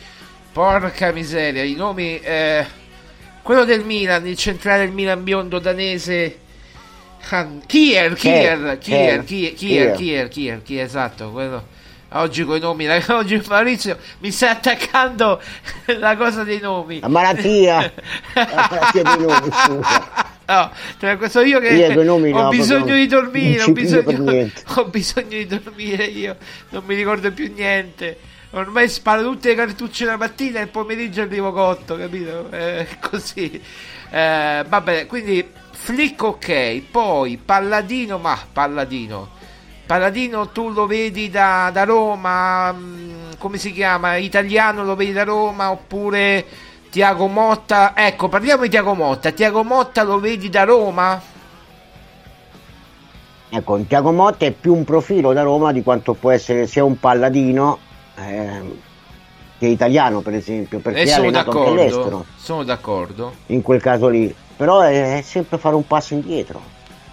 Porca 0.53 1.11
miseria, 1.11 1.63
i 1.63 1.73
nomi. 1.73 2.19
eh, 2.19 2.65
quello 3.41 3.65
del 3.65 3.83
Milan, 3.83 4.25
il 4.27 4.37
centrale 4.37 4.85
del 4.85 4.93
Milan 4.93 5.23
biondo 5.23 5.59
danese. 5.59 6.39
Han- 7.31 7.61
Kier, 7.65 8.13
Kier, 8.13 8.77
Kier, 8.77 8.77
Kier, 8.77 9.23
Kier, 9.23 9.23
Kier, 9.23 9.53
Kier. 9.53 9.95
Kier, 9.95 10.27
Kier, 10.29 10.61
Kier, 10.63 10.83
esatto, 10.85 11.31
quello. 11.31 11.77
Oggi 12.11 12.43
con 12.43 12.57
i 12.57 12.59
nomi, 12.59 12.87
oggi 13.09 13.41
Maurizio 13.47 13.97
mi 14.19 14.31
sta 14.31 14.51
attaccando 14.51 15.39
la 15.99 16.15
cosa 16.15 16.43
dei 16.43 16.59
nomi. 16.59 16.99
La 17.01 17.07
malattia, 17.07 17.81
la 18.33 18.67
malattia 18.69 19.03
dei 19.03 19.19
nomi, 19.19 19.49
scusa. 19.51 20.27
No, 20.47 20.71
cioè 20.99 21.17
questo 21.17 21.41
io 21.41 21.59
che 21.59 21.67
Io 21.67 22.03
nomi 22.03 22.31
ho 22.31 22.41
no, 22.41 22.49
bisogno 22.49 22.95
di 22.95 23.05
dormire, 23.05 23.61
ho 23.61 23.71
bisogno, 23.71 24.49
ho 24.65 24.85
bisogno 24.85 25.27
di 25.29 25.45
dormire 25.45 26.05
io, 26.05 26.37
non 26.69 26.83
mi 26.85 26.95
ricordo 26.95 27.31
più 27.31 27.53
niente. 27.53 28.17
Ormai 28.51 28.89
sparo 28.89 29.21
tutte 29.21 29.49
le 29.49 29.55
cartucce 29.55 30.05
la 30.05 30.17
mattina 30.17 30.59
e 30.59 30.63
il 30.63 30.69
pomeriggio 30.69 31.21
arrivo 31.21 31.51
cotto, 31.51 31.95
capito? 31.95 32.49
È 32.49 32.87
così. 32.99 33.61
Eh, 34.09 34.65
vabbè, 34.67 35.05
quindi 35.05 35.47
Flick 35.71 36.23
ok, 36.23 36.81
poi 36.89 37.37
Palladino, 37.37 38.17
ma 38.17 38.35
Palladino. 38.51 39.29
Palladino 39.85 40.49
tu 40.49 40.69
lo 40.69 40.87
vedi 40.87 41.29
da, 41.29 41.69
da 41.71 41.83
Roma, 41.83 42.73
mm, 42.73 43.31
come 43.37 43.59
si 43.59 43.71
chiama? 43.71 44.15
Italiano 44.15 44.83
lo 44.83 44.95
vedi 44.95 45.11
da 45.11 45.23
Roma 45.23 45.69
oppure 45.69 46.43
Tiago 46.89 47.27
Motta? 47.27 47.93
Ecco, 47.95 48.29
parliamo 48.29 48.63
di 48.63 48.69
Tiago 48.69 48.95
Motta. 48.95 49.29
Tiago 49.29 49.63
Motta 49.63 50.01
lo 50.01 50.19
vedi 50.19 50.49
da 50.49 50.63
Roma? 50.63 51.21
Ecco, 53.51 53.79
Tiago 53.87 54.11
Motta 54.11 54.45
è 54.45 54.51
più 54.51 54.73
un 54.73 54.83
profilo 54.83 55.33
da 55.33 55.43
Roma 55.43 55.71
di 55.71 55.83
quanto 55.83 56.13
può 56.13 56.31
essere 56.31 56.65
sia 56.65 56.83
un 56.83 56.99
palladino 56.99 57.87
ehm, 58.27 58.71
che 59.57 59.67
italiano, 59.67 60.21
per 60.21 60.33
esempio, 60.33 60.79
perché 60.79 61.01
E 61.01 61.03
è 61.03 61.07
sono 61.07 61.31
d'accordo. 61.31 62.25
Sono 62.35 62.63
d'accordo. 62.63 63.35
in 63.47 63.61
quel 63.61 63.81
caso 63.81 64.07
lì. 64.07 64.33
Però 64.55 64.81
è, 64.81 65.17
è 65.17 65.21
sempre 65.21 65.57
fare 65.57 65.75
un 65.75 65.85
passo 65.85 66.13
indietro. 66.13 66.61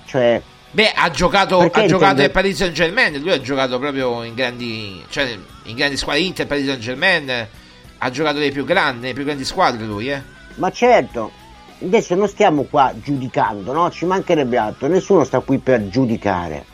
Cioè, 0.06 0.40
Beh, 0.70 0.92
ha 0.94 1.10
giocato, 1.10 1.58
ha 1.58 1.86
giocato 1.86 2.20
nel 2.20 2.30
Paris 2.30 2.56
Saint 2.56 2.74
Germain. 2.74 3.18
Lui 3.18 3.32
ha 3.32 3.40
giocato 3.40 3.78
proprio 3.78 4.22
in 4.22 4.34
grandi, 4.34 5.02
cioè 5.08 5.36
in 5.64 5.74
grandi 5.74 5.96
squadre. 5.96 6.22
Inter, 6.22 6.46
Paris 6.46 6.66
Saint 6.66 6.80
Germain. 6.80 7.48
Ha 7.98 8.10
giocato 8.10 8.38
nei 8.38 8.52
più 8.52 8.64
grandi, 8.64 9.00
nelle 9.00 9.14
più 9.14 9.24
grandi 9.24 9.44
squadre. 9.44 9.86
Lui, 9.86 10.10
eh. 10.10 10.22
ma 10.56 10.70
certo, 10.70 11.30
adesso 11.82 12.14
non 12.14 12.28
stiamo 12.28 12.64
qua 12.64 12.92
giudicando, 12.94 13.72
no? 13.72 13.90
Ci 13.90 14.04
mancherebbe 14.04 14.58
altro, 14.58 14.86
nessuno 14.88 15.24
sta 15.24 15.40
qui 15.40 15.58
per 15.58 15.88
giudicare. 15.88 16.64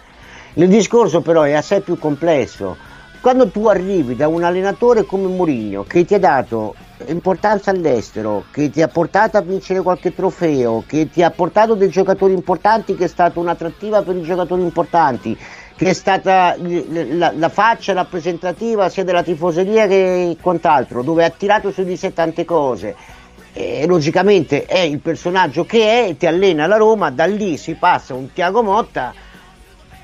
Il 0.55 0.69
discorso 0.69 1.21
però 1.21 1.43
è 1.43 1.53
assai 1.53 1.81
più 1.81 1.97
complesso. 1.97 2.77
Quando 3.23 3.51
tu 3.51 3.69
arrivi 3.69 4.17
da 4.17 4.27
un 4.27 4.43
allenatore 4.43 5.05
come 5.05 5.29
Mourinho 5.29 5.85
che 5.85 6.05
ti 6.05 6.15
ha 6.15 6.19
dato 6.19 6.75
importanza 7.07 7.71
all'estero, 7.71 8.47
che 8.51 8.69
ti 8.69 8.83
ha 8.83 8.89
portato 8.89 9.37
a 9.37 9.43
vincere 9.43 9.81
qualche 9.81 10.13
trofeo, 10.13 10.83
che 10.85 11.09
ti 11.09 11.23
ha 11.23 11.31
portato 11.31 11.75
dei 11.75 11.89
giocatori 11.89 12.33
importanti, 12.33 12.97
che 12.97 13.05
è 13.05 13.09
stata 13.09 13.39
un'attrattiva 13.39 14.03
per 14.03 14.17
i 14.17 14.23
giocatori 14.23 14.63
importanti, 14.63 15.39
che 15.77 15.91
è 15.91 15.93
stata 15.93 16.57
la, 16.59 17.33
la 17.33 17.49
faccia 17.49 17.93
rappresentativa 17.93 18.89
sia 18.89 19.05
della 19.05 19.23
tifoseria 19.23 19.87
che 19.87 20.37
quant'altro, 20.41 21.05
dove 21.05 21.25
ha 21.25 21.31
tirato 21.31 21.71
su 21.71 21.85
di 21.85 21.97
sé 21.97 22.13
tante 22.13 22.45
cose. 22.45 22.97
E 23.53 23.87
logicamente 23.87 24.65
è 24.65 24.81
il 24.81 24.99
personaggio 24.99 25.65
che 25.65 26.07
è 26.07 26.17
ti 26.17 26.27
allena 26.27 26.67
la 26.67 26.77
Roma, 26.77 27.13
da 27.13 27.27
lì 27.27 27.57
si 27.57 27.75
passa 27.75 28.15
un 28.15 28.33
Tiago 28.33 28.65
Motta 28.65 29.15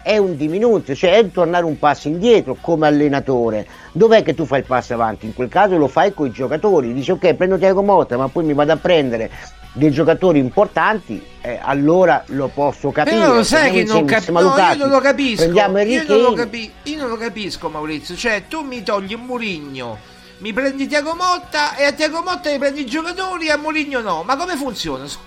è 0.03 0.17
un 0.17 0.37
diminuto, 0.37 0.95
cioè 0.95 1.19
è 1.19 1.31
tornare 1.31 1.65
un 1.65 1.79
passo 1.79 2.09
indietro 2.09 2.57
come 2.61 2.87
allenatore. 2.87 3.67
Dov'è 3.93 4.23
che 4.23 4.35
tu 4.35 4.45
fai 4.45 4.61
il 4.61 4.67
passo 4.67 4.95
avanti? 4.95 5.27
In 5.27 5.35
quel 5.35 5.49
caso 5.49 5.77
lo 5.77 5.89
fai 5.89 6.15
con 6.15 6.27
i 6.27 6.31
giocatori, 6.31 6.93
dici 6.93 7.11
ok 7.11 7.35
prendo 7.35 7.59
Tiago 7.59 7.83
Motta 7.83 8.17
ma 8.17 8.29
poi 8.29 8.45
mi 8.45 8.55
vado 8.55 8.73
a 8.73 8.77
prendere 8.77 9.31
dei 9.73 9.91
giocatori 9.91 10.39
importanti, 10.39 11.25
eh, 11.41 11.59
allora 11.63 12.23
lo 12.29 12.51
posso 12.53 12.91
capire. 12.91 13.17
Però 13.17 13.35
lo 13.35 13.43
sai 13.45 13.71
che 13.71 13.85
non, 13.85 13.97
sembra 13.97 14.15
cap- 14.15 14.25
siamo 14.25 14.41
no, 14.41 14.57
io 14.57 14.77
non 14.77 14.89
lo 14.89 15.01
capisco. 15.01 15.45
Io 15.45 16.05
non, 16.07 16.21
lo 16.21 16.33
capi- 16.33 16.73
io 16.83 16.99
non 16.99 17.09
lo 17.09 17.17
capisco, 17.17 17.69
Maurizio. 17.69 18.17
Cioè, 18.17 18.45
tu 18.49 18.63
mi 18.63 18.83
togli 18.83 19.15
un 19.15 19.25
Murigno, 19.25 19.99
mi 20.39 20.53
prendi 20.53 20.87
Tiago 20.87 21.15
Motta 21.15 21.75
e 21.77 21.85
a 21.85 21.93
Tiago 21.93 22.23
Motta 22.23 22.51
mi 22.51 22.59
prendi 22.59 22.83
i 22.83 22.87
giocatori 22.87 23.49
e 23.49 23.51
a 23.51 23.57
Murigno 23.57 24.01
no. 24.01 24.23
Ma 24.23 24.37
come 24.37 24.57
funziona? 24.57 25.05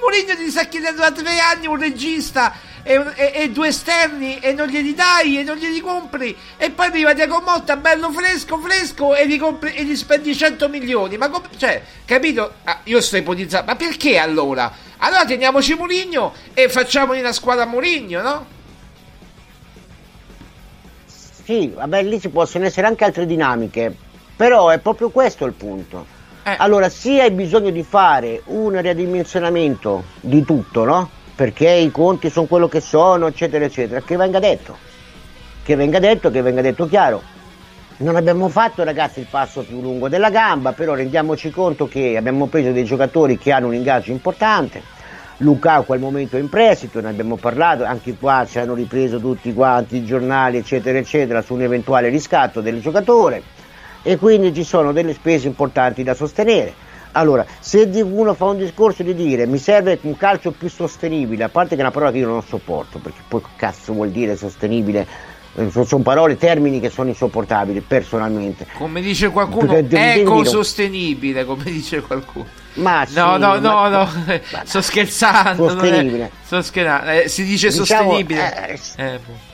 Murigno 0.00 0.34
ti 0.36 0.50
sta 0.50 0.64
chiedendo 0.64 1.00
da 1.00 1.12
tre 1.12 1.38
anni 1.38 1.66
un 1.66 1.78
regista 1.78 2.52
e, 2.82 2.94
e- 3.14 3.32
e 3.34 3.50
due 3.50 3.68
esterni 3.68 4.40
e 4.40 4.52
non 4.52 4.66
glieli 4.66 4.94
dai 4.94 5.38
e 5.38 5.42
non 5.44 5.56
glieli 5.56 5.80
compri. 5.80 6.36
E 6.56 6.70
poi 6.70 6.86
arriva 6.86 7.14
Tiago 7.14 7.40
Motta, 7.40 7.76
bello 7.76 8.10
fresco, 8.10 8.58
fresco, 8.58 9.14
e 9.14 9.28
gli, 9.28 9.38
compri, 9.38 9.74
e 9.74 9.84
gli 9.84 9.94
spendi 9.94 10.34
100 10.34 10.68
milioni. 10.68 11.16
Ma 11.16 11.28
come, 11.28 11.48
cioè, 11.56 11.80
capito? 12.04 12.54
Ah, 12.64 12.80
io 12.84 13.00
sto 13.00 13.16
ipotizzando, 13.16 13.70
ma 13.70 13.76
perché 13.76 14.18
allora? 14.18 14.72
Allora 14.98 15.24
teniamoci 15.24 15.74
Murigno 15.74 16.34
e 16.52 16.68
facciamogli 16.68 17.20
una 17.20 17.32
squadra 17.32 17.62
a 17.62 17.66
Murigno, 17.66 18.22
no? 18.22 18.46
Sì, 21.44 21.68
vabbè, 21.68 22.02
lì 22.04 22.20
ci 22.20 22.28
possono 22.28 22.64
essere 22.64 22.86
anche 22.86 23.04
altre 23.04 23.26
dinamiche, 23.26 23.96
però 24.42 24.70
è 24.70 24.78
proprio 24.78 25.10
questo 25.10 25.44
il 25.44 25.52
punto. 25.52 26.04
Eh. 26.42 26.56
Allora, 26.58 26.88
sì, 26.88 27.20
hai 27.20 27.30
bisogno 27.30 27.70
di 27.70 27.84
fare 27.84 28.42
un 28.46 28.76
ridimensionamento 28.80 30.02
di 30.20 30.44
tutto, 30.44 30.82
no? 30.82 31.08
Perché 31.36 31.70
i 31.70 31.92
conti 31.92 32.28
sono 32.28 32.46
quello 32.46 32.66
che 32.66 32.80
sono, 32.80 33.28
eccetera, 33.28 33.64
eccetera. 33.64 34.00
Che 34.00 34.16
venga 34.16 34.40
detto, 34.40 34.76
che 35.62 35.76
venga 35.76 36.00
detto, 36.00 36.32
che 36.32 36.42
venga 36.42 36.60
detto 36.60 36.88
chiaro. 36.88 37.22
Non 37.98 38.16
abbiamo 38.16 38.48
fatto, 38.48 38.82
ragazzi, 38.82 39.20
il 39.20 39.28
passo 39.30 39.62
più 39.62 39.80
lungo 39.80 40.08
della 40.08 40.30
gamba, 40.30 40.72
però 40.72 40.94
rendiamoci 40.94 41.48
conto 41.50 41.86
che 41.86 42.16
abbiamo 42.16 42.46
preso 42.46 42.72
dei 42.72 42.84
giocatori 42.84 43.38
che 43.38 43.52
hanno 43.52 43.68
un 43.68 43.74
ingaggio 43.74 44.10
importante. 44.10 44.82
Lukaku 45.36 45.92
al 45.92 46.00
momento 46.00 46.36
è 46.36 46.40
in 46.40 46.48
prestito, 46.48 47.00
ne 47.00 47.10
abbiamo 47.10 47.36
parlato, 47.36 47.84
anche 47.84 48.16
qua 48.16 48.44
ci 48.48 48.58
hanno 48.58 48.74
ripreso 48.74 49.20
tutti 49.20 49.54
quanti 49.54 49.98
i 49.98 50.04
giornali, 50.04 50.56
eccetera, 50.56 50.98
eccetera, 50.98 51.42
su 51.42 51.54
un 51.54 51.62
eventuale 51.62 52.08
riscatto 52.08 52.60
del 52.60 52.80
giocatore 52.80 53.60
e 54.02 54.16
quindi 54.16 54.52
ci 54.54 54.64
sono 54.64 54.92
delle 54.92 55.14
spese 55.14 55.46
importanti 55.46 56.02
da 56.02 56.14
sostenere. 56.14 56.74
Allora, 57.12 57.44
se 57.60 57.88
uno 58.02 58.32
fa 58.34 58.46
un 58.46 58.56
discorso 58.56 59.02
di 59.02 59.14
dire 59.14 59.46
mi 59.46 59.58
serve 59.58 59.98
un 60.02 60.16
calcio 60.16 60.50
più 60.52 60.68
sostenibile, 60.70 61.44
a 61.44 61.48
parte 61.50 61.70
che 61.74 61.80
è 61.82 61.84
una 61.84 61.90
parola 61.90 62.10
che 62.10 62.18
io 62.18 62.26
non 62.26 62.42
sopporto, 62.42 62.98
perché 62.98 63.20
poi 63.28 63.42
cazzo 63.56 63.92
vuol 63.92 64.10
dire 64.10 64.36
sostenibile? 64.36 65.06
Eh, 65.54 65.70
Sono, 65.70 66.02
parole, 66.02 66.38
termini 66.38 66.80
che 66.80 66.88
sono 66.88 67.10
insopportabili 67.10 67.82
personalmente. 67.82 68.66
Come 68.72 69.02
dice 69.02 69.28
qualcuno, 69.28 69.74
ecosostenibile, 69.76 71.44
come 71.44 71.64
dice 71.64 72.00
qualcuno. 72.00 72.46
Ma 72.74 73.04
sì, 73.06 73.14
No, 73.16 73.36
no, 73.36 73.58
no, 73.58 73.72
ma- 73.74 73.88
no, 73.90 74.08
sto 74.64 74.80
scherzando. 74.80 75.66
non 75.74 75.84
è- 75.84 75.88
Sostenibile. 75.88 76.30
Sto 76.42 76.62
scherzando. 76.62 77.10
Eh, 77.10 77.28
si 77.28 77.44
dice 77.44 77.68
Diciamo, 77.68 77.84
sostenibile. 78.12 78.68
eh, 78.68 78.78
Eh, 78.96 79.18
boh. 79.26 79.50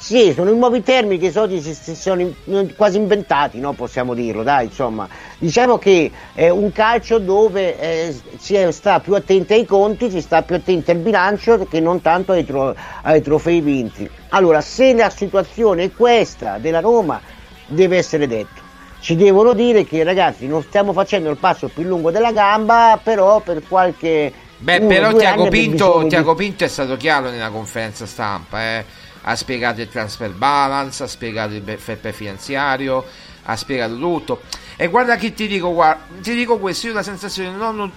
Sì, 0.00 0.32
sono 0.32 0.50
i 0.50 0.56
nuovi 0.56 0.82
termini 0.82 1.18
che 1.18 1.38
oggi 1.38 1.60
si, 1.60 1.74
si 1.74 1.94
sono 1.94 2.26
quasi 2.74 2.96
inventati, 2.96 3.60
no? 3.60 3.74
possiamo 3.74 4.14
dirlo, 4.14 4.42
dai, 4.42 4.64
insomma. 4.64 5.06
Diciamo 5.36 5.76
che 5.76 6.10
è 6.32 6.48
un 6.48 6.72
calcio 6.72 7.18
dove 7.18 7.78
eh, 7.78 8.16
si 8.38 8.54
è- 8.54 8.70
sta 8.72 9.00
più 9.00 9.14
attenti 9.14 9.52
ai 9.52 9.66
conti, 9.66 10.10
si 10.10 10.22
sta 10.22 10.40
più 10.40 10.54
attenti 10.54 10.90
al 10.90 10.96
bilancio 10.96 11.66
che 11.66 11.80
non 11.80 12.00
tanto 12.00 12.32
ai, 12.32 12.46
tro- 12.46 12.74
ai 13.02 13.20
trofei 13.20 13.60
vinti. 13.60 14.08
Allora, 14.30 14.62
se 14.62 14.94
la 14.94 15.10
situazione 15.10 15.84
è 15.84 15.92
questa 15.92 16.56
della 16.56 16.80
Roma, 16.80 17.20
deve 17.66 17.98
essere 17.98 18.26
detto. 18.26 18.68
Ci 19.00 19.16
devono 19.16 19.52
dire 19.52 19.84
che 19.84 20.02
ragazzi 20.02 20.46
non 20.46 20.62
stiamo 20.62 20.94
facendo 20.94 21.28
il 21.28 21.36
passo 21.36 21.68
più 21.68 21.82
lungo 21.82 22.10
della 22.10 22.32
gamba, 22.32 22.98
però 23.02 23.40
per 23.40 23.62
qualche... 23.68 24.32
Beh, 24.56 24.78
uno, 24.78 24.88
però 24.88 25.12
Tiago 25.12 25.48
Pinto, 25.48 26.06
Tiago 26.06 26.34
Pinto 26.34 26.64
è 26.64 26.68
stato 26.68 26.96
chiaro 26.96 27.28
nella 27.28 27.50
conferenza 27.50 28.06
stampa. 28.06 28.62
eh. 28.62 28.84
Ha 29.22 29.36
spiegato 29.36 29.80
il 29.80 29.88
transfer 29.88 30.30
balance, 30.32 31.02
ha 31.02 31.06
spiegato 31.06 31.54
il 31.54 31.78
fair 31.78 32.14
finanziario, 32.14 33.04
ha 33.44 33.56
spiegato 33.56 33.98
tutto. 33.98 34.42
E 34.76 34.88
guarda 34.88 35.16
che 35.16 35.34
ti 35.34 35.46
dico, 35.46 35.72
guarda, 35.72 36.02
ti 36.20 36.34
dico 36.34 36.58
questo, 36.58 36.86
io 36.86 36.94
la 36.94 37.02
sensazione, 37.02 37.50
non 37.50 37.90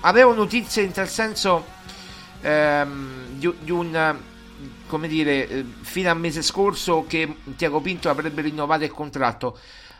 avevo 0.00 0.34
notizie 0.34 0.82
in 0.82 0.92
tal 0.92 1.08
senso 1.08 1.64
ehm, 2.40 3.26
di, 3.36 3.52
di 3.60 3.70
un 3.70 4.16
come 4.86 5.08
dire, 5.08 5.48
eh, 5.48 5.64
fino 5.80 6.10
al 6.10 6.18
mese 6.18 6.42
scorso 6.42 7.04
che 7.06 7.36
Tiago 7.56 7.80
Pinto 7.80 8.08
avrebbe 8.10 8.42
rinnovato 8.42 8.84
il 8.84 8.92
contratto, 8.92 9.58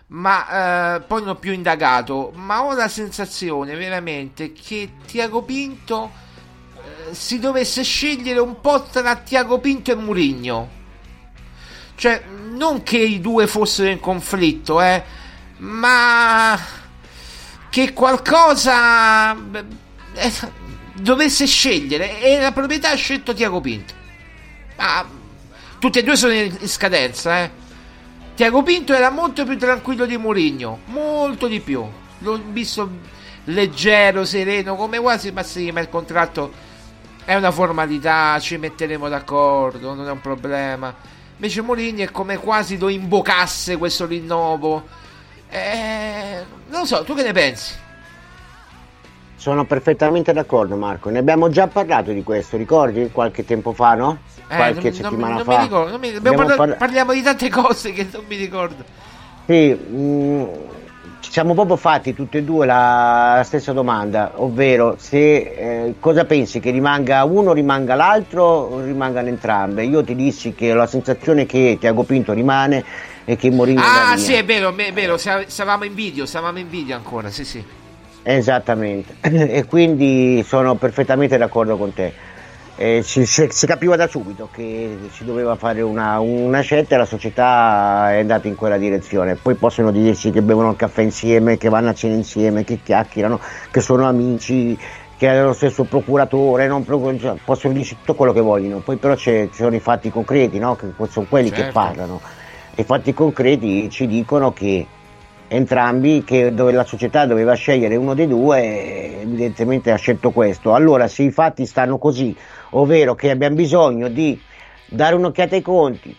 ma 0.09 0.97
eh, 0.97 1.01
poi 1.01 1.21
non 1.21 1.31
ho 1.31 1.35
più 1.37 1.53
indagato, 1.53 2.33
ma 2.35 2.63
ho 2.63 2.75
la 2.75 2.89
sensazione 2.89 3.75
veramente 3.75 4.53
che 4.53 4.93
Tiago 5.07 5.43
Pinto 5.43 6.23
si 7.15 7.39
dovesse 7.39 7.83
scegliere 7.83 8.41
un 8.41 8.61
po' 8.61 8.83
tra 8.83 9.17
Tiago 9.17 9.59
Pinto 9.59 9.93
e 9.93 9.95
Murigno. 9.95 10.69
Cioè, 11.97 12.23
non 12.51 12.83
che 12.83 12.99
i 12.99 13.21
due 13.21 13.47
fossero 13.47 13.89
in 13.89 14.01
conflitto, 14.01 14.81
eh, 14.83 15.03
ma 15.59 16.59
che 17.71 17.93
qualcosa 17.93 19.33
eh, 19.33 20.33
dovesse 20.95 21.47
scegliere 21.47 22.21
e 22.21 22.41
la 22.41 22.53
proprietà 22.53 22.91
ha 22.91 22.97
scelto 22.97 23.33
Tiago 23.33 23.61
Pinto. 23.61 23.95
Ah, 24.77 25.07
tutti 25.79 25.99
e 25.99 26.03
due 26.03 26.17
sono 26.17 26.33
in 26.33 26.69
scadenza, 26.69 27.43
eh. 27.43 27.63
Tiago 28.35 28.63
Pinto 28.65 28.93
era 28.93 29.11
molto 29.11 29.45
più 29.45 29.57
tranquillo 29.57 30.07
di 30.07 30.17
Mourinho, 30.17 30.81
molto 30.87 31.47
di 31.47 31.61
più. 31.61 31.85
L'ho 32.19 32.43
visto 32.51 32.91
leggero, 33.45 34.25
sereno, 34.25 34.75
come 34.75 34.99
quasi, 34.99 35.31
ma 35.31 35.45
sì, 35.45 35.71
ma 35.71 35.81
il 35.81 35.89
contratto 35.89 36.53
è 37.25 37.35
una 37.35 37.51
formalità, 37.51 38.39
ci 38.39 38.57
metteremo 38.57 39.09
d'accordo, 39.09 39.95
non 39.95 40.07
è 40.07 40.11
un 40.11 40.21
problema. 40.21 40.95
Invece 41.37 41.63
Mourinho 41.63 42.03
è 42.03 42.11
come 42.11 42.37
quasi 42.37 42.79
lo 42.79 42.89
imbocasse 42.89 43.77
questo 43.77 44.07
rinnovo. 44.07 44.87
Eh, 45.49 46.45
non 46.69 46.81
lo 46.81 46.87
so, 46.87 47.03
tu 47.05 47.15
che 47.15 47.23
ne 47.23 47.33
pensi? 47.33 47.75
Sono 49.37 49.65
perfettamente 49.67 50.33
d'accordo 50.33 50.77
Marco, 50.77 51.11
ne 51.11 51.19
abbiamo 51.19 51.51
già 51.51 51.67
parlato 51.67 52.13
di 52.13 52.23
questo, 52.23 52.57
ricordi? 52.57 53.11
Qualche 53.13 53.45
tempo 53.45 53.73
fa, 53.73 53.95
no? 53.95 54.19
Eh, 54.49 54.57
Qualche 54.57 54.91
non, 54.91 54.93
settimana 54.95 55.35
non, 55.35 55.45
fa. 55.45 55.51
Non 55.51 55.61
mi 55.61 55.65
ricordo, 55.65 55.99
mi, 55.99 56.37
parla- 56.37 56.55
parla- 56.57 56.75
parliamo 56.77 57.13
di 57.13 57.23
tante 57.23 57.49
cose 57.51 57.93
che 57.93 58.09
non 58.11 58.25
mi 58.27 58.37
ricordo. 58.37 58.85
Sì, 59.47 59.73
mh, 59.73 60.45
ci 60.84 60.84
siamo 61.35 61.55
proprio 61.55 61.75
fatti 61.75 62.15
tutti 62.15 62.37
e 62.37 62.45
due 62.45 62.65
la, 62.65 63.35
la 63.39 63.43
stessa 63.43 63.73
domanda, 63.73 64.35
ovvero 64.37 64.95
se 65.01 65.19
eh, 65.89 65.95
cosa 65.99 66.27
pensi 66.27 66.61
che 66.61 66.71
rimanga 66.71 67.25
uno, 67.25 67.53
rimanga 67.53 67.97
l'altro 67.97 68.45
o 68.45 68.81
rimangano 68.81 69.27
entrambe? 69.27 69.83
Io 69.83 70.05
ti 70.05 70.15
dissi 70.15 70.55
che 70.55 70.73
la 70.73 70.87
sensazione 70.87 71.45
che 71.45 71.77
Tiago 71.81 72.05
Pinto 72.05 72.33
rimane 72.33 72.85
e 73.25 73.35
che 73.35 73.51
Mourinho 73.51 73.83
Ah, 73.83 74.17
sì, 74.17 74.35
è 74.35 74.45
vero, 74.45 74.73
è 74.77 74.93
vero, 74.93 75.17
stavamo 75.17 75.83
in 75.83 75.95
video, 75.95 76.25
stavamo 76.25 76.61
in 76.61 76.69
video 76.69 76.95
ancora, 76.95 77.29
sì, 77.31 77.45
sì. 77.45 77.65
Esattamente, 78.23 79.17
e 79.27 79.65
quindi 79.65 80.41
sono 80.47 80.77
perfettamente 80.77 81.37
d'accordo 81.37 81.77
con 81.77 81.93
te. 81.93 82.34
Eh, 82.77 83.03
si, 83.05 83.25
si, 83.25 83.67
capiva 83.67 83.95
da 83.95 84.09
subito 84.09 84.49
che 84.51 84.99
si 85.13 85.25
doveva 85.25 85.55
fare 85.55 85.81
una, 85.81 86.19
una, 86.19 86.61
scelta 86.61 86.97
e 86.97 86.99
la 86.99 87.05
società 87.05 88.13
è 88.13 88.19
andata 88.19 88.49
in 88.49 88.57
quella 88.57 88.77
direzione. 88.77 89.37
Poi 89.37 89.55
possono 89.55 89.93
dirsi 89.93 90.33
che 90.33 90.43
bevono 90.43 90.71
il 90.71 90.77
caffè 90.77 91.03
insieme, 91.03 91.57
che 91.57 91.69
vanno 91.69 91.91
a 91.91 91.95
cena 91.95 92.15
insieme, 92.15 92.65
che 92.65 92.81
chiacchierano, 92.83 93.39
che 93.71 93.81
sono 93.81 94.09
amici, 94.09 94.77
che 95.17 95.29
hanno 95.29 95.47
lo 95.47 95.53
stesso 95.53 95.85
procuratore, 95.85 96.67
procur- 96.85 97.21
cioè, 97.21 97.37
possono 97.45 97.75
dirsi 97.75 97.97
tutto 97.99 98.15
quello 98.15 98.33
che 98.33 98.41
vogliono. 98.41 98.81
Poi 98.81 98.97
però 98.97 99.15
ci 99.15 99.49
sono 99.53 99.77
i 99.77 99.81
fatti 99.81 100.11
concreti, 100.11 100.59
no? 100.59 100.75
che 100.75 100.89
sono 101.09 101.27
quelli 101.29 101.51
certo. 101.51 101.65
che 101.65 101.71
parlano. 101.71 102.21
I 102.75 102.83
fatti 102.83 103.15
concreti 103.15 103.89
ci 103.89 104.09
dicono 104.09 104.53
che 104.53 104.85
entrambi 105.47 106.25
che 106.25 106.53
dove 106.53 106.73
la 106.73 106.85
società 106.85 107.27
doveva 107.27 107.55
scegliere 107.55 107.97
uno 107.97 108.15
dei 108.15 108.27
due 108.27 109.21
evidentemente 109.21 109.93
ha 109.93 109.97
scelto 109.97 110.31
questo 110.31 110.75
allora 110.75 111.07
se 111.07 111.23
i 111.23 111.31
fatti 111.31 111.67
stanno 111.67 111.99
così 111.99 112.35
ovvero 112.77 113.15
che 113.15 113.31
abbiamo 113.31 113.57
bisogno 113.57 114.09
di 114.09 114.41
dare 114.87 115.15
un'occhiata 115.15 115.55
ai 115.55 115.63
conti 115.63 116.15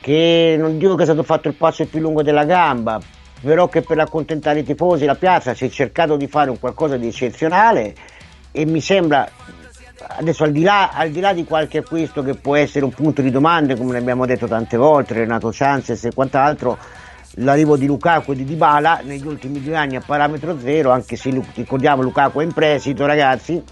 che 0.00 0.56
non 0.58 0.78
dico 0.78 0.94
che 0.94 1.02
è 1.02 1.06
stato 1.06 1.22
fatto 1.22 1.48
il 1.48 1.54
passo 1.54 1.86
più 1.86 2.00
lungo 2.00 2.22
della 2.22 2.44
gamba 2.44 3.00
però 3.40 3.68
che 3.68 3.82
per 3.82 3.98
accontentare 3.98 4.60
i 4.60 4.64
tifosi 4.64 5.04
la 5.04 5.14
piazza 5.14 5.54
si 5.54 5.66
è 5.66 5.68
cercato 5.68 6.16
di 6.16 6.26
fare 6.26 6.50
un 6.50 6.58
qualcosa 6.58 6.96
di 6.96 7.08
eccezionale 7.08 7.94
e 8.52 8.64
mi 8.64 8.80
sembra 8.80 9.28
adesso 10.06 10.44
al 10.44 10.52
di, 10.52 10.62
là, 10.62 10.90
al 10.90 11.10
di 11.10 11.20
là 11.20 11.32
di 11.32 11.44
qualche 11.44 11.78
acquisto 11.78 12.22
che 12.22 12.34
può 12.34 12.54
essere 12.56 12.84
un 12.84 12.92
punto 12.92 13.22
di 13.22 13.30
domande 13.30 13.76
come 13.76 13.92
ne 13.92 13.98
abbiamo 13.98 14.26
detto 14.26 14.46
tante 14.46 14.76
volte 14.76 15.14
Renato 15.14 15.50
Chances 15.52 16.04
e 16.04 16.12
quant'altro 16.12 16.78
l'arrivo 17.38 17.76
di 17.76 17.86
Lukaku 17.86 18.32
e 18.32 18.36
di 18.36 18.44
Dybala 18.44 19.00
negli 19.02 19.26
ultimi 19.26 19.60
due 19.60 19.76
anni 19.76 19.96
a 19.96 20.02
parametro 20.04 20.58
zero, 20.58 20.90
anche 20.90 21.16
se 21.16 21.42
ricordiamo 21.54 22.02
Lukaku 22.02 22.40
è 22.40 22.44
in 22.44 22.52
prestito 22.52 23.06
ragazzi, 23.06 23.62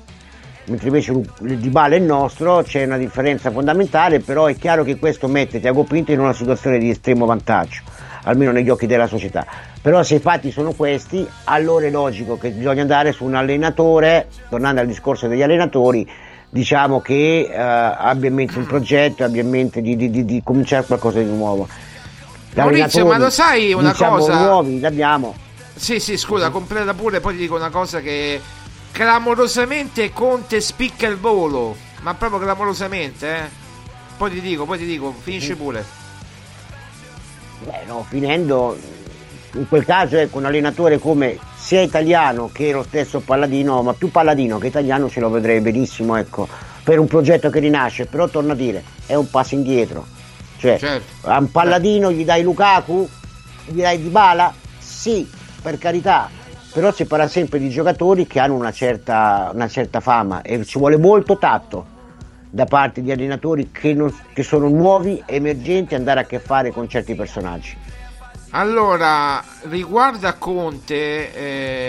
mentre 0.64 0.88
invece 0.88 1.12
il 1.12 1.58
Dybala 1.58 1.94
è 1.94 1.98
il 1.98 2.04
nostro, 2.04 2.62
c'è 2.62 2.84
una 2.84 2.96
differenza 2.96 3.50
fondamentale, 3.50 4.20
però 4.20 4.46
è 4.46 4.56
chiaro 4.56 4.84
che 4.84 4.96
questo 4.96 5.28
mette 5.28 5.60
Tiago 5.60 5.84
Pinto 5.84 6.12
in 6.12 6.20
una 6.20 6.32
situazione 6.32 6.78
di 6.78 6.90
estremo 6.90 7.26
vantaggio, 7.26 7.82
almeno 8.24 8.52
negli 8.52 8.68
occhi 8.68 8.86
della 8.86 9.06
società. 9.06 9.44
Però 9.80 10.02
se 10.02 10.16
i 10.16 10.20
fatti 10.20 10.52
sono 10.52 10.72
questi, 10.72 11.26
allora 11.44 11.86
è 11.86 11.90
logico 11.90 12.38
che 12.38 12.50
bisogna 12.50 12.82
andare 12.82 13.12
su 13.12 13.24
un 13.24 13.34
allenatore, 13.34 14.28
tornando 14.48 14.80
al 14.80 14.86
discorso 14.86 15.26
degli 15.26 15.42
allenatori, 15.42 16.08
diciamo 16.48 17.00
che 17.00 17.48
eh, 17.50 17.56
abbia 17.56 18.28
in 18.28 18.34
mente 18.34 18.58
un 18.58 18.66
progetto, 18.66 19.24
abbia 19.24 19.42
in 19.42 19.48
mente 19.48 19.80
di, 19.80 19.96
di, 19.96 20.10
di, 20.10 20.24
di 20.24 20.40
cominciare 20.44 20.84
qualcosa 20.84 21.18
di 21.18 21.24
nuovo. 21.24 21.66
Maurizio, 22.54 23.06
ma 23.06 23.18
lo 23.18 23.30
sai 23.30 23.72
una 23.72 23.90
diciamo, 23.90 24.18
cosa? 24.18 24.44
nuovi 24.44 24.78
li 24.78 24.86
abbiamo. 24.86 25.34
Sì, 25.74 25.98
sì, 25.98 26.16
scusa, 26.16 26.50
completa 26.50 26.92
pure, 26.94 27.20
poi 27.20 27.32
ti 27.32 27.40
dico 27.40 27.56
una 27.56 27.70
cosa 27.70 28.00
che 28.00 28.38
clamorosamente 28.92 30.12
Conte 30.12 30.60
spicca 30.60 31.06
il 31.08 31.16
volo, 31.16 31.76
ma 32.02 32.14
proprio 32.14 32.40
clamorosamente, 32.40 33.36
eh. 33.36 33.60
Poi 34.16 34.30
ti 34.30 34.40
dico, 34.40 34.64
poi 34.64 34.78
ti 34.78 34.86
dico, 34.86 35.12
finisce 35.20 35.56
pure. 35.56 35.84
Beh, 37.64 37.84
no, 37.86 38.06
finendo 38.08 38.78
in 39.54 39.66
quel 39.68 39.84
caso 39.84 40.16
ecco 40.16 40.38
un 40.38 40.44
allenatore 40.44 40.98
come 40.98 41.38
sia 41.56 41.80
italiano 41.80 42.50
che 42.52 42.72
lo 42.72 42.84
stesso 42.84 43.20
Palladino, 43.20 43.82
ma 43.82 43.92
più 43.94 44.10
Palladino 44.10 44.58
che 44.58 44.68
italiano 44.68 45.08
ce 45.08 45.20
lo 45.20 45.30
vedrei 45.30 45.60
benissimo, 45.60 46.16
ecco, 46.16 46.48
per 46.84 46.98
un 46.98 47.06
progetto 47.06 47.50
che 47.50 47.58
rinasce, 47.58 48.06
però 48.06 48.28
torno 48.28 48.52
a 48.52 48.56
dire, 48.56 48.84
è 49.06 49.14
un 49.14 49.28
passo 49.28 49.54
indietro 49.54 50.20
cioè, 50.62 50.78
certo. 50.78 51.28
a 51.28 51.38
un 51.38 51.50
palladino 51.50 52.12
gli 52.12 52.24
dai 52.24 52.44
Lukaku, 52.44 53.08
gli 53.64 53.80
dai 53.80 54.00
Dybala? 54.00 54.54
Sì, 54.78 55.28
per 55.60 55.76
carità, 55.76 56.30
però 56.72 56.92
si 56.92 57.04
parla 57.04 57.28
sempre 57.28 57.58
di 57.58 57.68
giocatori 57.68 58.26
che 58.26 58.40
hanno 58.40 58.54
una 58.54 58.72
certa, 58.72 59.50
una 59.52 59.68
certa 59.68 60.00
fama 60.00 60.42
e 60.42 60.64
ci 60.64 60.78
vuole 60.78 60.96
molto 60.96 61.36
tatto 61.36 61.86
da 62.48 62.64
parte 62.64 63.02
di 63.02 63.12
allenatori 63.12 63.70
che, 63.70 63.94
non, 63.94 64.14
che 64.32 64.42
sono 64.42 64.68
nuovi, 64.68 65.22
emergenti, 65.26 65.94
andare 65.94 66.20
a 66.20 66.24
che 66.24 66.38
fare 66.38 66.70
con 66.70 66.88
certi 66.88 67.14
personaggi. 67.14 67.76
Allora, 68.50 69.42
riguardo 69.62 70.26
a 70.26 70.34
Conte, 70.34 71.34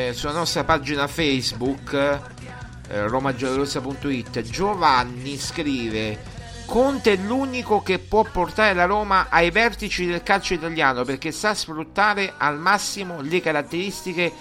eh, 0.08 0.14
sulla 0.14 0.32
nostra 0.32 0.64
pagina 0.64 1.08
Facebook, 1.08 1.94
eh, 1.94 3.08
romagiallorossa.it, 3.08 4.42
Giovanni 4.42 5.38
scrive 5.38 6.32
Conte 6.66 7.14
è 7.14 7.16
l'unico 7.18 7.82
che 7.82 8.00
può 8.00 8.24
portare 8.24 8.74
la 8.74 8.86
Roma 8.86 9.28
ai 9.30 9.52
vertici 9.52 10.06
del 10.06 10.24
calcio 10.24 10.54
italiano 10.54 11.04
perché 11.04 11.32
sa 11.32 11.54
sfruttare 11.54 12.34
al 12.38 12.58
massimo 12.58 13.22
le 13.22 13.42
caratteristiche 13.42 14.32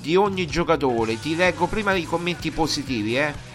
di 0.00 0.16
ogni 0.16 0.46
giocatore. 0.46 1.18
Ti 1.20 1.36
leggo 1.36 1.66
prima 1.66 1.92
i 1.94 2.04
commenti 2.04 2.50
positivi, 2.50 3.18
eh. 3.18 3.46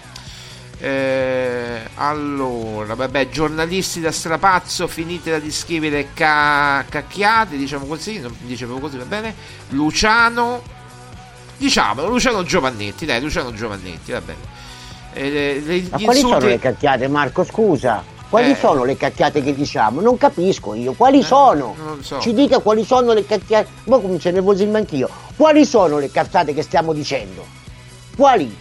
Eh, 0.80 1.82
allora, 1.96 2.94
vabbè, 2.96 3.30
giornalisti 3.30 4.02
da 4.02 4.12
strapazzo, 4.12 4.88
finite 4.88 5.40
di 5.40 5.52
scrivere 5.52 6.10
ca- 6.14 6.84
cacchiate, 6.90 7.56
diciamo 7.56 7.86
così, 7.86 8.20
non 8.20 8.36
dicevo 8.42 8.80
così, 8.80 8.98
va 8.98 9.06
bene. 9.06 9.34
Luciano, 9.70 10.62
diciamo, 11.58 12.06
Luciano 12.08 12.44
Giovannetti, 12.44 13.06
dai, 13.06 13.22
Luciano 13.22 13.54
Giovannetti, 13.54 14.12
va 14.12 14.22
bene. 14.22 14.40
Eh, 15.14 15.62
le, 15.64 15.82
Ma 15.84 16.00
quali 16.00 16.04
insulti... 16.04 16.20
sono 16.20 16.40
le 16.40 16.60
cacchiate, 16.60 17.08
Marco? 17.08 17.46
Scusa. 17.46 18.13
Quali 18.34 18.50
eh. 18.50 18.56
sono 18.56 18.84
le 18.84 18.98
cacchiate 18.98 19.44
che 19.44 19.54
diciamo? 19.54 20.02
Non 20.02 20.18
capisco 20.18 20.74
io. 20.74 20.94
Quali 20.94 21.20
eh, 21.20 21.24
sono? 21.24 21.76
So. 22.00 22.20
Ci 22.20 22.34
dica 22.34 22.58
quali 22.58 22.84
sono 22.84 23.14
le 23.14 23.28
cacchiate. 23.28 23.70
Ma 23.84 24.00
comincio 24.00 24.30
a 24.30 24.32
nervosirmi 24.32 24.76
anch'io. 24.76 25.08
Quali 25.36 25.64
sono 25.68 26.00
le 26.00 26.10
cazzate 26.10 26.52
che 26.52 26.64
stiamo 26.64 26.94
dicendo? 26.94 27.46
Quali? 28.18 28.58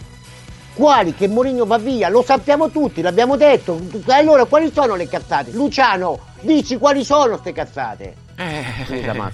Quali? 0.75 1.15
Che 1.15 1.27
Mourinho 1.27 1.65
va 1.65 1.79
via? 1.79 2.09
Lo 2.09 2.21
sappiamo 2.21 2.69
tutti, 2.69 3.01
l'abbiamo 3.01 3.35
detto. 3.35 3.81
Allora, 4.09 4.45
quali 4.45 4.71
sono 4.71 4.93
le 4.93 5.07
cazzate? 5.07 5.49
Luciano, 5.53 6.19
dici 6.41 6.77
quali 6.77 7.03
sono 7.03 7.29
queste 7.29 7.51
cazzate? 7.51 8.15
Eh. 8.35 8.63
Scusa. 8.85 9.31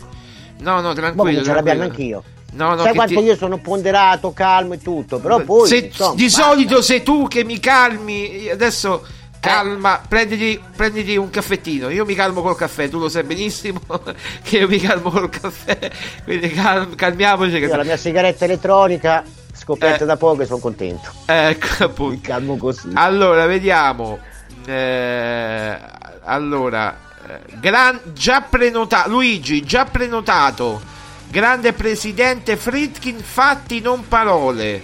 No, 0.59 0.79
no, 0.79 0.93
tranquillo. 0.93 1.43
ce 1.43 1.53
l'abbiamo 1.53 1.83
anch'io. 1.83 2.23
No, 2.53 2.75
no, 2.75 2.83
Sai 2.83 2.95
quanto 2.95 3.19
ti... 3.19 3.25
io 3.25 3.35
sono 3.35 3.57
ponderato, 3.57 4.31
calmo 4.31 4.73
e 4.73 4.77
tutto, 4.79 5.19
però 5.19 5.41
poi... 5.41 5.67
Se, 5.67 5.77
insomma, 5.79 6.15
di 6.15 6.23
basta. 6.23 6.43
solito 6.43 6.81
sei 6.81 7.03
tu 7.03 7.27
che 7.27 7.43
mi 7.43 7.59
calmi, 7.59 8.49
adesso 8.49 9.03
calma, 9.39 10.01
prenditi, 10.07 10.61
prenditi, 10.75 11.15
un 11.15 11.29
caffettino. 11.29 11.89
Io 11.89 12.05
mi 12.05 12.15
calmo 12.15 12.41
col 12.41 12.55
caffè, 12.55 12.89
tu 12.89 12.99
lo 12.99 13.09
sai 13.09 13.23
benissimo 13.23 13.79
che 14.43 14.57
io 14.57 14.67
mi 14.67 14.79
calmo 14.79 15.09
col 15.09 15.29
caffè. 15.29 15.91
Quindi 16.23 16.49
cal- 16.49 16.95
calmiamoci. 16.95 17.57
Io 17.57 17.75
la 17.75 17.83
mia 17.83 17.97
sigaretta 17.97 18.45
elettronica 18.45 19.23
scoperta 19.53 20.05
da 20.05 20.17
poco 20.17 20.41
e 20.41 20.45
sono 20.45 20.59
contento. 20.59 21.11
Ecco, 21.25 21.83
appunto. 21.85 22.11
Mi 22.11 22.21
calmo 22.21 22.57
così. 22.57 22.89
Allora, 22.93 23.45
vediamo. 23.45 24.19
Eh, 24.65 25.77
allora, 26.23 26.97
eh, 27.27 27.39
gran- 27.59 27.99
già 28.13 28.41
prenotato. 28.41 29.09
Luigi, 29.09 29.61
già 29.63 29.85
prenotato. 29.85 30.97
Grande 31.29 31.73
presidente 31.73 32.57
Fritkin, 32.57 33.19
fatti 33.19 33.81
non 33.81 34.07
parole. 34.07 34.81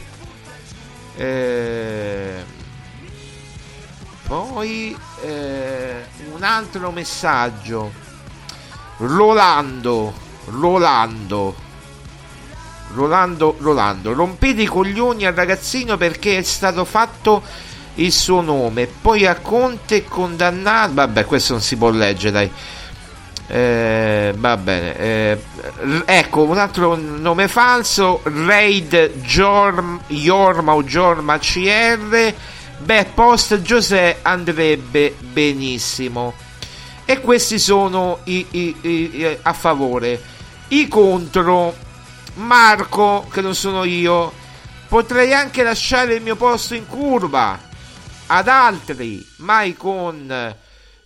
Eh, 1.17 2.43
poi 4.28 4.95
eh, 5.21 6.05
un 6.34 6.43
altro 6.43 6.91
messaggio. 6.91 7.91
Rolando, 8.97 10.13
Rolando. 10.45 11.63
Rolando, 12.93 13.57
Rolando, 13.59 14.13
rompete 14.13 14.61
i 14.61 14.67
coglioni 14.67 15.26
al 15.26 15.34
ragazzino 15.34 15.97
perché 15.97 16.38
è 16.38 16.43
stato 16.43 16.86
fatto 16.86 17.43
il 17.95 18.11
suo 18.11 18.41
nome. 18.41 18.88
Poi 18.88 19.26
a 19.26 19.36
Conte 19.36 20.05
condannato. 20.05 20.93
Vabbè, 20.93 21.26
questo 21.26 21.53
non 21.53 21.61
si 21.61 21.76
può 21.76 21.89
leggere, 21.89 22.32
dai. 22.32 22.51
Eh, 23.47 24.34
va 24.38 24.57
bene. 24.57 24.97
Eh, 24.97 25.43
ecco 26.05 26.43
un 26.43 26.57
altro 26.57 26.95
nome 26.95 27.47
falso: 27.47 28.21
Raid 28.23 29.19
Jorm, 29.21 30.01
Jorma 30.07 30.73
o 30.73 30.84
Jorma 30.84 31.38
CR. 31.38 32.34
Beh, 32.80 33.05
post 33.13 33.61
Giuseppe 33.61 34.19
andrebbe 34.23 35.15
benissimo. 35.19 36.34
E 37.05 37.19
questi 37.21 37.57
sono 37.59 38.19
i, 38.26 38.45
i- 38.51 38.76
i- 38.82 39.15
i- 39.17 39.38
a 39.41 39.53
favore. 39.53 40.21
I 40.69 40.88
contro. 40.88 41.84
Marco, 42.36 43.26
che 43.32 43.39
non 43.39 43.55
sono 43.55 43.86
io, 43.86 44.30
potrei 44.89 45.34
anche 45.34 45.63
lasciare 45.63 46.15
il 46.15 46.21
mio 46.21 46.36
posto 46.36 46.76
in 46.76 46.86
curva 46.86 47.57
ad 48.28 48.47
altri, 48.49 49.26
mai 49.38 49.73
con, 49.78 50.53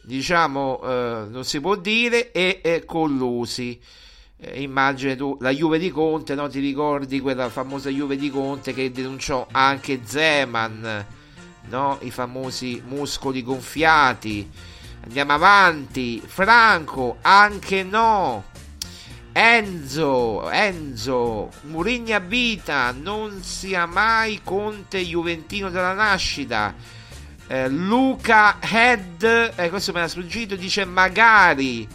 diciamo, 0.01 0.80
eh, 0.84 1.26
non 1.30 1.43
si 1.43 1.59
può 1.59 1.76
dire, 1.76 2.32
e, 2.32 2.61
e 2.63 2.84
collusi. 2.84 3.80
Eh, 4.41 4.63
immagine 4.63 5.15
tu 5.15 5.38
la 5.39 5.51
Juve 5.51 5.78
di 5.78 5.91
Conte, 5.91 6.34
no? 6.34 6.49
ti 6.49 6.59
ricordi 6.59 7.20
quella 7.20 7.47
famosa 7.49 7.91
Juve 7.91 8.15
di 8.17 8.32
Conte 8.32 8.74
che 8.74 8.91
denunciò 8.91 9.45
anche 9.51 9.99
Zeman, 10.03 11.05
no? 11.70 11.97
i 12.01 12.11
famosi 12.11 12.82
muscoli 12.86 13.43
gonfiati. 13.43 14.49
Andiamo 15.03 15.34
avanti, 15.34 16.22
Franco, 16.26 17.17
anche 17.22 17.84
no. 17.84 18.43
Enzo, 19.32 20.49
Enzo, 20.49 21.49
Murigna 21.61 22.20
vita, 22.20 22.91
non 22.91 23.41
sia 23.41 23.86
mai 23.86 24.41
Conte 24.43 24.99
Juventino 24.99 25.70
dalla 25.70 25.93
nascita. 25.93 26.74
Eh, 27.47 27.70
Luca 27.70 28.57
Head, 28.59 29.53
eh, 29.55 29.70
questo 29.70 29.93
me 29.93 30.01
l'ha 30.01 30.07
sfuggito, 30.07 30.55
dice 30.55 30.84
magari. 30.84 31.88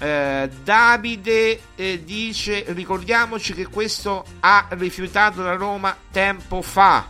Eh, 0.00 0.50
Davide 0.62 1.60
eh, 1.74 2.04
dice 2.04 2.64
ricordiamoci 2.68 3.52
che 3.52 3.66
questo 3.66 4.24
ha 4.40 4.66
rifiutato 4.70 5.42
la 5.42 5.54
Roma 5.54 5.96
tempo 6.12 6.62
fa. 6.62 7.08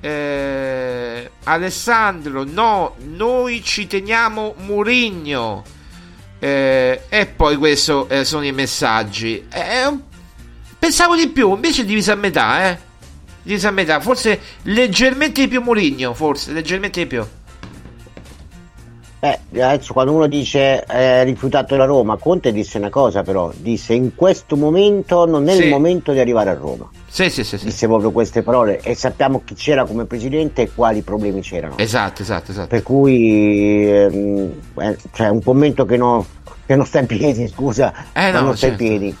Eh, 0.00 1.30
Alessandro, 1.44 2.44
no, 2.44 2.94
noi 3.06 3.62
ci 3.62 3.86
teniamo 3.86 4.54
Murigno. 4.58 5.62
Eh, 6.38 7.02
e 7.08 7.26
poi 7.26 7.56
questo 7.56 8.08
eh, 8.08 8.24
sono 8.24 8.44
i 8.46 8.52
messaggi. 8.52 9.46
Eh, 9.52 9.94
pensavo 10.78 11.14
di 11.16 11.28
più, 11.28 11.54
invece 11.54 11.82
è 11.82 11.84
diviso 11.84 12.12
a 12.12 12.16
metà, 12.16 12.70
eh. 12.70 12.78
Diviso 13.42 13.68
a 13.68 13.72
metà, 13.72 14.00
forse 14.00 14.40
leggermente 14.62 15.42
di 15.42 15.48
più 15.48 15.60
Murigno, 15.60 16.14
forse 16.14 16.52
leggermente 16.52 17.00
di 17.00 17.06
più. 17.06 17.24
Eh, 19.22 19.38
adesso 19.60 19.92
quando 19.92 20.12
uno 20.12 20.26
dice 20.26 20.82
eh, 20.86 21.24
rifiutato 21.24 21.76
la 21.76 21.84
Roma, 21.84 22.16
Conte 22.16 22.52
disse 22.52 22.78
una 22.78 22.88
cosa 22.88 23.22
però, 23.22 23.52
disse 23.54 23.92
in 23.92 24.14
questo 24.14 24.56
momento 24.56 25.26
non 25.26 25.46
è 25.46 25.54
Sì. 25.54 25.64
il 25.64 25.68
momento 25.68 26.12
di 26.12 26.20
arrivare 26.20 26.48
a 26.48 26.54
Roma. 26.54 26.88
Sì, 27.12 27.28
sì, 27.28 27.42
sì, 27.42 27.58
sì. 27.58 27.64
Disse 27.64 27.86
proprio 27.88 28.12
queste 28.12 28.42
parole 28.42 28.80
e 28.82 28.94
sappiamo 28.94 29.42
chi 29.44 29.54
c'era 29.54 29.84
come 29.84 30.04
presidente 30.04 30.62
e 30.62 30.70
quali 30.72 31.02
problemi 31.02 31.40
c'erano. 31.40 31.76
Esatto, 31.76 32.22
esatto, 32.22 32.52
esatto. 32.52 32.68
Per 32.68 32.82
cui 32.84 33.84
ehm, 33.90 34.52
eh, 34.78 34.96
cioè 35.12 35.28
un 35.28 35.42
commento 35.42 35.84
che, 35.84 35.96
no- 35.96 36.24
che 36.64 36.76
non 36.76 36.86
sta 36.86 37.00
in 37.00 37.06
piedi, 37.06 37.48
scusa, 37.48 37.92
Eh, 38.12 38.30
no, 38.30 38.40
non 38.42 38.56
sta 38.56 38.68
certo. 38.68 38.82
in 38.84 38.88
piedi. 38.88 39.16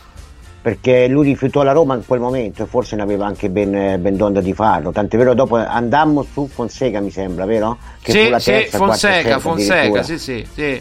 Perché 0.62 1.08
lui 1.08 1.26
rifiutò 1.26 1.62
la 1.62 1.72
Roma 1.72 1.94
in 1.94 2.04
quel 2.06 2.20
momento 2.20 2.62
e 2.62 2.66
forse 2.66 2.94
ne 2.94 3.02
aveva 3.02 3.26
anche 3.26 3.48
ben, 3.48 4.00
ben 4.00 4.16
d'onda 4.16 4.40
di 4.42 4.52
farlo. 4.52 4.92
Tant'è 4.92 5.16
vero, 5.16 5.34
dopo 5.34 5.56
andammo 5.56 6.22
su 6.22 6.46
Fonseca, 6.46 7.00
mi 7.00 7.10
sembra, 7.10 7.44
vero? 7.46 7.78
Che 8.00 8.12
fu 8.12 8.18
Sì, 8.18 8.28
la 8.28 8.38
sì, 8.38 8.50
terza, 8.50 8.76
Fonseca, 8.76 9.38
Fonseca, 9.38 10.02
sì, 10.02 10.18
sì, 10.18 10.46
sì. 10.54 10.80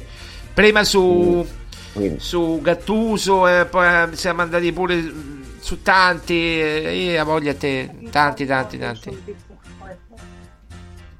Prima 0.54 0.84
su, 0.84 1.44
Quindi. 1.94 2.20
su 2.20 2.60
Gattuso 2.62 3.48
e 3.48 3.66
poi 3.66 3.86
eh, 3.88 4.08
siamo 4.18 4.42
andati 4.42 4.72
pure 4.74 4.96
mm, 4.96 5.39
su 5.60 5.82
tanti. 5.82 6.34
eh, 6.36 7.12
Io 7.14 7.22
ho 7.22 7.26
voglia 7.26 7.52
a 7.52 7.56
te, 7.56 7.90
tanti, 8.12 8.46
tanti, 8.46 8.78
tanti. 8.78 9.38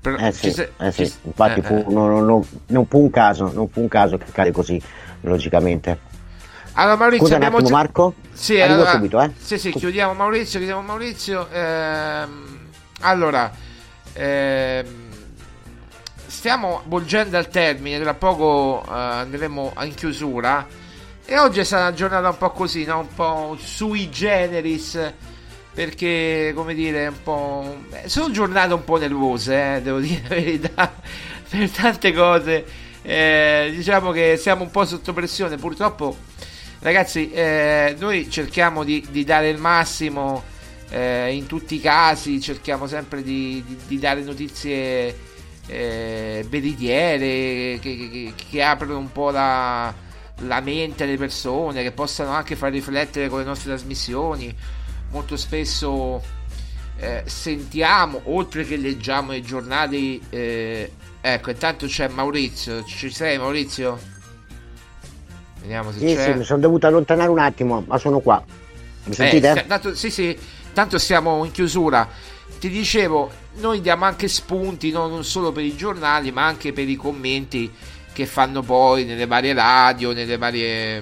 Eh 0.02 0.32
sì, 0.32 0.42
ci 0.48 0.52
se- 0.54 0.72
eh 0.80 0.92
sì, 0.92 1.06
ci- 1.08 1.14
infatti 1.24 1.60
eh, 1.60 1.64
fu- 1.64 1.74
eh. 1.76 1.86
non, 1.94 2.26
non- 2.26 2.48
non 2.68 2.86
fu 2.88 3.00
un 3.00 3.10
caso, 3.10 3.52
non 3.54 3.68
fu 3.70 3.82
un 3.82 3.88
caso 3.90 4.18
che 4.18 4.26
cade 4.32 4.52
così, 4.52 4.82
logicamente. 5.22 6.08
Allora 6.74 6.96
Maurizio 6.96 7.26
Scusa 7.26 7.36
un 7.38 7.44
abbiamo 7.44 7.58
attimo 7.58 7.70
già- 7.70 7.76
Marco, 7.84 8.14
Sì, 8.32 8.62
allora, 8.62 8.92
subito, 8.92 9.22
eh. 9.22 9.32
Sì, 9.38 9.58
sì, 9.60 9.72
chiudiamo 9.72 10.14
Maurizio, 10.14 10.60
chiudiamo 10.60 10.82
Maurizio. 10.82 11.50
ehm, 11.52 12.60
allora, 13.02 13.52
ehm, 14.14 14.86
stiamo 16.28 16.82
volgendo 16.86 17.38
al 17.38 17.50
termine, 17.50 18.00
tra 18.00 18.14
poco 18.14 18.82
eh, 18.88 18.92
andremo 18.94 19.74
in 19.82 19.94
chiusura. 19.94 20.66
E 21.32 21.38
oggi 21.38 21.60
è 21.60 21.64
stata 21.64 21.84
una 21.84 21.94
giornata 21.94 22.30
un 22.30 22.38
po' 22.38 22.50
così, 22.52 22.86
no? 22.86 23.00
un 23.00 23.14
po' 23.14 23.56
sui 23.60 24.10
generis. 24.10 25.14
Perché, 25.72 26.52
come 26.56 26.74
dire, 26.74 27.08
un 27.08 27.22
po'. 27.24 27.78
eh, 27.92 28.10
Sono 28.10 28.32
giornate 28.32 28.74
un 28.74 28.84
po' 28.84 28.98
nervose, 28.98 29.76
eh, 29.76 29.82
devo 29.82 30.00
dire 30.00 30.22
la 30.24 30.30
verità, 30.36 30.94
per 31.48 31.70
tante 31.70 32.12
cose. 32.14 32.66
Eh, 33.04 33.72
diciamo 33.76 34.12
che 34.12 34.36
siamo 34.38 34.64
un 34.64 34.72
po' 34.72 34.86
sotto 34.86 35.14
pressione. 35.14 35.58
Purtroppo, 35.58 36.18
ragazzi, 36.80 37.30
eh, 37.32 37.96
noi 38.00 38.30
cerchiamo 38.30 38.84
di, 38.84 39.06
di 39.12 39.24
dare 39.24 39.50
il 39.50 39.60
massimo 39.60 40.44
eh, 40.90 41.32
in 41.34 41.46
tutti 41.46 41.76
i 41.76 41.80
casi, 41.80 42.42
cerchiamo 42.42 42.88
sempre 42.88 43.22
di, 43.22 43.64
di- 43.66 43.78
di 43.88 44.00
dare 44.00 44.22
notizie 44.24 45.16
eh, 45.68 46.46
che, 46.50 47.80
che- 47.80 48.34
che 48.50 48.64
aprono 48.64 48.98
un 48.98 49.12
po' 49.12 49.30
la, 49.30 49.94
la 50.40 50.60
mente 50.62 51.04
alle 51.04 51.18
persone, 51.18 51.84
che 51.84 51.92
possano 51.92 52.32
anche 52.32 52.56
far 52.56 52.72
riflettere 52.72 53.30
con 53.30 53.40
le 53.40 53.46
nostre 53.46 53.70
trasmissioni. 53.70 54.56
Molto 55.12 55.38
spesso 55.38 56.22
eh, 56.98 57.24
sentiamo, 57.26 58.22
oltre 58.26 58.64
che 58.64 58.78
leggiamo 58.78 59.34
i 59.34 59.42
giornali, 59.42 60.22
eh, 60.30 60.92
ecco, 61.22 61.50
intanto 61.50 61.88
c'è 61.88 62.08
Maurizio, 62.10 62.84
ci 62.84 63.10
sei 63.10 63.38
Maurizio? 63.38 64.00
Vediamo 65.62 65.92
se 65.92 66.00
Sì, 66.00 66.16
c'è. 66.16 66.32
sì, 66.32 66.38
mi 66.38 66.44
sono 66.44 66.60
dovuto 66.60 66.88
allontanare 66.88 67.30
un 67.30 67.40
attimo, 67.40 67.84
ma 67.88 67.98
sono 67.98 68.20
qua. 68.20 68.44
Mi 69.04 69.12
Eh, 69.12 69.16
sentite? 69.16 69.52
sta- 69.52 69.62
tanto, 69.64 69.96
sì, 69.96 70.10
sì, 70.12 70.38
tanto 70.74 70.98
siamo 70.98 71.44
in 71.44 71.52
chiusura. 71.52 72.08
Ti 72.60 72.70
dicevo, 72.70 73.32
noi 73.56 73.82
diamo 73.82 74.06
anche 74.06 74.28
spunti 74.28 74.92
no, 74.92 75.08
non 75.08 75.24
solo 75.24 75.52
per 75.52 75.64
i 75.64 75.76
giornali, 75.76 76.32
ma 76.32 76.46
anche 76.46 76.74
per 76.74 76.88
i 76.88 76.96
commenti 76.96 77.72
che 78.20 78.26
fanno 78.26 78.62
poi 78.64 79.06
nelle 79.06 79.26
varie 79.26 79.54
radio, 79.54 80.12
nelle 80.12 80.36
varie, 80.36 81.02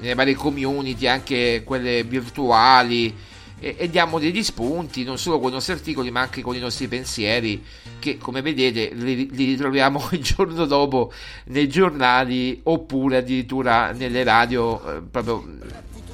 nelle 0.00 0.14
varie 0.14 0.34
community, 0.34 1.06
anche 1.06 1.60
quelle 1.62 2.02
virtuali. 2.04 3.14
E, 3.60 3.74
e 3.76 3.90
diamo 3.90 4.18
degli 4.18 4.42
spunti 4.42 5.04
non 5.04 5.18
solo 5.18 5.40
con 5.40 5.50
i 5.50 5.52
nostri 5.52 5.74
articoli, 5.74 6.10
ma 6.10 6.20
anche 6.20 6.40
con 6.40 6.56
i 6.56 6.58
nostri 6.58 6.88
pensieri, 6.88 7.62
che 7.98 8.16
come 8.16 8.40
vedete 8.40 8.92
li, 8.94 9.28
li 9.30 9.44
ritroviamo 9.44 10.08
il 10.12 10.22
giorno 10.22 10.64
dopo 10.64 11.12
nei 11.46 11.68
giornali 11.68 12.60
oppure 12.62 13.18
addirittura 13.18 13.92
nelle 13.92 14.24
radio, 14.24 14.96
eh, 14.96 15.02
proprio 15.02 15.44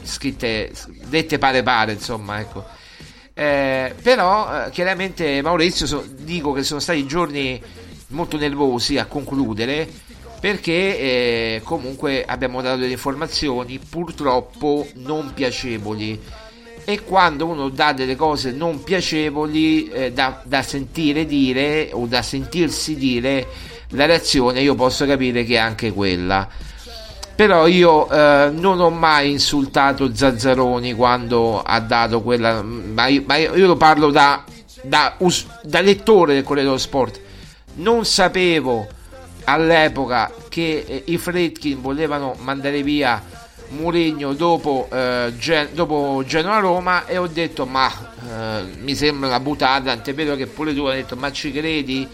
scritte, 0.03 0.73
dette 1.07 1.39
pare 1.39 1.63
pare, 1.63 1.93
insomma, 1.93 2.41
ecco. 2.41 2.65
Eh, 3.35 3.95
però 4.03 4.67
eh, 4.67 4.71
chiaramente 4.71 5.41
Maurizio 5.43 5.87
so- 5.87 6.05
dico 6.09 6.51
che 6.53 6.65
sono 6.65 6.81
stati 6.81 7.07
giorni 7.07 7.61
molto 8.09 8.37
nervosi 8.37 8.99
a 8.99 9.07
concludere 9.07 9.89
perché 10.45 10.99
eh, 10.99 11.61
comunque 11.65 12.23
abbiamo 12.23 12.61
dato 12.61 12.77
delle 12.77 12.93
informazioni 12.93 13.79
purtroppo 13.79 14.87
non 14.97 15.33
piacevoli 15.33 16.21
e 16.85 17.03
quando 17.03 17.47
uno 17.47 17.71
dà 17.71 17.95
delle 17.95 18.15
cose 18.15 18.53
non 18.53 18.83
piacevoli 18.83 19.89
eh, 19.89 20.13
da, 20.13 20.43
da 20.45 20.61
sentire 20.61 21.25
dire 21.25 21.89
o 21.95 22.05
da 22.05 22.21
sentirsi 22.21 22.95
dire 22.95 23.47
la 23.93 24.05
reazione 24.05 24.61
io 24.61 24.75
posso 24.75 25.07
capire 25.07 25.45
che 25.45 25.55
è 25.55 25.57
anche 25.57 25.95
quella 25.95 26.47
Però 27.35 27.67
io 27.67 28.11
eh, 28.11 28.51
non 28.53 28.81
ho 28.81 28.91
mai 28.91 29.31
insultato 29.31 30.15
Zazzaroni 30.15 30.93
quando 30.93 31.63
ha 31.63 31.81
dato 31.81 32.21
quella. 32.21 32.63
Ma 32.63 33.07
io, 33.07 33.25
ma 33.27 33.37
io 33.39 33.67
lo 33.67 33.77
parlo 33.77 34.11
da, 34.11 34.45
da, 34.83 35.17
da 35.63 35.81
lettore 35.81 36.35
del 36.35 36.45
Corriere 36.45 36.69
dello 36.69 36.79
Sport. 36.79 37.21
Non 37.77 38.05
sapevo 38.05 38.87
all'epoca 39.45 40.33
che 40.49 40.85
eh, 40.87 41.03
i 41.07 41.19
Fredkin 41.19 41.81
volevano 41.81 42.37
mandare 42.41 42.83
via 42.83 43.23
Mourinho 43.69 44.33
dopo, 44.35 44.89
eh, 44.93 45.33
Gen- 45.39 45.69
dopo 45.73 46.23
Genoa-Roma 46.27 47.07
e 47.07 47.17
ho 47.19 47.27
detto 47.27 47.67
ma 47.67 47.91
eh, 47.91 48.63
mi 48.81 48.95
sembra 48.95 49.29
una 49.29 49.41
buttata, 49.41 49.85
tant'è 49.85 50.15
vero 50.15 50.37
che 50.37 50.47
pure 50.47 50.75
tu 50.75 50.85
hai 50.85 50.97
detto 50.97 51.17
ma 51.17 51.33
ci 51.33 51.53
credi? 51.53 52.07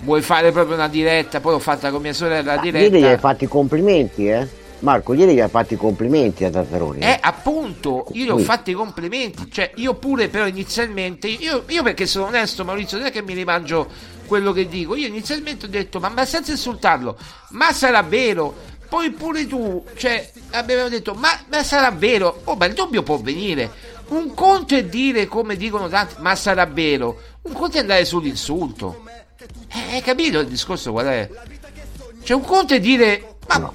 Vuoi 0.00 0.20
fare 0.20 0.52
proprio 0.52 0.76
una 0.76 0.88
diretta? 0.88 1.40
Poi 1.40 1.52
l'ho 1.52 1.58
fatta 1.58 1.90
con 1.90 2.02
mia 2.02 2.12
sorella 2.12 2.56
la 2.56 2.60
diretta. 2.60 2.84
Ieri 2.84 3.00
gli 3.00 3.04
hai 3.04 3.18
fatto 3.18 3.44
i 3.44 3.48
complimenti, 3.48 4.28
eh? 4.28 4.46
Marco, 4.80 5.14
ieri 5.14 5.34
gli 5.34 5.40
hai 5.40 5.48
fatto 5.48 5.72
i 5.72 5.78
complimenti 5.78 6.44
a 6.44 6.52
Zazzaroni. 6.52 7.00
Eh, 7.00 7.18
appunto, 7.18 8.06
io 8.12 8.24
gli 8.24 8.28
ho 8.28 8.38
fatto 8.38 8.70
i 8.70 8.74
complimenti. 8.74 9.50
Cioè, 9.50 9.70
io 9.76 9.94
pure, 9.94 10.28
però, 10.28 10.46
inizialmente. 10.46 11.28
Io, 11.28 11.64
io 11.68 11.82
perché 11.82 12.04
sono 12.04 12.26
onesto, 12.26 12.62
Maurizio, 12.62 12.98
non 12.98 13.06
è 13.06 13.10
che 13.10 13.22
mi 13.22 13.32
rimangio 13.32 13.88
quello 14.26 14.52
che 14.52 14.68
dico. 14.68 14.94
Io 14.96 15.06
inizialmente 15.06 15.66
ho 15.66 15.68
detto, 15.68 16.00
ma, 16.00 16.08
ma 16.08 16.24
senza 16.24 16.50
insultarlo, 16.50 17.16
ma 17.50 17.72
sarà 17.72 18.02
vero? 18.02 18.54
Poi 18.88 19.10
pure 19.10 19.46
tu, 19.46 19.84
cioè, 19.96 20.30
abbiamo 20.50 20.88
detto, 20.88 21.14
ma, 21.14 21.30
ma 21.48 21.62
sarà 21.64 21.90
vero? 21.90 22.42
Oh, 22.44 22.54
ma 22.54 22.66
il 22.66 22.74
dubbio 22.74 23.02
può 23.02 23.18
venire. 23.18 23.94
Un 24.08 24.34
conto 24.34 24.76
è 24.76 24.84
dire, 24.84 25.26
come 25.26 25.56
dicono 25.56 25.88
tanti, 25.88 26.14
ma 26.18 26.36
sarà 26.36 26.64
vero. 26.66 27.20
Un 27.42 27.52
conto 27.52 27.78
è 27.78 27.80
andare 27.80 28.04
sull'insulto. 28.04 29.04
Eh, 29.68 29.94
hai 29.94 30.02
capito 30.02 30.38
il 30.38 30.46
discorso 30.46 30.92
qual 30.92 31.06
è? 31.06 31.30
Cioè, 32.22 32.36
un 32.36 32.44
conto 32.44 32.74
è 32.74 32.80
dire, 32.80 33.36
ma 33.48 33.56
no, 33.56 33.74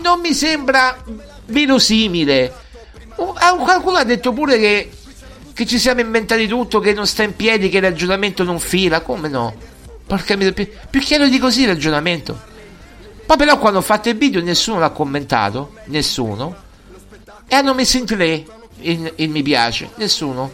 non 0.00 0.20
mi 0.20 0.32
sembra 0.32 1.02
verosimile. 1.46 2.52
Oh, 3.16 3.34
qualcuno 3.56 3.96
ha 3.96 4.04
detto 4.04 4.32
pure 4.32 4.58
che, 4.58 4.90
che, 5.52 5.66
ci 5.66 5.78
siamo 5.78 6.00
inventati 6.00 6.46
tutto, 6.46 6.80
che 6.80 6.92
non 6.92 7.06
sta 7.06 7.22
in 7.22 7.34
piedi, 7.34 7.68
che 7.68 7.78
il 7.78 7.82
ragionamento 7.82 8.44
non 8.44 8.60
fila. 8.60 9.00
Come 9.00 9.28
no? 9.28 9.54
Porca 10.06 10.36
mia, 10.36 10.52
più, 10.52 10.68
più 10.88 11.00
chiaro 11.00 11.28
di 11.28 11.38
così 11.38 11.62
il 11.62 11.68
ragionamento. 11.68 12.38
Poi 13.26 13.36
però 13.36 13.58
quando 13.58 13.80
ho 13.80 13.82
fatto 13.82 14.08
il 14.08 14.16
video 14.16 14.40
nessuno 14.40 14.78
l'ha 14.78 14.90
commentato, 14.90 15.74
nessuno. 15.86 16.54
E 17.48 17.54
hanno 17.54 17.74
messo 17.74 17.96
in 17.96 18.06
tre 18.06 18.44
il, 18.80 19.12
il 19.16 19.30
mi 19.30 19.42
piace, 19.42 19.90
nessuno. 19.96 20.50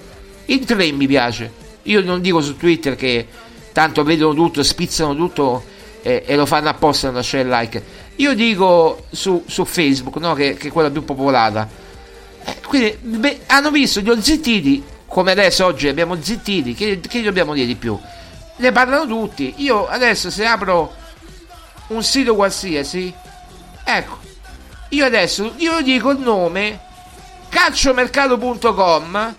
In 0.46 0.64
tre 0.64 0.90
mi 0.92 1.06
piace. 1.06 1.52
Io 1.82 2.02
non 2.02 2.20
dico 2.20 2.40
su 2.40 2.56
Twitter 2.56 2.96
che 2.96 3.26
tanto 3.72 4.04
vedono 4.04 4.34
tutto, 4.34 4.62
spizzano 4.62 5.14
tutto 5.14 5.64
e, 6.02 6.24
e 6.26 6.36
lo 6.36 6.46
fanno 6.46 6.68
apposta 6.68 7.08
non 7.08 7.16
lasciare 7.16 7.42
il 7.42 7.50
like. 7.50 7.82
Io 8.16 8.34
dico 8.34 9.04
su, 9.10 9.42
su 9.46 9.64
Facebook, 9.64 10.16
no, 10.16 10.34
che, 10.34 10.54
che, 10.54 10.68
è 10.68 10.70
quella 10.70 10.90
più 10.90 11.04
popolata. 11.04 11.68
Quindi 12.66 12.96
beh, 13.00 13.40
hanno 13.46 13.70
visto, 13.70 14.00
li 14.00 14.10
ho 14.10 14.20
zittiti, 14.20 14.82
come 15.06 15.32
adesso 15.32 15.64
oggi 15.64 15.88
abbiamo 15.88 16.16
zittiti, 16.20 16.74
che, 16.74 17.00
che 17.00 17.20
gli 17.20 17.24
dobbiamo 17.24 17.52
dire 17.52 17.66
di 17.66 17.76
più? 17.76 17.98
Ne 18.56 18.72
parlano 18.72 19.06
tutti. 19.06 19.54
Io 19.58 19.86
adesso 19.86 20.30
se 20.30 20.44
apro 20.44 20.94
un 21.88 22.02
sito 22.02 22.34
qualsiasi, 22.34 23.12
ecco, 23.84 24.18
io 24.90 25.04
adesso 25.04 25.52
io 25.56 25.80
dico 25.82 26.10
il 26.10 26.18
nome 26.18 26.80
calciomercato.com 27.48 29.34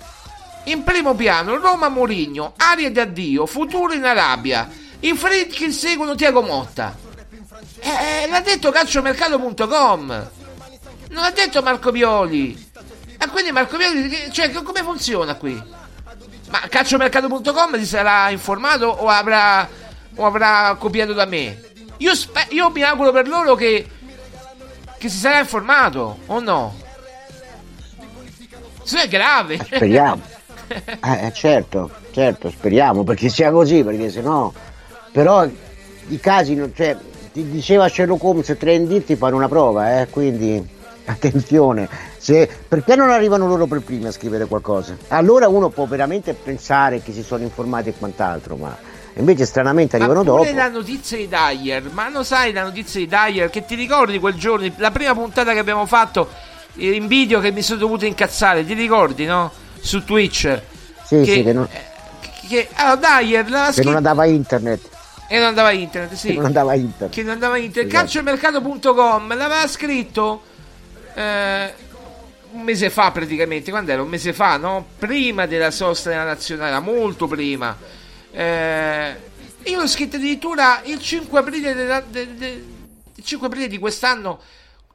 in 0.66 0.84
primo 0.84 1.14
piano 1.16 1.58
Roma 1.58 1.90
Mourinho, 1.90 2.54
aria 2.58 2.90
d'addio, 2.92 3.46
futuro 3.46 3.94
in 3.94 4.06
Arabia. 4.06 4.70
I 5.00 5.14
Fredkin 5.16 5.72
seguono 5.74 6.16
Tiago 6.16 6.42
Motta. 6.42 6.96
Eh, 7.80 8.28
l'ha 8.30 8.40
detto 8.40 8.72
calciomercato.com. 8.72 10.30
Non 11.10 11.22
l'ha 11.22 11.32
detto 11.32 11.62
Marco 11.62 11.92
Violi. 11.92 12.72
E 13.18 13.28
quindi 13.28 13.52
Marco 13.52 13.78
Violi, 13.78 14.32
cioè, 14.32 14.52
come 14.52 14.82
funziona 14.82 15.36
qui? 15.36 15.62
Ma 16.54 16.62
calciomercato.com 16.70 17.80
si 17.80 17.86
sarà 17.88 18.30
informato 18.30 18.86
o 18.86 19.08
avrà, 19.08 19.68
o 20.14 20.24
avrà 20.24 20.76
copiato 20.78 21.12
da 21.12 21.26
me? 21.26 21.60
Io, 21.98 22.14
spe- 22.14 22.46
io 22.50 22.70
mi 22.70 22.84
auguro 22.84 23.12
per 23.12 23.28
loro 23.28 23.56
che, 23.56 23.88
che 25.00 25.10
si 25.10 25.18
sarà 25.18 25.40
informato 25.40 26.20
o 26.28 26.40
no? 26.40 26.76
Se 28.84 29.02
è 29.02 29.08
grave. 29.08 29.58
Speriamo. 29.64 30.22
eh, 30.70 31.32
certo, 31.34 31.90
certo, 32.12 32.52
speriamo 32.52 33.04
perché 33.04 33.30
sia 33.30 33.50
così, 33.50 33.84
perché 33.84 34.12
se 34.12 34.22
no... 34.22 34.54
Però 35.12 35.48
i 36.10 36.20
casi, 36.20 36.54
non, 36.54 36.72
cioè, 36.76 36.96
ti 37.32 37.50
diceva 37.50 37.90
Sherlock 37.90 38.24
Holmes, 38.24 38.56
tre 38.60 38.76
indizi 38.76 39.16
fanno 39.16 39.38
una 39.38 39.48
prova, 39.48 40.02
eh, 40.02 40.08
quindi 40.08 40.64
attenzione. 41.06 41.88
Se, 42.18 42.50
perché 42.68 42.96
non 42.96 43.10
arrivano 43.10 43.48
loro 43.48 43.66
per 43.66 43.82
primi 43.82 44.08
a 44.08 44.12
scrivere 44.12 44.46
qualcosa? 44.46 44.96
Allora 45.10 45.48
uno 45.48 45.70
può 45.70 45.86
veramente 45.86 46.34
pensare 46.34 47.02
che 47.02 47.12
si 47.12 47.24
sono 47.24 47.44
informati 47.44 47.90
e 47.90 47.94
quant'altro, 47.98 48.56
ma 48.56 48.76
invece 49.16 49.46
stranamente 49.46 49.96
arrivano 49.96 50.24
ma 50.24 50.26
dopo. 50.26 50.54
la 50.54 50.70
notizia 50.70 51.18
di 51.18 51.28
Dyer, 51.28 51.90
ma 51.92 52.10
lo 52.10 52.24
sai 52.24 52.52
la 52.52 52.64
notizia 52.64 53.00
di 53.00 53.08
Dyer 53.08 53.50
che 53.50 53.66
ti 53.66 53.76
ricordi 53.76 54.20
quel 54.20 54.36
giorno, 54.36 54.72
la 54.78 54.92
prima 54.92 55.14
puntata 55.14 55.54
che 55.54 55.60
abbiamo 55.60 55.86
fatto 55.86 56.30
in 56.76 57.08
video 57.08 57.40
che 57.40 57.52
mi 57.52 57.62
sono 57.62 57.80
dovuto 57.80 58.06
incazzare, 58.06 58.66
ti 58.66 58.74
ricordi, 58.74 59.26
no? 59.26 59.52
Su 59.80 60.04
Twitch. 60.04 60.62
Sì, 61.04 61.22
che, 61.22 61.26
sì, 61.26 61.44
che 61.44 61.54
non, 61.54 61.68
che, 62.48 62.68
allora, 62.74 63.20
Dyer, 63.20 63.46
che 63.46 63.72
scritto, 63.74 63.88
non 63.88 63.98
andava 63.98 64.26
internet. 64.26 64.90
E 65.28 65.38
non 65.38 65.48
andava 65.48 65.72
internet, 65.72 66.14
sì. 66.14 66.28
Che 66.28 66.34
non 66.34 66.46
andava 66.46 66.74
internet. 66.74 67.10
Che 67.10 67.22
non 67.24 67.32
andava 67.32 67.58
internet. 67.58 67.92
Esatto. 67.92 68.04
Calciomercato.com 68.04 69.28
l'aveva 69.36 69.68
scritto 69.68 70.42
eh, 71.14 71.74
un 72.52 72.62
mese 72.62 72.90
fa 72.90 73.12
praticamente. 73.12 73.72
Quando 73.72 73.92
era? 73.92 74.02
Un 74.02 74.10
mese 74.10 74.34
fa, 74.34 74.58
no? 74.58 74.88
Prima 74.98 75.46
della 75.46 75.72
sosta 75.72 76.10
della 76.10 76.24
nazionale, 76.24 76.80
molto 76.80 77.28
prima. 77.28 77.78
Eh, 78.32 79.16
io 79.64 79.80
l'ho 79.80 79.88
scritto 79.88 80.18
addirittura 80.18 80.82
il 80.86 81.00
5 81.00 81.40
aprile, 81.40 81.74
della, 81.74 82.02
de, 82.02 82.36
de, 82.36 82.66
il 83.16 83.24
5 83.24 83.48
aprile 83.48 83.68
di 83.68 83.78
quest'anno 83.78 84.42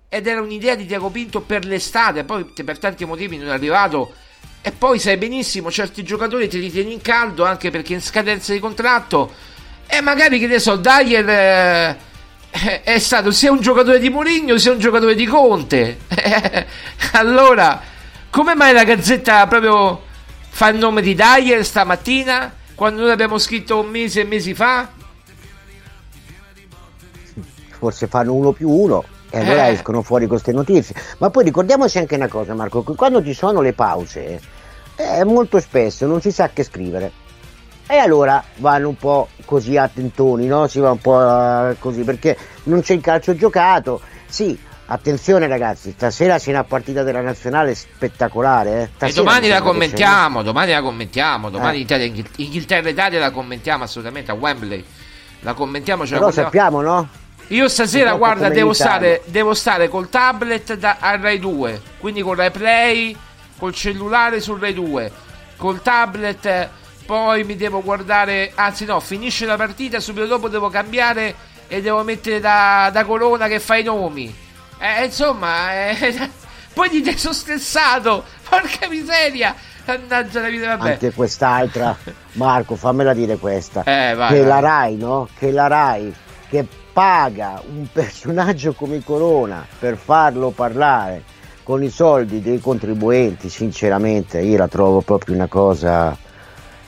ed 0.08 0.26
era 0.26 0.40
un'idea 0.40 0.74
di 0.74 0.86
Diago 0.86 1.10
Pinto 1.10 1.42
per 1.42 1.64
l'estate, 1.64 2.24
poi 2.24 2.44
per 2.44 2.78
tanti 2.78 3.04
motivi 3.04 3.36
non 3.36 3.48
è 3.48 3.52
arrivato. 3.52 4.14
E 4.60 4.72
poi 4.72 4.98
sai 4.98 5.16
benissimo, 5.16 5.70
certi 5.70 6.02
giocatori 6.02 6.48
ti 6.48 6.58
ritieni 6.58 6.92
in 6.92 7.00
caldo 7.00 7.44
anche 7.44 7.70
perché 7.70 7.94
in 7.94 8.02
scadenza 8.02 8.52
di 8.52 8.58
contratto. 8.58 9.32
E 9.86 10.00
magari 10.00 10.38
che 10.38 10.46
ne 10.46 10.58
so, 10.58 10.76
Dyer 10.76 11.28
eh, 11.28 11.98
è 12.50 12.98
stato 12.98 13.30
sia 13.30 13.52
un 13.52 13.60
giocatore 13.60 13.98
di 13.98 14.08
Mourinho 14.08 14.58
sia 14.58 14.72
un 14.72 14.78
giocatore 14.78 15.14
di 15.14 15.26
Conte. 15.26 15.98
allora, 17.12 17.80
come 18.30 18.54
mai 18.54 18.72
la 18.72 18.84
Gazzetta 18.84 19.46
proprio 19.46 20.02
fa 20.48 20.68
il 20.68 20.78
nome 20.78 21.02
di 21.02 21.14
Dyer 21.14 21.64
stamattina? 21.64 22.54
Quando 22.74 23.00
noi 23.00 23.08
l'abbiamo 23.08 23.38
scritto 23.38 23.80
un 23.80 23.88
mese 23.88 24.20
e 24.20 24.24
mesi 24.24 24.54
fa? 24.54 24.88
Forse 27.78 28.06
fanno 28.06 28.34
uno 28.34 28.52
più 28.52 28.68
uno 28.68 29.04
e 29.30 29.40
allora 29.40 29.68
eh. 29.68 29.72
escono 29.72 30.02
fuori 30.02 30.26
queste 30.26 30.52
notizie. 30.52 30.94
Ma 31.18 31.30
poi 31.30 31.44
ricordiamoci 31.44 31.98
anche 31.98 32.14
una 32.14 32.28
cosa, 32.28 32.54
Marco, 32.54 32.82
quando 32.82 33.22
ci 33.22 33.34
sono 33.34 33.60
le 33.60 33.72
pause, 33.72 34.40
eh, 34.96 35.24
molto 35.24 35.60
spesso 35.60 36.06
non 36.06 36.20
si 36.20 36.32
sa 36.32 36.50
che 36.52 36.64
scrivere. 36.64 37.12
E 37.90 37.96
allora 37.96 38.44
vanno 38.56 38.88
un 38.88 38.96
po' 38.96 39.28
così 39.46 39.78
attentoni, 39.78 40.46
no? 40.46 40.66
Si 40.68 40.78
va 40.78 40.90
un 40.90 41.00
po' 41.00 41.74
così 41.78 42.02
perché 42.02 42.36
non 42.64 42.82
c'è 42.82 42.92
il 42.92 43.00
calcio 43.00 43.34
giocato. 43.34 44.02
Sì, 44.26 44.56
attenzione 44.90 45.46
ragazzi, 45.46 45.92
stasera 45.92 46.38
c'è 46.38 46.50
una 46.50 46.64
partita 46.64 47.02
della 47.02 47.22
nazionale 47.22 47.74
spettacolare. 47.74 48.90
Eh? 48.98 49.08
E 49.08 49.12
domani 49.12 49.48
la 49.48 49.62
commentiamo, 49.62 50.42
domani 50.42 50.72
la 50.72 50.82
commentiamo, 50.82 51.48
domani 51.48 51.86
eh. 51.88 52.24
Inghilterra 52.36 52.88
Italia 52.90 53.18
la 53.18 53.30
commentiamo 53.30 53.84
assolutamente 53.84 54.30
a 54.30 54.34
Wembley. 54.34 54.84
La 55.40 55.54
commentiamo. 55.54 56.06
Cioè 56.06 56.18
Però 56.18 56.30
sappiamo, 56.30 56.82
no? 56.82 57.08
Io 57.48 57.68
stasera, 57.68 58.12
guarda, 58.14 58.50
devo 58.50 58.74
stare, 58.74 59.22
devo 59.26 59.54
stare, 59.54 59.88
col 59.88 60.10
tablet 60.10 60.74
da, 60.74 60.98
al 61.00 61.18
Rai 61.18 61.38
2, 61.38 61.80
quindi 61.98 62.20
con 62.20 62.34
Rai 62.34 62.50
Play, 62.50 63.16
col 63.56 63.72
cellulare 63.72 64.40
sul 64.40 64.60
Rai 64.60 64.74
2, 64.74 65.10
col 65.56 65.80
tablet, 65.80 66.68
poi 67.08 67.42
mi 67.42 67.56
devo 67.56 67.82
guardare, 67.82 68.52
anzi 68.54 68.84
no, 68.84 69.00
finisce 69.00 69.46
la 69.46 69.56
partita, 69.56 69.98
subito 69.98 70.26
dopo 70.26 70.50
devo 70.50 70.68
cambiare 70.68 71.34
e 71.66 71.80
devo 71.80 72.02
mettere 72.02 72.38
da, 72.38 72.90
da 72.92 73.06
Corona 73.06 73.48
che 73.48 73.60
fa 73.60 73.76
i 73.76 73.82
nomi. 73.82 74.30
Eh, 74.78 75.06
insomma, 75.06 75.88
eh, 75.88 76.30
poi 76.74 76.90
dite 76.90 77.16
sono 77.16 77.32
stressato, 77.32 78.24
porca 78.46 78.88
miseria. 78.90 79.54
Mannaggia 79.86 80.42
la 80.42 80.48
vita, 80.50 80.76
vabbè. 80.76 80.90
Anche 80.90 81.14
quest'altra, 81.14 81.96
Marco, 82.32 82.76
fammela 82.76 83.14
dire 83.14 83.38
questa. 83.38 83.84
Eh, 83.84 84.12
vai, 84.14 84.28
che 84.28 84.40
vai. 84.40 84.46
la 84.46 84.58
Rai, 84.58 84.96
no? 84.96 85.28
Che 85.34 85.50
la 85.50 85.66
Rai, 85.66 86.14
che 86.50 86.66
paga 86.92 87.62
un 87.66 87.86
personaggio 87.90 88.74
come 88.74 89.02
Corona 89.02 89.66
per 89.78 89.96
farlo 89.96 90.50
parlare 90.50 91.22
con 91.62 91.82
i 91.82 91.88
soldi 91.88 92.42
dei 92.42 92.60
contribuenti, 92.60 93.48
sinceramente 93.48 94.40
io 94.40 94.58
la 94.58 94.68
trovo 94.68 95.00
proprio 95.00 95.34
una 95.34 95.46
cosa 95.46 96.26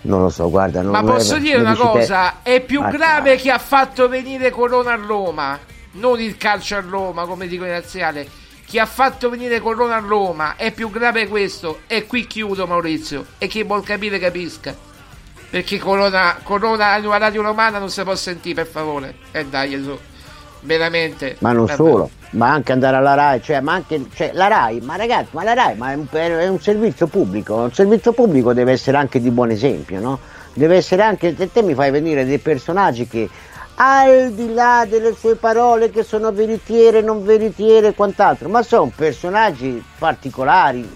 non 0.03 0.23
lo 0.23 0.31
so, 0.31 0.49
guarda, 0.49 0.81
non 0.83 0.93
Ma 0.93 1.03
posso 1.03 1.39
dire 1.39 1.59
una 1.59 1.77
cosa, 1.77 2.37
te... 2.43 2.55
è 2.55 2.61
più 2.61 2.81
ah, 2.83 2.91
grave 2.91 3.37
che 3.37 3.51
ha 3.51 3.59
fatto 3.59 4.09
venire 4.09 4.51
Corona 4.51 4.93
a 4.93 4.97
Roma, 4.97 5.59
non 5.93 6.21
il 6.21 6.37
calcio 6.37 6.77
a 6.77 6.81
Roma, 6.81 7.27
come 7.27 7.47
dico 7.47 7.65
in 7.65 7.71
nazionale. 7.71 8.27
chi 8.65 8.79
ha 8.79 8.87
fatto 8.87 9.29
venire 9.29 9.61
Corona 9.61 9.97
a 9.97 10.01
Roma 10.01 10.57
è 10.57 10.73
più 10.73 10.91
grave 10.91 11.29
questo. 11.29 11.81
E 11.87 12.07
qui 12.07 12.27
chiudo 12.27 12.67
Maurizio 12.67 13.27
e 13.39 13.47
chi 13.47 13.63
vuol 13.63 13.83
capire 13.83 14.19
capisca. 14.19 14.75
Perché 15.51 15.79
Corona, 15.79 16.39
Corona 16.43 16.97
una 16.97 17.17
radio 17.19 17.43
romana 17.43 17.79
non 17.79 17.91
si 17.91 18.03
può 18.03 18.15
sentire 18.15 18.63
per 18.63 18.73
favore. 18.73 19.17
E 19.33 19.45
dai 19.45 19.83
su 19.83 20.10
veramente 20.63 21.37
Ma 21.39 21.53
non 21.53 21.65
vabbè. 21.65 21.77
solo, 21.77 22.11
ma 22.31 22.53
anche 22.53 22.73
andare 22.73 22.97
alla 22.97 23.15
RAI, 23.15 23.43
cioè, 23.43 23.61
ma 23.61 23.75
anche, 23.75 24.05
cioè, 24.15 24.31
la 24.35 24.49
RAI, 24.49 24.81
ma 24.81 24.97
ragazzi, 24.97 25.29
ma 25.33 25.45
la 25.45 25.55
RAI 25.55 25.77
ma 25.77 25.93
è, 25.93 25.95
un, 25.95 26.07
è 26.11 26.49
un 26.49 26.61
servizio 26.61 27.07
pubblico, 27.07 27.55
un 27.55 27.73
servizio 27.73 28.13
pubblico 28.13 28.53
deve 28.53 28.73
essere 28.73 28.97
anche 28.97 29.21
di 29.21 29.31
buon 29.31 29.51
esempio, 29.51 30.01
no? 30.01 30.19
Deve 30.53 30.77
essere 30.77 31.03
anche, 31.03 31.35
te, 31.35 31.51
te 31.51 31.63
mi 31.63 31.75
fai 31.75 31.91
venire 31.91 32.25
dei 32.25 32.39
personaggi 32.39 33.07
che 33.07 33.29
al 33.77 34.33
di 34.33 34.53
là 34.53 34.85
delle 34.87 35.15
sue 35.15 35.37
parole 35.37 35.91
che 35.91 36.03
sono 36.03 36.33
veritiere, 36.33 37.01
non 37.01 37.25
veritiere 37.25 37.89
e 37.89 37.95
quant'altro, 37.95 38.49
ma 38.49 38.63
sono 38.63 38.93
personaggi 38.95 39.83
particolari, 39.99 40.89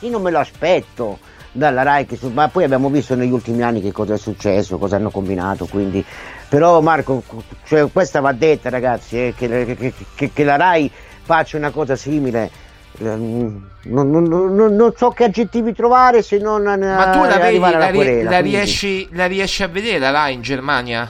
io 0.00 0.10
non 0.10 0.22
me 0.22 0.30
lo 0.30 0.38
aspetto 0.38 1.18
dalla 1.50 1.82
RAI, 1.82 2.06
che, 2.06 2.18
ma 2.32 2.48
poi 2.48 2.64
abbiamo 2.64 2.88
visto 2.88 3.14
negli 3.14 3.32
ultimi 3.32 3.62
anni 3.62 3.82
che 3.82 3.92
cosa 3.92 4.14
è 4.14 4.18
successo, 4.18 4.78
cosa 4.78 4.96
hanno 4.96 5.10
combinato, 5.10 5.66
quindi 5.66 6.04
però 6.52 6.82
Marco, 6.82 7.22
cioè, 7.64 7.90
questa 7.90 8.20
va 8.20 8.32
detta 8.32 8.68
ragazzi, 8.68 9.16
eh, 9.16 9.34
che, 9.34 9.74
che- 9.74 9.92
che- 10.14 10.30
che 10.34 10.44
la 10.44 10.56
RAI 10.56 10.90
faccia 11.22 11.56
una 11.56 11.70
cosa 11.70 11.96
simile. 11.96 12.50
eh, 12.98 13.04
Non, 13.04 14.10
non- 14.10 14.24
non- 14.24 14.76
non 14.76 14.92
so 14.94 15.08
che 15.12 15.24
aggettivi 15.24 15.72
trovare 15.72 16.20
se 16.22 16.36
non 16.36 16.62
ma 16.64 16.76
tu 17.10 17.20
la, 17.20 17.26
vedi, 17.38 17.40
arrivare 17.42 17.78
la, 17.78 17.90
querela. 17.90 18.30
la 18.30 18.40
riesci, 18.40 19.08
la 19.12 19.26
riesci 19.26 19.62
a 19.62 19.68
vedere 19.68 20.10
là 20.10 20.28
in 20.28 20.42
Germania? 20.42 21.08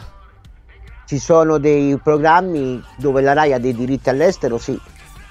Ci 1.07 1.19
sono 1.19 1.59
dei 1.59 1.99
programmi 2.01 2.81
dove 2.97 3.21
la 3.21 3.33
RAI 3.33 3.53
ha 3.55 3.59
dei 3.59 3.75
diritti 3.75 4.09
all'estero, 4.11 4.59
sì. 4.59 4.79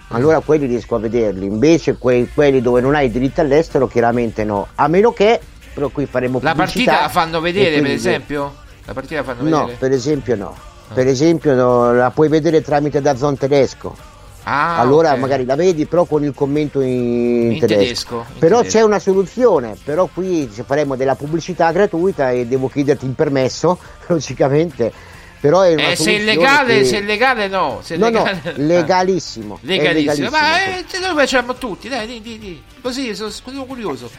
Allora 0.09 0.41
quelli 0.41 0.65
riesco 0.65 0.95
a 0.95 0.99
vederli, 0.99 1.45
invece 1.45 1.97
quei- 1.97 2.29
quelli 2.33 2.61
dove 2.61 2.81
non 2.81 2.95
hai 2.95 3.09
diritti 3.09 3.39
all'estero 3.39 3.87
chiaramente 3.87 4.43
no, 4.43 4.67
a 4.75 4.89
meno 4.89 5.13
che, 5.13 5.39
però 5.73 5.87
qui 5.87 6.05
faremo 6.05 6.39
La 6.43 6.51
pubblicità 6.53 6.91
partita 6.91 7.01
la 7.05 7.09
fanno 7.09 7.39
vedere, 7.39 7.79
per 7.81 7.91
esempio? 7.91 8.55
La 8.93 8.99
partita 8.99 9.21
la 9.21 9.23
fanno 9.23 9.49
No, 9.49 9.59
vedere? 9.61 9.77
per 9.79 9.91
esempio 9.91 10.35
no. 10.35 10.55
Per 10.93 11.07
esempio 11.07 11.53
no, 11.55 11.93
la 11.93 12.11
puoi 12.11 12.27
vedere 12.27 12.61
tramite 12.61 12.99
Dazzon 12.99 13.37
tedesco. 13.37 13.95
Ah, 14.43 14.79
allora 14.79 15.13
ok. 15.13 15.19
magari 15.19 15.45
la 15.45 15.55
vedi 15.55 15.85
però 15.85 16.03
con 16.05 16.23
il 16.23 16.33
commento 16.33 16.81
in, 16.81 17.51
In 17.53 17.59
tedesco. 17.59 17.77
tedesco, 17.79 18.25
in 18.33 18.39
però 18.39 18.57
tedesco. 18.57 18.77
c'è 18.77 18.83
una 18.83 18.99
soluzione, 18.99 19.77
però 19.83 20.09
qui 20.13 20.47
faremo 20.65 20.95
della 20.97 21.15
pubblicità 21.15 21.71
gratuita 21.71 22.31
e 22.31 22.45
devo 22.47 22.67
chiederti 22.67 23.05
il 23.05 23.13
permesso, 23.13 23.77
logicamente. 24.07 24.91
Però 25.39 25.61
è 25.61 25.73
una 25.73 25.91
Eh, 25.91 25.95
se 25.95 26.11
è 26.11 26.19
illegale, 26.19 26.79
che- 26.79 26.85
se 26.85 26.97
è 26.97 26.99
illegale 26.99 27.47
no. 27.47 27.79
Se 27.81 27.95
è 27.95 27.97
No, 27.97 28.09
no, 28.09 28.23
legale... 28.23 28.53
legalissimo. 28.65 29.59
è 29.61 29.65
Legalissimo. 29.65 30.29
Ma 30.29 30.39
legalissimo. 30.57 31.05
eh, 31.05 31.07
lo 31.07 31.15
facciamo 31.15 31.53
tutti, 31.55 31.87
dai, 31.87 32.05
di, 32.07 32.21
di, 32.21 32.37
di. 32.39 32.61
Così 32.81 33.15
sono, 33.15 33.29
sono 33.29 33.63
curioso. 33.65 34.09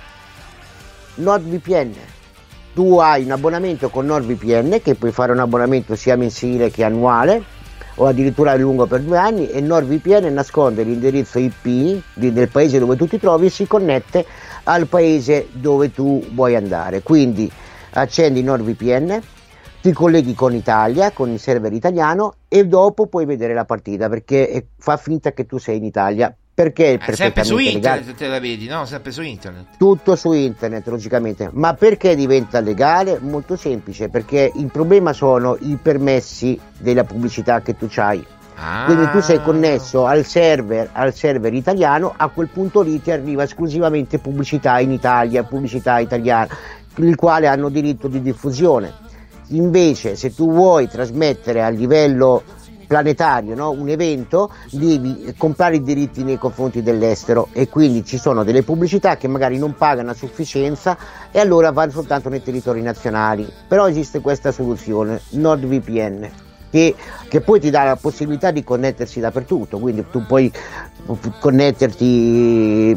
NordVPN. 1.16 1.94
Tu 2.74 2.96
hai 2.96 3.24
un 3.24 3.30
abbonamento 3.32 3.90
con 3.90 4.06
NordVPN 4.06 4.80
che 4.82 4.94
puoi 4.94 5.12
fare 5.12 5.32
un 5.32 5.40
abbonamento 5.40 5.94
sia 5.94 6.16
mensile 6.16 6.70
che 6.70 6.84
annuale 6.84 7.44
o 7.96 8.06
addirittura 8.06 8.56
lungo 8.56 8.86
per 8.86 9.02
due 9.02 9.18
anni 9.18 9.50
e 9.50 9.60
NordVPN 9.60 10.32
nasconde 10.32 10.82
l'indirizzo 10.82 11.38
IP 11.38 12.02
del 12.14 12.48
paese 12.48 12.78
dove 12.78 12.96
tu 12.96 13.06
ti 13.06 13.18
trovi 13.18 13.46
e 13.46 13.50
si 13.50 13.66
connette 13.66 14.24
al 14.64 14.86
paese 14.86 15.48
dove 15.52 15.92
tu 15.92 16.24
vuoi 16.32 16.56
andare. 16.56 17.02
Quindi 17.02 17.50
accendi 17.90 18.42
NordVPN, 18.42 19.20
ti 19.82 19.92
colleghi 19.92 20.32
con 20.32 20.54
Italia, 20.54 21.10
con 21.10 21.28
il 21.28 21.38
server 21.38 21.74
italiano 21.74 22.36
e 22.48 22.66
dopo 22.66 23.06
puoi 23.06 23.26
vedere 23.26 23.52
la 23.52 23.66
partita 23.66 24.08
perché 24.08 24.68
fa 24.78 24.96
finta 24.96 25.32
che 25.32 25.44
tu 25.44 25.58
sei 25.58 25.76
in 25.76 25.84
Italia 25.84 26.34
perché 26.62 26.94
è 26.94 27.10
Eh, 27.10 27.14
sempre 27.14 27.44
su 27.44 27.56
legale 27.56 27.72
internet 27.98 28.14
te 28.14 28.26
la 28.28 28.38
vedi, 28.38 28.66
no? 28.68 28.84
Sempre 28.86 29.10
su 29.10 29.22
internet. 29.22 29.64
tutto 29.76 30.14
su 30.14 30.32
internet 30.32 30.86
logicamente 30.86 31.50
ma 31.52 31.74
perché 31.74 32.14
diventa 32.14 32.60
legale? 32.60 33.18
molto 33.20 33.56
semplice 33.56 34.08
perché 34.08 34.52
il 34.54 34.70
problema 34.70 35.12
sono 35.12 35.56
i 35.60 35.76
permessi 35.82 36.58
della 36.78 37.04
pubblicità 37.04 37.60
che 37.60 37.76
tu 37.76 37.88
hai 37.96 38.24
Ah. 38.54 38.84
quindi 38.84 39.10
tu 39.10 39.20
sei 39.20 39.42
connesso 39.42 40.04
al 40.06 40.24
server, 40.26 40.90
al 40.92 41.14
server 41.14 41.52
italiano 41.54 42.12
a 42.14 42.28
quel 42.28 42.48
punto 42.48 42.82
lì 42.82 43.00
ti 43.00 43.10
arriva 43.10 43.42
esclusivamente 43.44 44.18
pubblicità 44.18 44.78
in 44.78 44.92
Italia 44.92 45.42
pubblicità 45.42 45.98
italiana 45.98 46.46
il 46.96 47.16
quale 47.16 47.46
hanno 47.48 47.70
diritto 47.70 48.08
di 48.08 48.20
diffusione 48.20 48.92
invece 49.48 50.16
se 50.16 50.34
tu 50.34 50.50
vuoi 50.52 50.86
trasmettere 50.88 51.62
a 51.62 51.68
livello 51.70 52.42
planetario 52.92 53.54
no? 53.54 53.70
un 53.70 53.88
evento 53.88 54.52
devi 54.70 55.32
comprare 55.38 55.76
i 55.76 55.82
diritti 55.82 56.22
nei 56.24 56.36
confronti 56.36 56.82
dell'estero 56.82 57.48
e 57.52 57.70
quindi 57.70 58.04
ci 58.04 58.18
sono 58.18 58.44
delle 58.44 58.62
pubblicità 58.62 59.16
che 59.16 59.28
magari 59.28 59.56
non 59.56 59.74
pagano 59.74 60.10
a 60.10 60.14
sufficienza 60.14 60.98
e 61.30 61.40
allora 61.40 61.70
vanno 61.70 61.92
soltanto 61.92 62.28
nei 62.28 62.42
territori 62.42 62.82
nazionali 62.82 63.50
però 63.66 63.88
esiste 63.88 64.20
questa 64.20 64.52
soluzione 64.52 65.22
NordVPN 65.30 66.30
che, 66.68 66.94
che 67.28 67.40
poi 67.40 67.60
ti 67.60 67.70
dà 67.70 67.84
la 67.84 67.96
possibilità 67.96 68.50
di 68.50 68.62
connettersi 68.62 69.20
dappertutto 69.20 69.78
quindi 69.78 70.04
tu 70.10 70.26
puoi 70.26 70.52
connetterti 71.40 72.94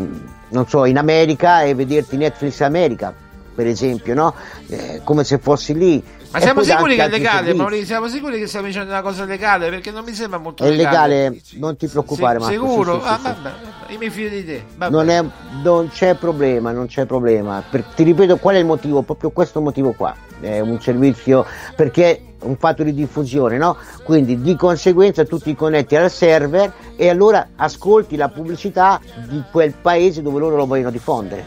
non 0.50 0.68
so 0.68 0.84
in 0.84 0.98
America 0.98 1.62
e 1.62 1.74
vederti 1.74 2.18
Netflix 2.18 2.60
America 2.60 3.14
per 3.56 3.66
esempio 3.66 4.14
no? 4.14 4.34
Eh, 4.68 5.00
come 5.06 5.24
se 5.24 5.38
fossi 5.38 5.74
lì 5.74 6.04
Ma 6.36 6.42
siamo 6.42 6.64
sicuri 6.64 6.96
che 6.98 7.04
è 7.06 7.10
legale. 7.10 7.54
Maurizio? 7.54 7.86
Siamo 7.86 8.08
sicuri 8.10 8.40
che 8.40 8.48
stiamo 8.48 8.66
dicendo 8.68 8.92
una 8.92 9.02
cosa 9.02 9.24
legale? 9.24 9.70
Perché 9.70 9.92
non 9.92 10.04
mi 10.04 10.14
sembra 10.14 10.38
molto 10.38 10.66
È 10.66 10.70
legale. 10.70 11.14
legale, 11.18 11.42
non 11.54 11.78
ti 11.78 11.88
preoccupare, 11.88 12.40
Marco. 12.40 12.54
Sicuro? 12.54 12.96
sì, 12.96 13.00
sì, 13.02 13.08
ah, 13.08 13.20
vabbè, 13.22 13.52
io 13.88 13.98
mi 13.98 14.10
fido 14.10 14.30
di 14.36 14.46
te. 14.46 14.64
Non, 14.90 15.10
è- 15.10 15.24
non 15.64 15.88
c'è 15.90 16.16
problema, 16.16 16.72
non 16.72 16.88
c'è 16.88 17.06
problema. 17.06 17.64
Per- 17.70 17.84
ti 17.96 18.04
ripeto, 18.04 18.36
qual 18.36 18.56
è 18.56 18.60
il 18.60 18.66
motivo? 18.66 19.02
Proprio 19.02 19.30
questo 19.30 19.62
motivo 19.62 19.94
qua. 19.94 20.14
È 20.42 20.60
un 20.60 20.82
servizio 20.82 21.46
perché 21.74 22.18
è 22.18 22.22
un 22.40 22.58
fatto 22.58 22.84
di 22.84 22.94
diffusione, 22.94 23.58
no? 23.58 23.78
Quindi 24.04 24.42
di 24.42 24.58
conseguenza 24.58 25.24
tu 25.24 25.38
ti 25.40 25.56
connetti 25.56 25.96
al 25.96 26.12
server 26.12 26.70
e 26.98 27.08
allora 27.08 27.48
ascolti 27.56 28.18
la 28.18 28.28
pubblicità 28.28 29.00
di 29.30 29.42
quel 29.52 29.74
paese 29.82 30.22
dove 30.22 30.40
loro 30.40 30.58
lo 30.58 30.66
vogliono 30.66 30.92
diffondere. 30.92 31.46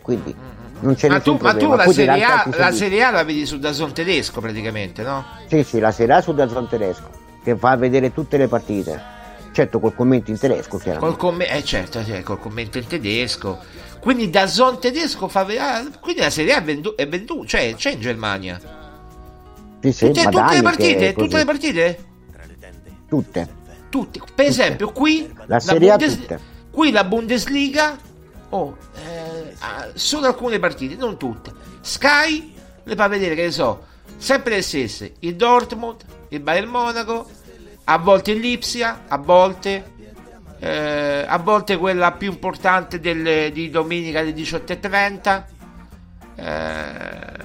Quindi 0.00 0.34
non 0.80 0.94
c'è 0.94 1.08
Ma 1.08 1.16
nessun 1.16 1.38
tu, 1.38 1.44
ma 1.44 1.50
problema. 1.54 1.82
tu 1.82 1.88
la, 1.88 1.92
serie 1.92 2.24
a, 2.24 2.48
la. 2.56 2.72
Serie 2.72 3.02
A 3.02 3.10
la 3.10 3.24
vedi 3.24 3.46
su 3.46 3.58
Dazon 3.58 3.92
tedesco 3.92 4.40
praticamente, 4.40 5.02
no? 5.02 5.24
Sì, 5.48 5.62
sì, 5.64 5.78
la 5.78 5.90
sera 5.92 6.20
su 6.20 6.32
Dazon 6.34 6.68
tedesco 6.68 7.10
che 7.42 7.56
fa 7.56 7.76
vedere 7.76 8.12
tutte 8.12 8.36
le 8.36 8.48
partite. 8.48 9.18
Certo, 9.52 9.80
col 9.80 9.94
commento 9.94 10.30
in 10.30 10.38
tedesco, 10.38 10.76
chiaramente. 10.78 11.16
Col 11.16 11.16
commento, 11.16 11.54
eh 11.54 11.64
certo, 11.64 12.04
cioè, 12.04 12.22
col 12.22 12.38
commento 12.38 12.78
in 12.78 12.86
tedesco. 12.86 13.58
Quindi 14.00 14.30
Dazon 14.30 14.78
tedesco 14.80 15.26
fa 15.28 15.44
vedere... 15.44 15.64
ah, 15.64 15.84
quindi 16.00 16.20
la 16.20 16.30
Serie 16.30 16.52
A 16.54 16.58
è 16.58 16.62
venduta, 16.62 17.04
vendu- 17.06 17.44
cioè 17.46 17.74
c'è 17.74 17.90
in 17.92 18.00
Germania. 18.00 18.60
Sì, 19.82 19.92
sì, 19.92 20.06
Tutte, 20.06 20.22
ma 20.24 20.30
tutte 20.30 20.54
le 20.54 20.62
partite? 20.62 21.12
Tutte 21.14 21.36
le 21.36 21.44
partite? 21.44 21.98
Tutte. 23.08 23.48
Tutte. 23.88 24.20
Per 24.34 24.46
esempio, 24.46 24.92
qui 24.92 25.32
La 25.46 25.58
Serie 25.58 25.90
A 25.90 25.96
Bundes- 25.96 26.16
tutte. 26.20 26.40
qui 26.70 26.90
la 26.92 27.04
Bundesliga, 27.04 27.96
oh, 28.50 28.76
eh, 28.96 29.54
ah, 29.60 29.88
solo 29.94 30.26
alcune 30.26 30.58
partite, 30.58 30.94
non 30.96 31.16
tutte. 31.16 31.52
Sky 31.80 32.54
le 32.84 32.94
fa 32.94 33.08
vedere, 33.08 33.34
che 33.34 33.44
ne 33.44 33.50
so, 33.50 33.84
sempre 34.16 34.56
le 34.56 34.62
stesse. 34.62 35.14
Il 35.20 35.36
Dortmund, 35.36 36.02
il 36.28 36.40
Bayern 36.40 36.68
Monaco, 36.68 37.28
a 37.84 37.98
volte 37.98 38.32
il 38.32 38.40
Lipsia, 38.40 39.02
a 39.08 39.16
volte, 39.18 39.92
eh, 40.58 41.24
a 41.26 41.38
volte 41.38 41.76
quella 41.76 42.12
più 42.12 42.30
importante 42.30 43.00
del- 43.00 43.50
di 43.52 43.70
domenica 43.70 44.20
alle 44.20 44.32
18.30. 44.32 45.46
Eh, 46.36 47.38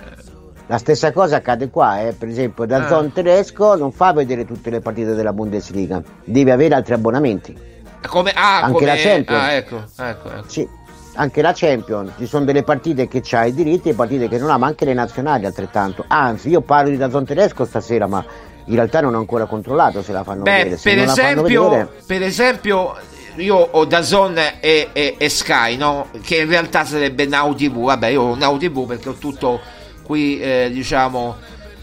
La 0.68 0.78
stessa 0.80 1.12
cosa 1.12 1.36
accade 1.38 1.70
qua, 1.70 2.02
eh. 2.02 2.14
per 2.14 2.28
esempio 2.28 2.66
da 2.66 2.86
Ah. 2.86 2.88
Zon 2.88 3.12
tedesco 3.14 3.76
non 3.76 3.92
fa 3.92 4.14
vedere 4.14 4.46
tutte 4.46 4.72
le 4.72 4.80
partite 4.80 5.14
della 5.14 5.32
Bundesliga, 5.32 6.02
devi 6.24 6.50
avere 6.50 6.74
altri 6.76 6.94
abbonamenti. 6.96 7.74
come, 8.08 8.32
ah, 8.34 8.62
Anche 8.62 8.74
come, 8.74 8.86
la 8.86 8.96
Champions. 8.96 9.42
Ah, 9.44 9.52
ecco, 9.54 9.84
ecco, 9.98 10.32
ecco. 10.32 10.44
Sì, 10.50 10.68
anche 11.16 11.42
la 11.42 11.54
Champions, 11.54 12.12
ci 12.18 12.26
sono 12.26 12.46
delle 12.46 12.64
partite 12.64 13.08
che 13.08 13.22
c'ha 13.24 13.46
i 13.46 13.54
diritti 13.54 13.90
e 13.90 13.94
partite 13.94 14.28
che 14.28 14.38
non 14.38 14.50
ha, 14.50 14.58
ma 14.58 14.68
anche 14.68 14.86
le 14.86 14.94
nazionali 14.94 15.46
altrettanto. 15.46 16.06
Anzi, 16.08 16.50
io 16.50 16.62
parlo 16.62 16.90
di 16.90 16.98
Dazon 16.98 17.26
tedesco 17.26 17.66
stasera, 17.66 18.08
ma 18.08 18.24
in 18.66 18.76
realtà 18.76 19.02
non 19.02 19.14
ho 19.14 19.20
ancora 19.20 19.46
controllato 19.46 20.02
se 20.02 20.12
la 20.12 20.24
fanno 20.24 20.44
Beh, 20.44 20.58
vedere. 20.58 20.78
Se 20.78 20.90
per 20.90 20.98
non 20.98 21.06
la 21.06 21.14
fanno 21.14 21.30
esempio, 21.30 21.70
vedere- 21.70 21.90
per 22.06 22.24
esempio, 22.24 22.96
io 23.36 23.56
ho 23.56 23.86
Dazon 23.86 24.38
e, 24.38 24.90
e, 24.92 25.16
e 25.18 25.30
Sky, 25.30 25.78
no? 25.78 26.08
Che 26.22 26.38
in 26.38 26.48
realtà 26.48 26.86
sarebbe 26.86 27.26
Now 27.26 27.54
TV. 27.56 27.84
Vabbè, 27.86 28.08
io 28.08 28.22
ho 28.22 28.36
Now 28.36 28.58
TV 28.58 28.86
perché 28.86 29.10
ho 29.10 29.14
tutto 29.14 29.60
qui, 30.04 30.40
eh, 30.40 30.70
diciamo, 30.72 31.36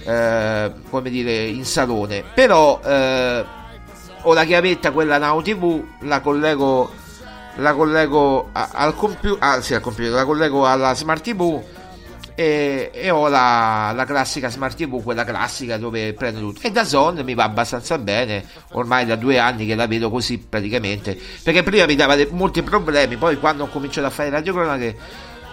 eh, 0.05 0.73
come 0.91 1.11
dire, 1.11 1.45
in 1.45 1.65
salone. 1.65 2.25
Però 2.35 2.81
eh, 2.85 3.45
ho 4.23 4.33
la 4.35 4.45
chiavetta, 4.45 4.91
quella 4.93 5.19
Now 5.19 5.41
TV, 5.43 5.83
la 6.01 6.21
collego, 6.21 6.91
la 7.57 7.75
collego 7.75 8.49
a- 8.53 8.71
al 8.73 8.95
computer, 8.95 9.37
anzi 9.41 9.75
al 9.75 9.81
computer, 9.81 10.13
la 10.13 10.25
collego 10.25 10.67
alla 10.67 10.95
Smart 10.95 11.23
TV 11.23 11.61
e, 12.35 12.91
e 12.93 13.11
ho 13.11 13.29
la, 13.29 13.93
la, 13.95 14.05
classica 14.05 14.49
Smart 14.49 14.77
TV, 14.77 15.03
quella 15.03 15.25
classica 15.25 15.77
dove 15.77 16.13
prendo 16.15 16.41
tutto. 16.41 16.67
E 16.67 16.71
da 16.71 16.85
Zon 16.85 17.21
mi 17.25 17.35
va 17.35 17.45
abbastanza 17.45 17.99
bene, 17.99 18.45
ormai 18.73 19.05
da 19.05 19.17
due 19.17 19.39
anni 19.39 19.67
che 19.67 19.75
la 19.75 19.87
vedo 19.87 20.11
così 20.11 20.39
praticamente, 20.39 21.19
perché 21.43 21.63
prima 21.63 21.85
mi 21.87 21.95
dava 21.95 22.15
de- 22.17 22.29
molti 22.31 22.63
problemi, 22.63 23.17
poi 23.17 23.39
quando 23.39 23.65
ho 23.65 23.69
cominciato 23.69 24.07
a 24.07 24.11
fare 24.11 24.31
radiocronache, 24.31 24.97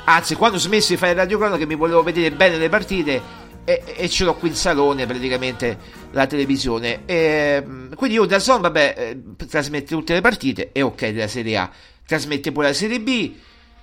anzi 0.06 0.36
quando 0.36 0.58
ho 0.58 0.60
smesso 0.60 0.94
di 0.94 0.98
fare 0.98 1.14
radiocronache 1.14 1.66
mi 1.66 1.76
volevo 1.76 2.02
vedere 2.02 2.32
bene 2.32 2.58
le 2.58 2.70
partite 2.70 3.48
e, 3.64 3.84
e, 3.96 4.10
ce 4.10 4.24
l'ho 4.24 4.36
qui 4.36 4.50
in 4.50 4.56
salone 4.56 5.06
praticamente 5.06 5.78
la 6.12 6.26
televisione. 6.28 7.02
E, 7.06 7.64
quindi 7.96 8.16
io 8.16 8.26
da 8.26 8.40
Zon, 8.40 8.62
vabbè, 8.62 8.96
eh, 8.98 9.46
trasmette 9.48 9.96
tutte 9.96 10.14
le 10.14 10.22
partite 10.22 10.70
e 10.72 10.82
ok 10.82 11.10
della 11.10 11.28
Serie 11.28 11.58
A, 11.58 11.70
trasmette 12.06 12.52
pure 12.52 12.68
la 12.68 12.74
Serie 12.74 13.00
B 13.00 13.34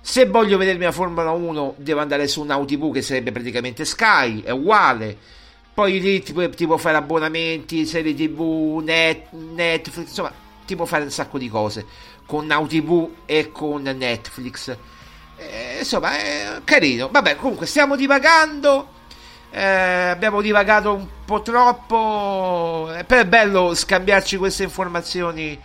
se 0.07 0.25
voglio 0.25 0.57
vedermi 0.57 0.85
la 0.85 0.93
Formula 0.93 1.31
1 1.31 1.75
devo 1.79 1.99
andare 1.99 2.29
su 2.29 2.41
Now 2.43 2.63
TV 2.63 2.93
che 2.93 3.01
sarebbe 3.01 3.33
praticamente 3.33 3.83
Sky, 3.83 4.41
è 4.41 4.51
uguale. 4.51 5.17
Poi 5.73 5.99
lì 5.99 6.23
ti 6.23 6.31
puoi, 6.31 6.49
ti 6.49 6.65
puoi 6.65 6.79
fare 6.79 6.95
abbonamenti, 6.95 7.85
serie 7.85 8.13
TV, 8.13 8.79
net, 8.81 9.31
Netflix, 9.31 10.07
insomma, 10.07 10.31
ti 10.65 10.75
puoi 10.75 10.87
fare 10.87 11.03
un 11.03 11.11
sacco 11.11 11.37
di 11.37 11.49
cose 11.49 11.85
con 12.25 12.45
Now 12.45 12.65
TV 12.67 13.09
e 13.25 13.51
con 13.51 13.81
Netflix. 13.81 14.75
Eh, 15.35 15.79
insomma, 15.79 16.17
è 16.17 16.61
carino. 16.63 17.09
Vabbè, 17.11 17.35
comunque 17.35 17.65
stiamo 17.65 17.97
divagando. 17.97 18.95
Eh, 19.49 19.61
abbiamo 19.61 20.41
divagato 20.41 20.93
un 20.93 21.07
po' 21.25 21.41
troppo. 21.41 22.91
Eh, 22.95 23.03
però 23.03 23.21
è 23.21 23.25
bello 23.25 23.73
scambiarci 23.73 24.37
queste 24.37 24.63
informazioni. 24.63 25.59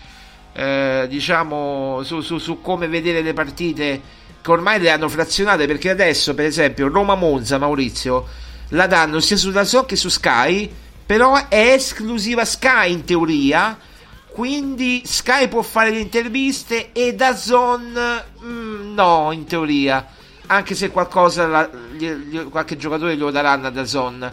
Eh, 0.55 1.07
diciamo 1.09 2.03
su, 2.03 2.21
su, 2.21 2.37
su 2.37 2.61
come 2.61 2.87
vedere 2.87 3.23
le 3.23 3.33
partite 3.33 4.01
che 4.43 4.51
ormai 4.51 4.81
le 4.81 4.91
hanno 4.91 5.09
frazionate 5.09 5.67
perché 5.67 5.89
adesso 5.89 6.35
per 6.35 6.45
esempio 6.45 6.89
Roma 6.89 7.15
Monza 7.15 7.57
Maurizio 7.57 8.27
la 8.71 8.87
danno 8.87 9.21
sia 9.21 9.39
su 9.39 9.51
Dazon 9.51 9.87
che 9.87 9.97
su 9.97 10.11
Sky 10.11 10.71
però 11.07 11.49
è 11.49 11.73
esclusiva 11.73 12.45
Sky 12.45 12.93
in 12.93 13.05
teoria 13.05 13.79
quindi 14.27 15.03
Sky 15.07 15.49
può 15.49 15.63
fare 15.63 15.91
le 15.91 16.01
interviste 16.01 16.93
e 16.93 17.15
Dazon 17.15 17.97
mm, 18.45 18.95
no 18.95 19.31
in 19.33 19.47
teoria 19.47 20.07
anche 20.53 20.75
se 20.75 20.91
qualcosa 20.91 21.47
la, 21.47 21.71
gli, 21.93 22.09
gli, 22.09 22.39
qualche 22.49 22.77
giocatore 22.77 23.15
glielo 23.15 23.31
daranno 23.31 23.67
a 23.67 23.71
Dazon 23.71 24.33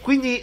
quindi 0.00 0.42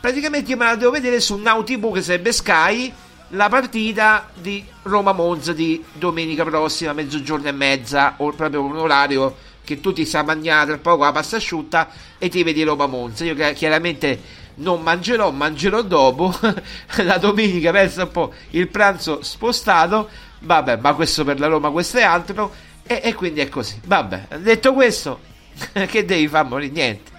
praticamente 0.00 0.50
io 0.50 0.56
me 0.56 0.64
la 0.64 0.76
devo 0.76 0.90
vedere 0.90 1.20
su 1.20 1.36
Now 1.36 1.62
TV 1.64 1.92
che 1.92 2.02
sarebbe 2.02 2.32
Sky 2.32 2.92
la 3.32 3.48
partita 3.48 4.30
di 4.34 4.64
Roma-Monza 4.82 5.52
di 5.52 5.84
domenica 5.92 6.44
prossima, 6.44 6.92
mezzogiorno 6.92 7.48
e 7.48 7.52
mezza, 7.52 8.14
o 8.18 8.32
proprio 8.32 8.62
un 8.62 8.76
orario 8.76 9.36
che 9.64 9.80
tu 9.80 9.92
ti 9.92 10.06
sai 10.06 10.24
mangiare 10.24 10.66
tra 10.66 10.78
poco 10.78 11.04
la 11.04 11.12
pasta 11.12 11.36
asciutta 11.36 11.88
e 12.16 12.30
ti 12.30 12.42
vedi 12.42 12.62
Roma-Monza. 12.62 13.24
Io 13.24 13.34
chiaramente 13.52 14.46
non 14.56 14.82
mangerò, 14.82 15.30
mangerò 15.30 15.82
dopo, 15.82 16.34
la 17.04 17.18
domenica 17.18 17.70
penso 17.70 18.02
un 18.02 18.10
po' 18.10 18.32
il 18.50 18.68
pranzo 18.68 19.22
spostato, 19.22 20.08
vabbè, 20.40 20.76
ma 20.76 20.94
questo 20.94 21.22
per 21.24 21.38
la 21.38 21.48
Roma, 21.48 21.70
questo 21.70 21.98
è 21.98 22.02
altro, 22.02 22.50
e, 22.88 23.00
e 23.04 23.14
quindi 23.14 23.40
è 23.40 23.48
così. 23.48 23.80
Vabbè, 23.84 24.38
detto 24.38 24.72
questo, 24.72 25.20
che 25.86 26.04
devi 26.04 26.26
fare 26.26 26.48
morire? 26.48 26.72
Niente. 26.72 27.10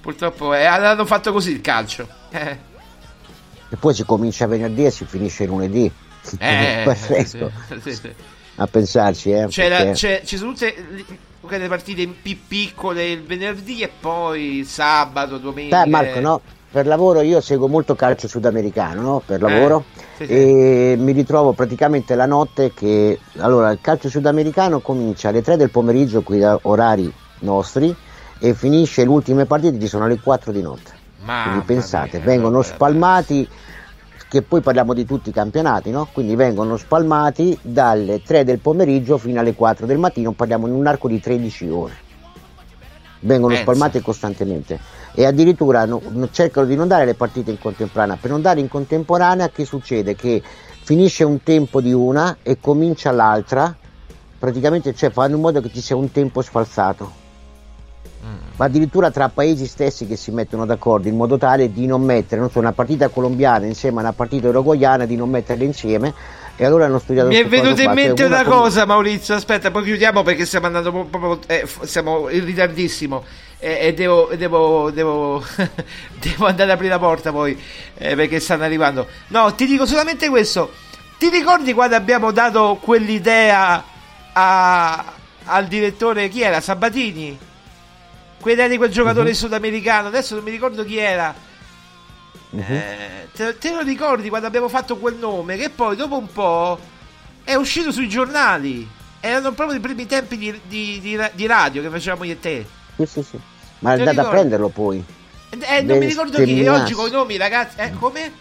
purtroppo 0.00 0.54
eh, 0.54 0.64
hanno 0.64 1.04
fatto 1.04 1.32
così 1.32 1.50
il 1.50 1.60
calcio. 1.60 2.08
Eh 2.30 2.72
e 3.74 3.76
poi 3.76 3.92
si 3.92 4.04
comincia 4.04 4.46
venerdì 4.46 4.84
e 4.84 4.90
si 4.92 5.04
finisce 5.04 5.46
lunedì. 5.46 5.90
Eh, 6.38 6.82
Perfetto. 6.86 7.50
Sì, 7.68 7.80
sì, 7.82 7.94
sì. 7.94 8.14
A 8.56 8.68
pensarci, 8.68 9.32
eh, 9.32 9.46
c'è 9.48 9.68
perché... 9.68 9.84
la, 9.84 9.92
c'è, 9.92 10.22
ci 10.24 10.36
sono 10.36 10.52
tutte 10.52 10.74
le 11.40 11.68
partite 11.68 12.06
più 12.06 12.38
piccole 12.46 13.10
il 13.10 13.22
venerdì 13.24 13.82
e 13.82 13.88
poi 13.88 14.64
sabato, 14.64 15.38
domenica. 15.38 15.82
Beh, 15.82 15.90
Marco, 15.90 16.20
no? 16.20 16.40
Per 16.74 16.88
lavoro 16.88 17.20
io 17.20 17.40
seguo 17.40 17.68
molto 17.68 17.94
calcio 17.94 18.26
sudamericano, 18.26 19.00
no? 19.00 19.22
Per 19.24 19.40
lavoro. 19.40 19.84
Eh, 20.16 20.26
sì, 20.26 20.32
e 20.32 20.96
mi 20.98 21.12
ritrovo 21.12 21.52
praticamente 21.52 22.16
la 22.16 22.26
notte 22.26 22.74
che 22.74 23.16
allora 23.36 23.70
il 23.70 23.78
calcio 23.80 24.08
sudamericano 24.08 24.80
comincia 24.80 25.28
alle 25.28 25.40
3 25.40 25.56
del 25.56 25.70
pomeriggio 25.70 26.22
qui 26.22 26.40
da 26.40 26.58
orari 26.62 27.14
nostri 27.42 27.94
e 28.40 28.54
finisce 28.54 29.04
le 29.04 29.08
ultime 29.08 29.44
partite 29.44 29.78
ci 29.78 29.86
sono 29.86 30.06
alle 30.06 30.18
4 30.18 30.50
di 30.50 30.62
notte. 30.62 30.90
Mamma 31.22 31.44
Quindi 31.44 31.64
pensate, 31.64 32.16
mia, 32.16 32.26
vengono 32.26 32.56
vabbè, 32.56 32.74
spalmati, 32.74 33.48
che 34.28 34.42
poi 34.42 34.60
parliamo 34.60 34.94
di 34.94 35.04
tutti 35.04 35.28
i 35.28 35.32
campionati, 35.32 35.92
no? 35.92 36.08
Quindi 36.12 36.34
vengono 36.34 36.76
spalmati 36.76 37.56
dalle 37.62 38.20
3 38.20 38.42
del 38.42 38.58
pomeriggio 38.58 39.16
fino 39.16 39.38
alle 39.38 39.54
4 39.54 39.86
del 39.86 39.98
mattino, 39.98 40.32
parliamo 40.32 40.66
in 40.66 40.72
un 40.72 40.88
arco 40.88 41.06
di 41.06 41.20
13 41.20 41.68
ore. 41.68 41.92
Vengono 43.20 43.54
Pensa. 43.54 43.62
spalmati 43.62 44.00
costantemente 44.00 45.02
e 45.14 45.24
addirittura 45.24 45.84
no- 45.84 46.02
no- 46.10 46.28
cercano 46.30 46.66
di 46.66 46.74
non 46.74 46.88
dare 46.88 47.04
le 47.04 47.14
partite 47.14 47.50
in 47.50 47.58
contemporanea. 47.58 48.18
Per 48.20 48.30
non 48.30 48.42
dare 48.42 48.60
in 48.60 48.68
contemporanea 48.68 49.48
che 49.48 49.64
succede? 49.64 50.14
Che 50.14 50.42
finisce 50.82 51.24
un 51.24 51.42
tempo 51.42 51.80
di 51.80 51.92
una 51.92 52.38
e 52.42 52.58
comincia 52.60 53.10
l'altra, 53.10 53.74
praticamente 54.38 54.94
cioè 54.94 55.10
fanno 55.10 55.36
in 55.36 55.40
modo 55.40 55.60
che 55.60 55.70
ci 55.72 55.80
sia 55.80 55.96
un 55.96 56.10
tempo 56.10 56.42
sfalsato 56.42 57.22
ma 58.56 58.66
addirittura 58.66 59.10
tra 59.10 59.28
paesi 59.28 59.66
stessi 59.66 60.06
che 60.06 60.16
si 60.16 60.30
mettono 60.30 60.64
d'accordo 60.64 61.08
in 61.08 61.16
modo 61.16 61.36
tale 61.36 61.72
di 61.72 61.86
non 61.86 62.02
mettere 62.02 62.40
non 62.40 62.50
so, 62.50 62.60
una 62.60 62.72
partita 62.72 63.08
colombiana 63.08 63.66
insieme 63.66 63.98
a 63.98 64.02
una 64.02 64.12
partita 64.12 64.48
uruguayana, 64.48 65.06
di 65.06 65.16
non 65.16 65.28
metterle 65.28 65.64
insieme. 65.64 66.14
E 66.56 66.64
allora 66.64 66.84
hanno 66.84 67.00
studiato 67.00 67.28
Mi 67.28 67.34
è 67.34 67.46
venuta 67.48 67.82
in 67.82 67.90
mente 67.90 68.22
una 68.22 68.44
cosa, 68.44 68.86
Maurizio. 68.86 69.34
Aspetta, 69.34 69.72
poi 69.72 69.82
chiudiamo 69.82 70.22
perché 70.22 70.46
stiamo 70.46 70.66
andando 70.66 70.92
proprio. 71.10 71.40
eh, 71.48 71.66
siamo 71.82 72.28
in 72.28 72.44
ritardissimo. 72.44 73.24
Eh, 73.64 73.86
e 73.88 73.94
devo, 73.94 74.30
devo, 74.36 74.90
devo, 74.90 75.44
devo 76.20 76.46
andare 76.46 76.70
a 76.70 76.74
aprire 76.74 76.92
la 76.92 76.98
porta 76.98 77.32
poi 77.32 77.58
eh, 77.96 78.14
perché 78.14 78.38
stanno 78.40 78.64
arrivando. 78.64 79.06
No, 79.28 79.54
ti 79.54 79.66
dico 79.66 79.86
solamente 79.86 80.28
questo. 80.28 80.72
Ti 81.18 81.28
ricordi 81.30 81.72
quando 81.72 81.96
abbiamo 81.96 82.30
dato 82.32 82.78
quell'idea 82.82 83.82
a- 84.32 85.12
al 85.44 85.66
direttore? 85.66 86.28
Chi 86.28 86.42
era? 86.42 86.60
Sabatini? 86.60 87.38
Quella 88.40 88.68
di 88.68 88.76
quel 88.76 88.90
giocatore 88.90 89.30
Mhm. 89.30 89.34
sudamericano. 89.34 90.08
Adesso 90.08 90.34
non 90.34 90.44
mi 90.44 90.50
ricordo 90.50 90.84
chi 90.84 90.98
era. 90.98 91.34
Mhm. 92.50 92.62
Eh, 92.72 93.28
te, 93.32 93.56
te 93.58 93.70
lo 93.70 93.80
ricordi 93.80 94.28
quando 94.28 94.46
abbiamo 94.46 94.68
fatto 94.68 94.96
quel 94.98 95.14
nome? 95.14 95.56
Che 95.56 95.70
poi 95.70 95.96
dopo 95.96 96.18
un 96.18 96.30
po' 96.30 96.78
è 97.42 97.54
uscito 97.54 97.90
sui 97.90 98.08
giornali. 98.08 98.86
Erano 99.20 99.52
proprio 99.52 99.78
i 99.78 99.80
primi 99.80 100.04
tempi 100.06 100.36
di, 100.36 100.60
di- 100.66 101.00
di 101.00 101.18
di 101.32 101.46
radio 101.46 101.80
che 101.80 101.88
facevamo 101.88 102.24
io 102.24 102.32
e 102.34 102.40
te. 102.40 102.66
Sì, 102.96 103.06
sì, 103.06 103.22
sì. 103.22 103.38
Ma 103.84 103.94
è 103.94 103.98
andato 103.98 104.20
a 104.20 104.30
prenderlo 104.30 104.68
poi. 104.70 105.04
Eh, 105.50 105.82
non 105.82 105.98
mi 105.98 106.06
ricordo 106.06 106.42
chi. 106.42 106.66
Oggi 106.66 106.94
con 106.94 107.06
i 107.08 107.10
nomi, 107.10 107.36
ragazzi. 107.36 107.78
Eh, 107.78 107.92
come? 107.92 108.32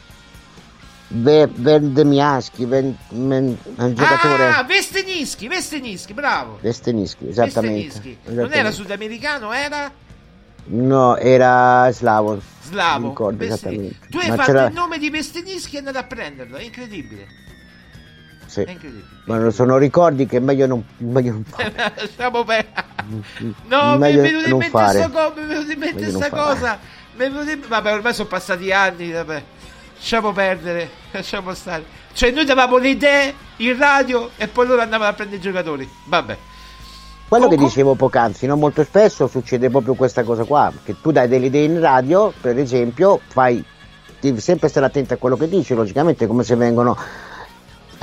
Ve- 1.16 1.50
Vendemiaschi, 1.54 2.66
Ven- 2.66 2.98
Men- 3.10 3.56
un 3.76 3.94
giocatore 3.94 4.48
Ah, 4.48 4.64
Vestenischi, 4.64 5.48
Vestenischi, 5.48 6.14
bravo. 6.14 6.58
Vestenischi, 6.62 7.28
esattamente. 7.28 7.84
Vestenischi. 7.86 8.18
Non 8.24 8.34
era 8.36 8.42
Esattamente. 8.46 8.76
sudamericano, 8.76 9.52
era 9.52 9.92
No, 10.66 11.18
era 11.18 11.92
slavo. 11.92 12.42
slavo. 12.64 13.10
Ricordo 13.10 13.44
esattamente. 13.44 13.98
Tu 14.10 14.18
hai 14.18 14.30
Ma 14.30 14.36
fatto 14.38 14.52
c'era- 14.54 14.68
il 14.68 14.74
nome 14.74 14.98
di 14.98 15.10
Vestenischi 15.10 15.74
e 15.76 15.76
è 15.76 15.80
andato 15.80 15.98
a 16.00 16.04
prenderlo. 16.04 16.56
È 16.56 16.64
incredibile. 16.64 17.28
Incredibile. 18.62 19.06
Ma 19.26 19.50
sono 19.52 19.78
ricordi 19.78 20.26
che 20.26 20.40
meglio 20.40 20.66
non, 20.68 20.84
meglio 20.98 21.32
non 21.34 21.44
fare. 21.44 21.74
Lasciamo 21.98 22.44
perdere. 22.44 22.92
No, 23.68 23.88
mi 23.90 23.94
è 23.96 23.98
Meglio 23.98 24.22
venuto 24.22 24.44
in 24.46 24.50
non 24.50 24.60
mente 24.60 24.78
fare. 24.78 25.00
sta 25.00 25.10
cosa, 25.10 25.34
mi 25.36 25.42
è 25.44 25.48
venuto 25.48 25.72
in 25.72 25.80
mente 25.80 26.00
Meglio 26.00 26.12
non 26.12 26.22
sta 26.22 26.30
fare. 26.30 26.54
cosa. 26.60 26.80
In- 27.52 27.64
Vabbè, 27.68 27.94
ormai 27.94 28.14
sono 28.14 28.28
passati 28.30 28.72
anni, 28.72 29.12
vabbè. 29.12 29.44
Lasciamo 29.96 30.32
perdere, 30.32 30.90
lasciamo 31.12 31.54
stare. 31.54 31.84
Cioè, 32.14 32.32
noi 32.32 32.46
davamo 32.46 32.78
le 32.78 32.90
idee 32.90 33.34
in 33.58 33.78
radio 33.78 34.30
e 34.38 34.48
poi 34.48 34.68
loro 34.68 34.82
andavano 34.82 35.10
a 35.10 35.14
prendere 35.14 35.38
i 35.38 35.42
giocatori. 35.42 35.90
Vabbè. 36.06 36.38
Quello 37.28 37.48
che 37.48 37.58
dicevo 37.58 37.96
poc'anzi, 37.96 38.46
no? 38.46 38.56
molto 38.56 38.84
spesso 38.84 39.28
succede 39.28 39.70
proprio 39.70 39.96
questa 39.96 40.24
cosa 40.24 40.44
qua, 40.44 40.72
che 40.84 40.96
tu 41.02 41.12
dai 41.12 41.28
delle 41.28 41.48
idee 41.48 41.64
in 41.66 41.80
radio, 41.80 42.32
per 42.40 42.60
esempio, 42.60 43.20
fai, 43.28 43.64
devi 44.20 44.40
sempre 44.40 44.68
stare 44.70 44.86
attento 44.86 45.16
a 45.16 45.18
quello 45.18 45.36
che 45.36 45.50
dici, 45.50 45.74
logicamente 45.74 46.28
come 46.28 46.44
se 46.44 46.56
vengono 46.56 46.96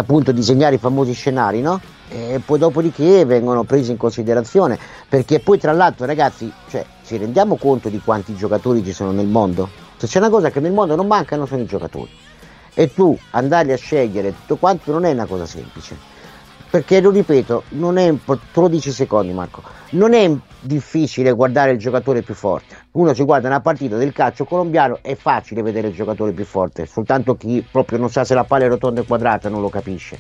appunto 0.01 0.33
disegnare 0.33 0.75
i 0.75 0.79
famosi 0.79 1.13
scenari, 1.13 1.61
no? 1.61 1.81
E 2.09 2.41
poi 2.45 2.59
dopodiché 2.59 3.25
vengono 3.25 3.63
presi 3.65 3.93
in 3.93 3.97
considerazione, 3.97 4.79
perché 5.09 5.41
poi 5.41 5.59
tra 5.59 5.73
l'altro 5.73 6.07
ragazzi, 6.07 6.53
cioè, 6.69 6.85
ci 7.05 7.17
rendiamo 7.17 7.57
conto 7.57 7.89
di 7.89 8.01
quanti 8.05 8.35
giocatori 8.35 8.85
ci 8.85 8.93
sono 8.93 9.13
nel 9.13 9.29
mondo? 9.29 9.69
Se 9.97 10.07
c'è 10.07 10.19
una 10.19 10.31
cosa 10.31 10.51
che 10.51 10.61
nel 10.61 10.73
mondo 10.73 10.97
non 10.97 11.07
mancano 11.07 11.47
sono 11.47 11.63
i 11.63 11.67
giocatori. 11.67 12.11
E 12.75 12.93
tu 12.93 13.17
andarli 13.31 13.73
a 13.73 13.77
scegliere 13.77 14.35
tutto 14.35 14.57
quanto 14.57 14.93
non 14.93 15.05
è 15.05 15.13
una 15.13 15.27
cosa 15.27 15.47
semplice 15.47 16.19
perché 16.71 17.01
lo 17.01 17.11
ripeto, 17.11 17.65
non 17.71 17.99
è 17.99 18.15
te 18.25 18.61
lo 18.61 18.69
dici 18.69 18.93
secondi 18.93 19.33
Marco, 19.33 19.63
non 19.91 20.15
è 20.15 20.31
difficile 20.63 21.33
guardare 21.33 21.73
il 21.73 21.79
giocatore 21.79 22.23
più 22.23 22.35
forte. 22.35 22.77
Uno 22.93 23.15
si 23.15 23.25
guarda 23.25 23.49
una 23.49 23.61
partita 23.61 23.97
del 23.97 24.13
calcio 24.13 24.45
colombiano, 24.45 24.99
è 25.03 25.15
facile 25.15 25.63
vedere 25.63 25.89
il 25.89 25.95
giocatore 25.95 26.33
più 26.33 26.45
forte, 26.45 26.87
soltanto 26.87 27.37
chi 27.37 27.67
proprio 27.71 27.99
non 27.99 28.11
sa 28.11 28.25
se 28.25 28.35
la 28.35 28.45
palla 28.45 28.65
è 28.65 28.69
rotonda 28.69 29.01
o 29.01 29.05
quadrata 29.05 29.49
non 29.49 29.61
lo 29.61 29.69
capisce. 29.69 30.19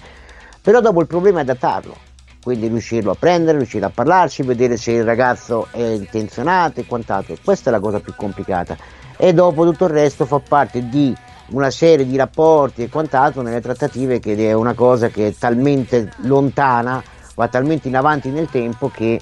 Però 0.62 0.80
dopo 0.80 1.00
il 1.00 1.06
problema 1.06 1.38
è 1.38 1.42
adattarlo. 1.42 1.96
quindi 2.42 2.68
riuscirlo 2.68 3.10
a 3.10 3.16
prendere, 3.18 3.58
riuscire 3.58 3.84
a 3.84 3.90
parlarci, 3.90 4.42
vedere 4.42 4.76
se 4.76 4.92
il 4.92 5.04
ragazzo 5.04 5.68
è 5.70 5.82
intenzionato 5.82 6.80
e 6.80 6.86
quant'altro. 6.86 7.36
Questa 7.42 7.68
è 7.68 7.72
la 7.72 7.80
cosa 7.80 8.00
più 8.00 8.14
complicata. 8.16 8.76
E 9.16 9.34
dopo 9.34 9.64
tutto 9.64 9.84
il 9.84 9.90
resto 9.90 10.24
fa 10.24 10.40
parte 10.40 10.88
di 10.88 11.14
una 11.50 11.70
serie 11.70 12.06
di 12.06 12.16
rapporti 12.16 12.82
e 12.82 12.88
quant'altro 12.88 13.42
nelle 13.42 13.60
trattative 13.60 14.20
che 14.20 14.34
è 14.34 14.52
una 14.52 14.72
cosa 14.72 15.08
che 15.08 15.28
è 15.28 15.34
talmente 15.34 16.12
lontana, 16.22 17.02
va 17.34 17.48
talmente 17.48 17.88
in 17.88 17.96
avanti 17.96 18.30
nel 18.30 18.48
tempo 18.48 18.88
che 18.88 19.20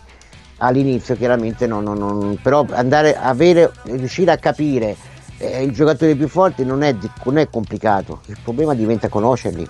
all'inizio 0.59 1.17
chiaramente 1.17 1.67
non, 1.67 1.83
non- 1.83 1.99
non- 1.99 2.39
però 2.43 2.65
andare 2.71 3.17
a 3.17 3.29
avere, 3.29 3.71
riuscire 3.85 4.31
a 4.31 4.37
capire 4.37 4.97
eh, 5.39 5.63
il 5.63 5.73
giocatore 5.73 6.15
più 6.15 6.29
forte 6.29 6.65
non 6.65 6.83
è, 6.83 6.95
non 7.25 7.39
è 7.39 7.49
complicato, 7.49 8.21
il 8.27 8.37
problema 8.43 8.75
diventa 8.75 9.09
conoscerli 9.09 9.69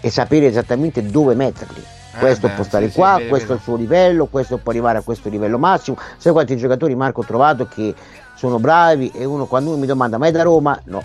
e 0.00 0.10
sapere 0.10 0.46
esattamente 0.46 1.04
dove 1.04 1.34
metterli. 1.34 1.82
Questo 2.18 2.46
Eh 2.46 2.50
beh, 2.50 2.54
può 2.54 2.64
stare 2.64 2.84
sì, 2.86 2.92
sì, 2.92 2.98
qua, 2.98 3.16
vero, 3.16 3.28
questo 3.28 3.52
è 3.52 3.54
il 3.56 3.60
suo 3.60 3.76
livello, 3.76 4.26
questo 4.26 4.58
può 4.58 4.70
arrivare 4.70 4.98
a 4.98 5.00
questo 5.00 5.28
livello 5.28 5.58
massimo. 5.58 5.96
Sai 6.16 6.32
quanti 6.32 6.56
giocatori 6.56 6.94
Marco 6.94 7.22
ho 7.22 7.24
trovato 7.24 7.66
che 7.66 7.92
sono 8.36 8.58
bravi 8.58 9.10
e 9.14 9.24
uno 9.24 9.46
quando 9.46 9.70
uno 9.70 9.78
mi 9.78 9.86
domanda 9.86 10.16
ma 10.16 10.26
è 10.28 10.30
da 10.30 10.42
Roma? 10.42 10.78
No, 10.84 11.02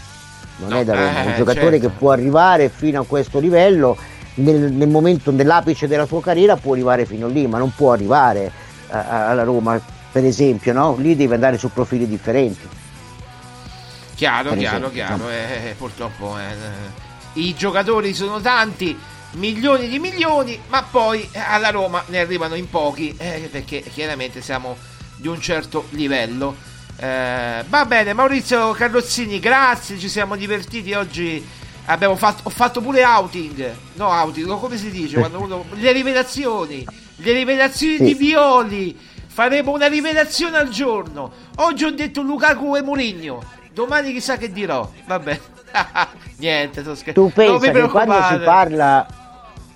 non 0.58 0.74
è 0.74 0.84
da 0.84 0.94
Roma, 0.94 1.22
è 1.22 1.26
un 1.26 1.32
eh, 1.32 1.36
giocatore 1.36 1.72
certo. 1.72 1.88
che 1.88 1.94
può 1.98 2.12
arrivare 2.12 2.70
fino 2.70 3.02
a 3.02 3.06
questo 3.06 3.40
livello, 3.40 3.98
nel, 4.36 4.72
nel 4.72 4.88
momento 4.88 5.32
dell'apice 5.32 5.88
della 5.88 6.06
sua 6.06 6.22
carriera 6.22 6.56
può 6.56 6.74
arrivare 6.74 7.06
fino 7.06 7.28
lì, 7.28 7.48
ma 7.48 7.58
non 7.58 7.74
può 7.76 7.92
arrivare 7.92 8.52
alla 8.90 9.44
Roma, 9.44 9.80
per 10.12 10.26
esempio, 10.26 10.74
no? 10.74 10.96
Lì 10.98 11.16
deve 11.16 11.36
andare 11.36 11.58
su 11.58 11.72
profili 11.72 12.08
differenti. 12.08 12.68
Chiaro, 14.16 14.50
Per 14.50 14.58
chiaro, 14.58 14.78
esempio, 14.78 14.92
chiaro. 14.96 15.14
insomma. 15.14 15.34
eh, 15.34 15.76
purtroppo 15.78 16.38
eh, 16.38 17.40
i 17.42 17.56
giocatori 17.56 18.14
sono 18.14 18.42
tanti, 18.42 18.98
milioni 19.34 19.88
di 19.88 20.00
milioni, 20.00 20.60
ma 20.68 20.84
poi 20.84 21.28
eh, 21.32 21.40
alla 21.40 21.70
Roma 21.70 22.04
ne 22.08 22.20
arrivano 22.20 22.56
in 22.56 22.70
pochi 22.70 23.16
eh, 23.18 23.48
perché 23.52 23.82
chiaramente 23.82 24.42
siamo 24.42 24.76
di 25.16 25.28
un 25.28 25.40
certo 25.40 25.86
livello. 25.92 26.56
Eh, 26.98 27.64
va 27.70 27.86
bene, 27.86 28.12
Maurizio 28.14 28.72
Carrozzini, 28.72 29.40
grazie, 29.40 29.98
ci 29.98 30.10
siamo 30.10 30.36
divertiti 30.36 30.94
oggi. 30.94 31.58
Abbiamo 31.90 32.16
fatto, 32.16 32.42
ho 32.46 32.50
fatto 32.52 32.82
pure 32.82 33.04
outing, 33.04 33.76
no 33.94 34.10
outing, 34.10 34.48
come 34.60 34.78
si 34.78 34.92
dice? 34.92 35.18
Quando 35.18 35.42
uno, 35.42 35.66
le 35.72 35.92
rivelazioni, 35.92 36.86
le 37.16 37.32
rivelazioni 37.34 37.98
Sì. 37.98 38.04
di 38.04 38.14
Violi. 38.14 38.96
Faremo 39.26 39.72
una 39.72 39.88
rivelazione 39.88 40.58
al 40.58 40.70
giorno. 40.70 41.32
Oggi 41.58 41.86
ho 41.86 41.92
detto 41.92 42.22
Lukaku 42.22 42.76
e 42.76 42.84
Mourinho. 42.84 43.44
Domani 43.74 44.12
chissà 44.12 44.38
che 44.38 44.52
dirò. 44.52 44.88
Vabbè. 45.08 45.40
Niente, 46.38 46.82
sto 46.82 46.94
scherzando. 46.94 47.30
Tu 47.30 47.34
pensa 47.34 47.72
che 47.72 47.88
quando 47.88 48.22
si 48.30 48.38
parla 48.44 49.08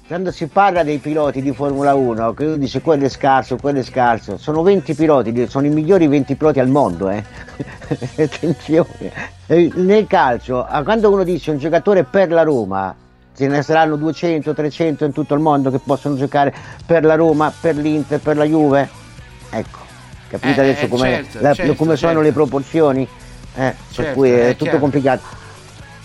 quando 0.08 0.32
si 0.32 0.48
parla 0.48 0.84
dei 0.84 0.98
piloti 0.98 1.42
di 1.42 1.54
Formula 1.54 1.94
1, 1.96 2.34
che 2.34 2.46
uno 2.46 2.56
dice 2.58 2.82
quello 2.82 3.06
è 3.06 3.10
scarso, 3.10 3.56
quello 3.58 3.80
è 3.80 3.84
scarso, 3.84 4.38
sono 4.38 4.62
20 4.62 4.94
piloti, 4.96 5.48
sono 5.48 5.66
i 5.66 5.70
migliori 5.70 6.08
20 6.08 6.36
piloti 6.36 6.60
al 6.60 6.68
mondo, 6.68 7.10
eh. 7.10 7.24
Attenzione. 8.22 9.12
Eh, 9.48 9.72
Nel 9.76 10.06
calcio, 10.08 10.68
quando 10.84 11.12
uno 11.12 11.24
dice 11.24 11.52
un 11.52 11.58
giocatore 11.58 12.04
per 12.04 12.30
la 12.32 12.44
Roma, 12.44 12.94
ce 13.36 13.48
ne 13.48 13.62
saranno 13.64 13.96
200, 13.96 14.54
300 14.54 15.06
in 15.06 15.12
tutto 15.14 15.34
il 15.34 15.40
mondo 15.40 15.72
che 15.72 15.80
possono 15.80 16.16
giocare 16.16 16.54
per 16.86 17.04
la 17.04 17.16
Roma, 17.16 17.52
per 17.60 17.76
l'Inter, 17.76 18.20
per 18.20 18.38
la 18.38 18.46
Juve. 18.46 18.88
Ecco, 19.50 19.80
capite 20.28 20.62
Eh, 20.62 20.70
adesso 20.70 20.86
eh, 20.86 20.98
certo, 20.98 21.40
la- 21.42 21.54
certo, 21.54 21.76
come 21.76 21.96
sono 21.96 22.12
certo. 22.12 22.22
le 22.28 22.32
proporzioni? 22.34 23.02
Eh, 23.04 23.08
per 23.56 23.76
Certo, 23.92 24.14
cui 24.14 24.30
è, 24.32 24.48
è 24.48 24.52
tutto 24.52 24.64
chiaro. 24.64 24.80
complicato. 24.80 25.42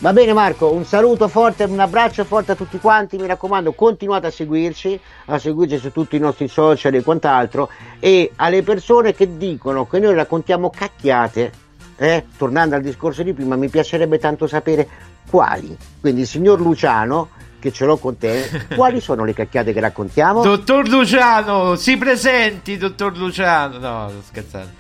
Va 0.01 0.13
bene 0.13 0.33
Marco, 0.33 0.73
un 0.73 0.85
saluto 0.85 1.27
forte, 1.27 1.65
un 1.65 1.81
abbraccio 1.81 2.25
forte 2.25 2.53
a 2.53 2.55
tutti 2.55 2.79
quanti, 2.79 3.17
mi 3.17 3.27
raccomando 3.27 3.73
continuate 3.73 4.29
a 4.29 4.31
seguirci, 4.31 4.99
a 5.25 5.39
seguirci 5.41 5.77
su 5.79 5.91
tutti 5.91 6.15
i 6.15 6.21
nostri 6.21 6.47
social 6.47 6.95
e 6.95 7.03
quant'altro 7.03 7.69
e 7.99 8.31
alle 8.37 8.63
persone 8.63 9.13
che 9.13 9.37
dicono 9.37 9.89
che 9.89 9.99
noi 9.99 10.15
raccontiamo 10.15 10.71
cacchiate, 10.71 11.51
eh, 11.97 12.25
tornando 12.37 12.77
al 12.77 12.83
discorso 12.83 13.25
di 13.25 13.33
prima, 13.33 13.57
mi 13.57 13.69
piacerebbe 13.69 14.19
tanto 14.19 14.47
sapere 14.47 14.89
quali. 15.29 15.77
Quindi 16.01 16.21
il 16.21 16.29
signor 16.29 16.61
Luciano, 16.61 17.31
che 17.59 17.73
ce 17.73 17.85
l'ho 17.85 17.97
con 17.97 18.17
te, 18.17 18.49
quali 18.77 19.01
sono 19.01 19.25
le 19.25 19.33
cacchiate 19.33 19.73
che 19.73 19.81
raccontiamo? 19.81 20.43
Dottor 20.43 20.87
Luciano, 20.89 21.75
si 21.75 21.97
presenti, 21.97 22.77
dottor 22.77 23.17
Luciano. 23.17 23.79
No, 23.79 24.09
sto 24.11 24.23
scherzando. 24.29 24.71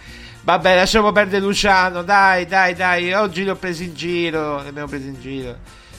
Vabbè, 0.48 0.76
lasciamo 0.76 1.12
perdere 1.12 1.44
Luciano. 1.44 2.02
Dai, 2.02 2.46
dai, 2.46 2.74
dai. 2.74 3.12
Oggi 3.12 3.42
li 3.42 3.50
ho 3.50 3.56
presi 3.56 3.84
in 3.84 3.94
giro. 3.94 4.62
Li 4.62 4.68
abbiamo 4.68 4.88
presi 4.88 5.08
in 5.08 5.20
giro. 5.20 5.54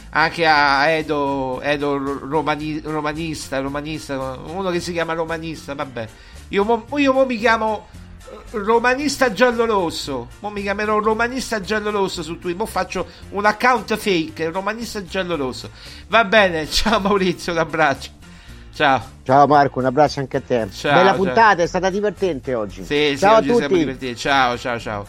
Anche 0.10 0.44
a 0.48 0.88
Edo, 0.88 1.62
Edo 1.62 1.96
romani- 2.28 2.82
romanista, 2.84 3.60
romanista, 3.60 4.18
uno 4.48 4.72
che 4.72 4.80
si 4.80 4.92
chiama 4.92 5.14
romanista. 5.14 5.76
Vabbè, 5.76 6.08
io, 6.48 6.64
mo- 6.64 6.88
io 6.98 7.14
mo 7.14 7.28
mi 7.28 7.38
chiamo 7.38 7.90
eh, 8.28 8.58
romanista 8.58 9.32
giallo-rosso. 9.32 10.30
Mo 10.40 10.50
mi 10.50 10.64
chiamerò 10.64 10.98
romanista 10.98 11.62
giallo-rosso 11.62 12.24
su 12.24 12.40
Twitter. 12.40 12.58
Mo 12.58 12.66
faccio 12.66 13.06
un 13.30 13.46
account 13.46 13.96
fake, 13.96 14.50
romanista 14.50 15.04
giallo-rosso. 15.04 15.70
Va 16.08 16.26
bene, 16.26 16.68
ciao 16.68 17.00
Maurizio, 17.00 17.52
un 17.52 17.60
abbraccio. 17.60 18.18
Ciao. 18.80 19.02
Ciao 19.26 19.46
Marco, 19.46 19.80
un 19.80 19.86
abbraccio 19.88 20.22
anche 20.22 20.38
a 20.38 20.42
te. 20.42 20.70
Ciao, 20.72 20.94
Bella 20.94 21.10
ciao. 21.10 21.18
puntata, 21.18 21.62
è 21.64 21.68
stata 21.68 21.90
divertente 21.90 22.54
oggi. 22.54 22.86
Sì, 22.86 23.10
sì, 23.10 23.18
ciao 23.18 23.34
a 23.34 23.38
oggi 23.40 23.54
siamo 23.54 23.78
tutti. 23.78 24.16
Ciao, 24.16 24.58
ciao, 24.58 24.80
ciao. 24.80 25.06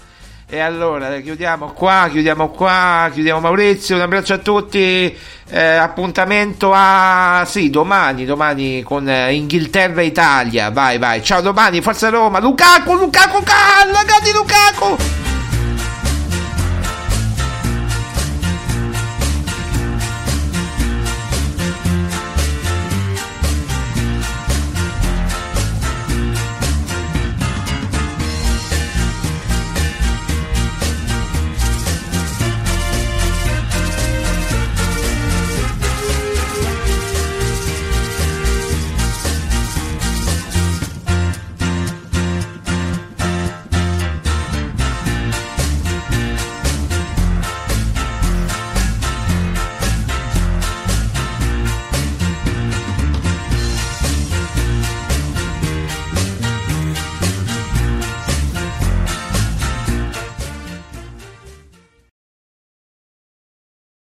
E 0.48 0.59
allora 0.59 1.20
chiudiamo 1.20 1.70
qua, 1.70 2.09
chiudiamo 2.10 2.48
qua, 2.48 3.09
chiudiamo 3.12 3.38
Maurizio, 3.38 3.94
un 3.94 4.02
abbraccio 4.02 4.34
a 4.34 4.38
tutti. 4.38 5.16
Eh, 5.51 5.60
appuntamento 5.60 6.72
a 6.74 7.44
sì, 7.47 7.70
domani, 7.70 8.24
domani 8.24 8.82
con 8.82 9.09
eh, 9.09 9.34
Inghilterra 9.34 10.01
e 10.01 10.06
Italia. 10.06 10.70
Vai, 10.70 10.98
vai. 10.98 11.22
Ciao 11.22 11.40
domani, 11.40 11.80
Forza 11.80 12.09
Roma. 12.09 12.40
Lukaku, 12.40 12.94
Lukaku, 12.94 13.38
Lukaku, 13.38 14.32
Lukaku. 14.34 15.30